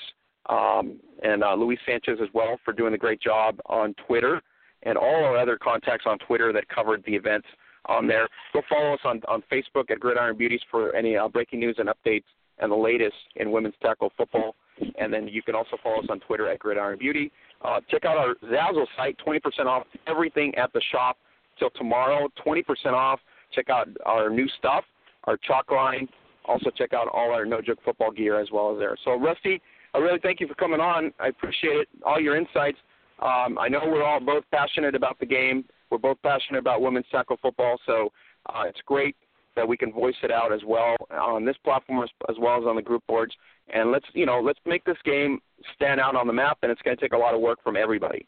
[0.50, 4.42] um, and uh, Luis Sanchez as well for doing a great job on Twitter
[4.84, 7.48] and all our other contacts on Twitter that covered the events
[7.88, 8.28] on there.
[8.54, 11.90] Go follow us on, on Facebook at Gridiron Beauties for any uh, breaking news and
[11.90, 12.24] updates
[12.60, 14.56] and the latest in women's tackle football.
[15.00, 17.32] And then you can also follow us on Twitter at Gridiron Beauty.
[17.64, 21.18] Uh, check out our Zazzle site, 20% off everything at the shop
[21.58, 23.20] till tomorrow, 20% off.
[23.54, 24.84] Check out our new stuff,
[25.26, 26.08] our chalk line.
[26.48, 28.96] Also check out all our No Joke football gear as well as there.
[29.04, 29.62] So Rusty,
[29.94, 31.14] I really thank you for coming on.
[31.20, 32.78] I appreciate it, all your insights.
[33.20, 35.66] Um, I know we're all both passionate about the game.
[35.90, 38.12] We're both passionate about women's tackle football, so
[38.48, 39.16] uh, it's great
[39.56, 42.68] that we can voice it out as well on this platform as, as well as
[42.68, 43.34] on the group boards.
[43.74, 45.40] And let's you know let's make this game
[45.76, 47.78] stand out on the map, and it's going to take a lot of work from
[47.78, 48.28] everybody.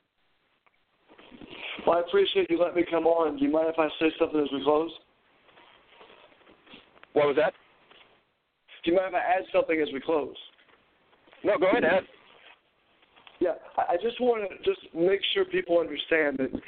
[1.86, 3.38] Well, I appreciate you letting me come on.
[3.38, 4.92] Do you mind if I say something as we close?
[7.14, 7.54] What was that?
[8.88, 10.34] Do you mind if I add something as we close?
[11.44, 12.08] No, go ahead, Ed.
[13.42, 16.62] Yeah, I I just want to just make sure people understand that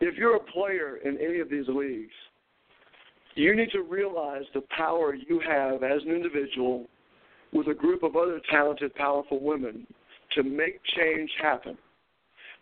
[0.00, 2.12] if you're a player in any of these leagues,
[3.36, 6.88] you need to realize the power you have as an individual
[7.54, 9.86] with a group of other talented, powerful women
[10.34, 11.78] to make change happen.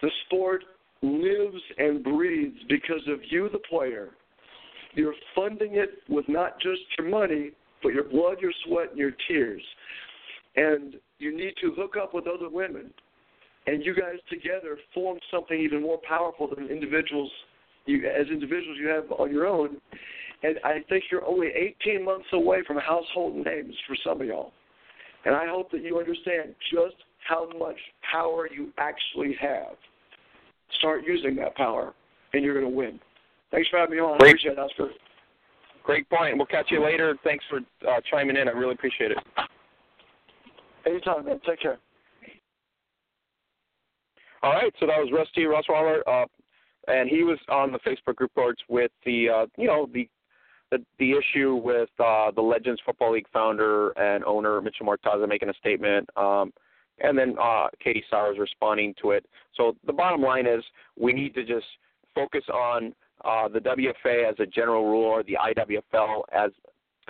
[0.02, 0.62] The sport
[1.02, 4.10] lives and breathes because of you, the player.
[4.92, 7.50] You're funding it with not just your money,
[7.84, 9.62] but your blood, your sweat, and your tears.
[10.56, 12.90] And you need to hook up with other women
[13.66, 17.30] and you guys together form something even more powerful than individuals
[17.86, 19.76] you as individuals you have on your own.
[20.42, 21.48] And I think you're only
[21.86, 24.52] 18 months away from household names for some of y'all.
[25.24, 26.96] And I hope that you understand just
[27.26, 27.76] how much
[28.10, 29.76] power you actually have.
[30.78, 31.94] Start using that power,
[32.32, 33.00] and you're going to win.
[33.50, 34.14] Thanks for having me on.
[34.14, 34.90] I appreciate it, Oscar.
[35.84, 36.36] Great point.
[36.36, 37.14] We'll catch you later.
[37.22, 37.58] Thanks for
[37.88, 38.48] uh, chiming in.
[38.48, 39.18] I really appreciate it.
[40.86, 41.40] Anytime, man.
[41.46, 41.78] Take care.
[44.42, 46.26] All right, so that was Rusty Rosswaller, uh,
[46.88, 50.08] and he was on the Facebook group boards with the, uh, you know, the
[50.70, 55.48] the, the issue with uh, the Legends Football League founder and owner Mitchell Mortaza making
[55.48, 56.52] a statement, um,
[56.98, 59.24] and then uh, Katie Sowers responding to it.
[59.56, 60.64] So the bottom line is
[60.98, 61.66] we need to just
[62.14, 62.94] focus on
[63.24, 66.50] uh, the WFA as a general rule or the IWFL as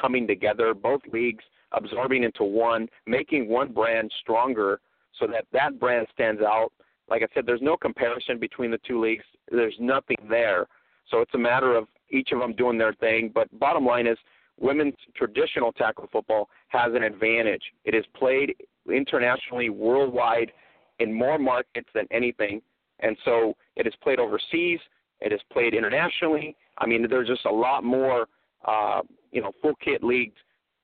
[0.00, 4.80] coming together, both leagues absorbing into one, making one brand stronger
[5.18, 6.72] so that that brand stands out
[7.08, 9.24] like I said, there's no comparison between the two leagues.
[9.50, 10.66] There's nothing there.
[11.10, 13.30] So it's a matter of each of them doing their thing.
[13.34, 14.16] But bottom line is,
[14.58, 17.62] women's traditional tackle football has an advantage.
[17.84, 18.54] It is played
[18.90, 20.52] internationally, worldwide,
[21.00, 22.62] in more markets than anything.
[23.00, 24.78] And so it is played overseas.
[25.20, 26.56] It is played internationally.
[26.78, 28.26] I mean, there's just a lot more,
[28.66, 29.00] uh,
[29.32, 30.36] you know, full kit leagues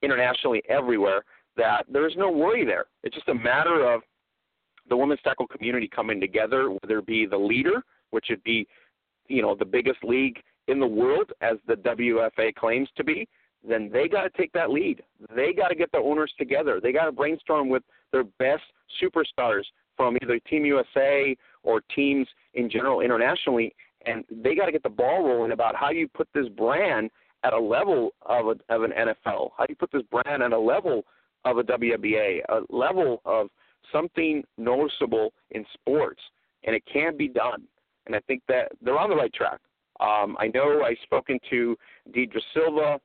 [0.03, 1.25] internationally everywhere
[1.57, 2.87] that there's no worry there.
[3.03, 4.03] It's just a matter of
[4.89, 8.67] the women's tackle community coming together, whether it be the leader, which would be,
[9.29, 13.29] you know, the biggest league in the world, as the WFA claims to be,
[13.67, 15.03] then they got to take that lead.
[15.35, 16.81] They got to get the owners together.
[16.83, 17.83] They got to brainstorm with
[18.13, 18.63] their best
[19.03, 19.65] superstars
[19.97, 23.75] from either Team USA or teams in general internationally,
[24.07, 27.11] and they got to get the ball rolling about how you put this brand
[27.45, 29.51] at a level of, a, of an NFL.
[29.57, 31.05] How do you put this brand at a level
[31.45, 33.49] of a WBA, a level of
[33.93, 36.21] something noticeable in sports,
[36.65, 37.63] and it can be done.
[38.07, 39.61] And I think that they're on the right track.
[40.01, 41.77] Um, I know I've spoken to
[42.15, 43.01] Deidre Silva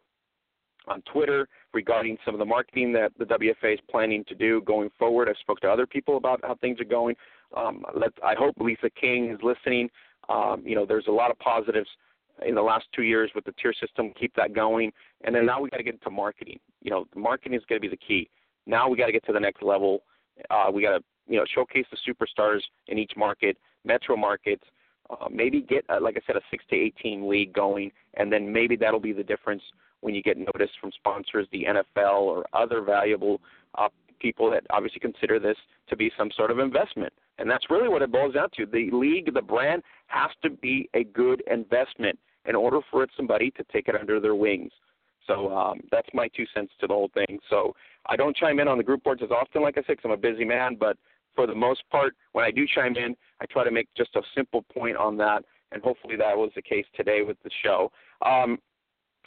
[0.88, 4.90] on Twitter regarding some of the marketing that the WFA is planning to do going
[4.98, 5.28] forward.
[5.28, 7.16] I've spoke to other people about how things are going.
[7.56, 7.84] Um,
[8.24, 9.90] I hope Lisa King is listening.
[10.30, 11.90] Um, you know, there's a lot of positives
[12.46, 14.12] in the last two years with the tier system.
[14.20, 14.92] Keep that going,
[15.24, 16.60] and then now we got to get into marketing.
[16.82, 18.30] You know, marketing is going to be the key.
[18.66, 20.04] Now we got to get to the next level.
[20.50, 24.64] Uh, we got to you know showcase the superstars in each market, metro markets.
[25.10, 28.52] Uh, maybe get uh, like I said a six to eighteen league going, and then
[28.52, 29.62] maybe that'll be the difference
[30.02, 33.42] when you get notice from sponsors, the NFL or other valuable
[33.78, 33.88] uh,
[34.20, 35.58] people that obviously consider this
[35.90, 37.12] to be some sort of investment.
[37.38, 38.66] And that's really what it boils down to.
[38.66, 42.18] The league, the brand, has to be a good investment
[42.48, 44.72] in order for it somebody to take it under their wings.
[45.28, 47.40] So um, that's my two cents to the whole thing.
[47.50, 47.76] So
[48.08, 50.12] I don't chime in on the group boards as often, like I said, because I'm
[50.12, 50.76] a busy man.
[50.80, 50.98] But
[51.36, 54.22] for the most part, when I do chime in, I try to make just a
[54.36, 57.92] simple point on that, and hopefully that was the case today with the show.
[58.26, 58.60] Um,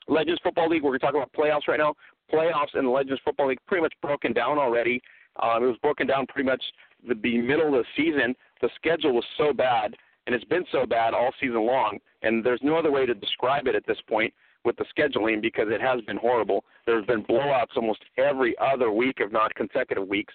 [0.06, 1.94] Legends Football League, we're going to talk about playoffs right now.
[2.32, 5.02] Playoffs in the Legends Football League pretty much broken down already.
[5.42, 6.62] Um, it was broken down pretty much
[7.06, 8.34] the, the middle of the season.
[8.60, 9.94] The schedule was so bad,
[10.28, 13.66] and it's been so bad all season long, and there's no other way to describe
[13.66, 14.32] it at this point
[14.62, 16.66] with the scheduling because it has been horrible.
[16.84, 20.34] There's been blowouts almost every other week, if not consecutive weeks.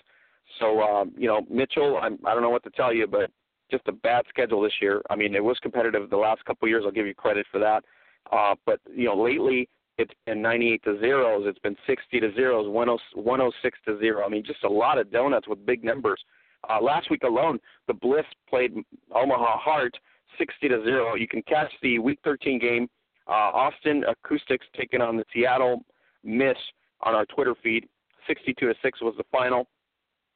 [0.59, 3.29] So, um, you know, Mitchell, I'm, I don't know what to tell you, but
[3.69, 5.03] just a bad schedule this year.
[5.11, 6.85] I mean, it was competitive the last couple of years.
[6.87, 7.83] I'll give you credit for that.
[8.31, 11.43] Uh, but you know, lately it's been 98 to zeros.
[11.45, 14.25] It's been 60 to zeros, 106 to zero.
[14.25, 16.19] I mean, just a lot of donuts with big numbers.
[16.69, 18.73] Uh, last week alone, the Bliss played
[19.13, 19.97] Omaha Heart
[20.37, 21.15] 60 to zero.
[21.15, 22.89] You can catch the Week 13 game
[23.27, 25.83] uh, Austin Acoustics taking on the Seattle
[26.23, 26.59] Mist
[27.01, 27.87] on our Twitter feed.
[28.27, 29.67] 62 to 6 was the final.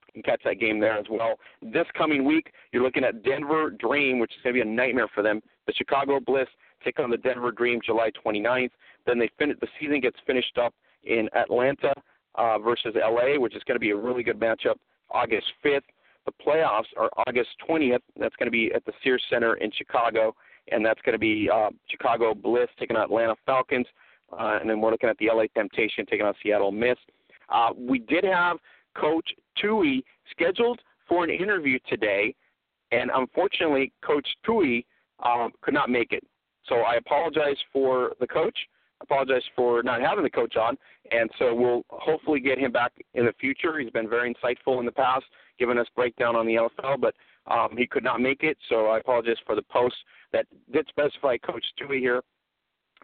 [0.08, 1.36] You can catch that game there as well.
[1.62, 5.08] This coming week, you're looking at Denver Dream, which is going to be a nightmare
[5.14, 5.42] for them.
[5.68, 6.48] The Chicago Bliss
[6.84, 8.72] take on the Denver Dream July 29th.
[9.06, 10.74] Then they fin- the season gets finished up
[11.04, 11.94] in Atlanta
[12.36, 14.76] uh, versus LA, which is going to be a really good matchup
[15.10, 15.82] August 5th.
[16.28, 18.00] The playoffs are August 20th.
[18.20, 20.36] That's going to be at the Sears Center in Chicago
[20.72, 23.86] and that's going to be uh, Chicago Bliss taking on Atlanta Falcons,
[24.34, 27.00] uh, and then we're looking at the LA Temptation taking on Seattle Mist.
[27.50, 28.58] Uh, we did have
[28.96, 29.30] Coach
[29.62, 32.36] Tui scheduled for an interview today,
[32.92, 34.86] and unfortunately, Coach Tui
[35.24, 36.24] um, could not make it.
[36.68, 38.58] So I apologize for the coach.
[39.00, 40.76] Apologize for not having the coach on,
[41.12, 43.78] and so we'll hopefully get him back in the future.
[43.78, 45.26] He's been very insightful in the past,
[45.60, 47.16] giving us breakdown on the NFL, but
[47.48, 48.58] um, he could not make it.
[48.70, 49.96] So I apologize for the post
[50.34, 52.22] that did specify Coach Tui here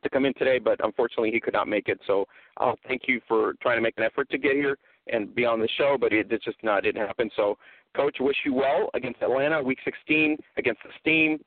[0.03, 1.99] to come in today, but unfortunately he could not make it.
[2.05, 2.25] So
[2.57, 4.77] uh, thank you for trying to make an effort to get here
[5.07, 7.29] and be on the show, but it, it just not didn't happen.
[7.35, 7.57] So,
[7.95, 11.39] Coach, wish you well against Atlanta, Week 16 against the Steam.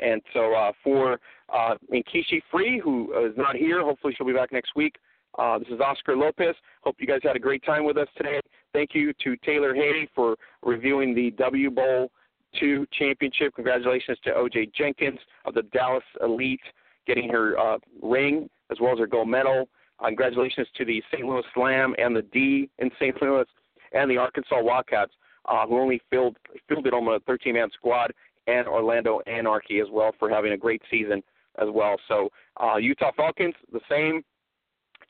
[0.00, 1.18] And so uh, for
[1.52, 4.96] uh, Nkeshi Free, who is not here, hopefully she'll be back next week.
[5.38, 6.54] Uh, this is Oscar Lopez.
[6.82, 8.40] Hope you guys had a great time with us today.
[8.72, 12.10] Thank you to Taylor Hay for reviewing the W Bowl
[12.58, 13.54] two championship.
[13.54, 16.60] Congratulations to OJ Jenkins of the Dallas Elite
[17.06, 19.68] getting her uh, ring as well as her gold medal.
[20.00, 21.26] Uh, congratulations to the St.
[21.26, 23.20] Louis Slam and the D in St.
[23.22, 23.46] Louis
[23.92, 25.12] and the Arkansas Wildcats,
[25.46, 26.36] uh, who only filled
[26.68, 28.12] fielded on a 13-man squad,
[28.46, 31.22] and Orlando Anarchy as well for having a great season
[31.60, 31.96] as well.
[32.08, 32.30] So
[32.62, 34.24] uh, Utah Falcons, the same.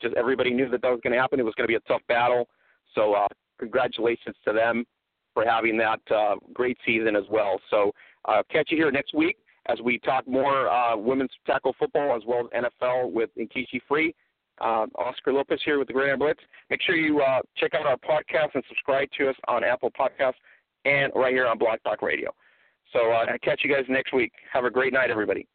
[0.03, 1.39] Just everybody knew that that was going to happen.
[1.39, 2.47] It was going to be a tough battle.
[2.93, 3.27] So uh,
[3.59, 4.85] congratulations to them
[5.33, 7.59] for having that uh, great season as well.
[7.69, 7.91] So
[8.25, 12.23] uh, catch you here next week as we talk more uh, women's tackle football as
[12.27, 14.13] well as NFL with Nkeshi Free.
[14.61, 16.39] Uh, Oscar Lopez here with the Gridiron Blitz.
[16.69, 20.33] Make sure you uh, check out our podcast and subscribe to us on Apple Podcasts
[20.85, 22.31] and right here on Blog Talk Radio.
[22.91, 24.31] So uh, catch you guys next week.
[24.51, 25.47] Have a great night, everybody.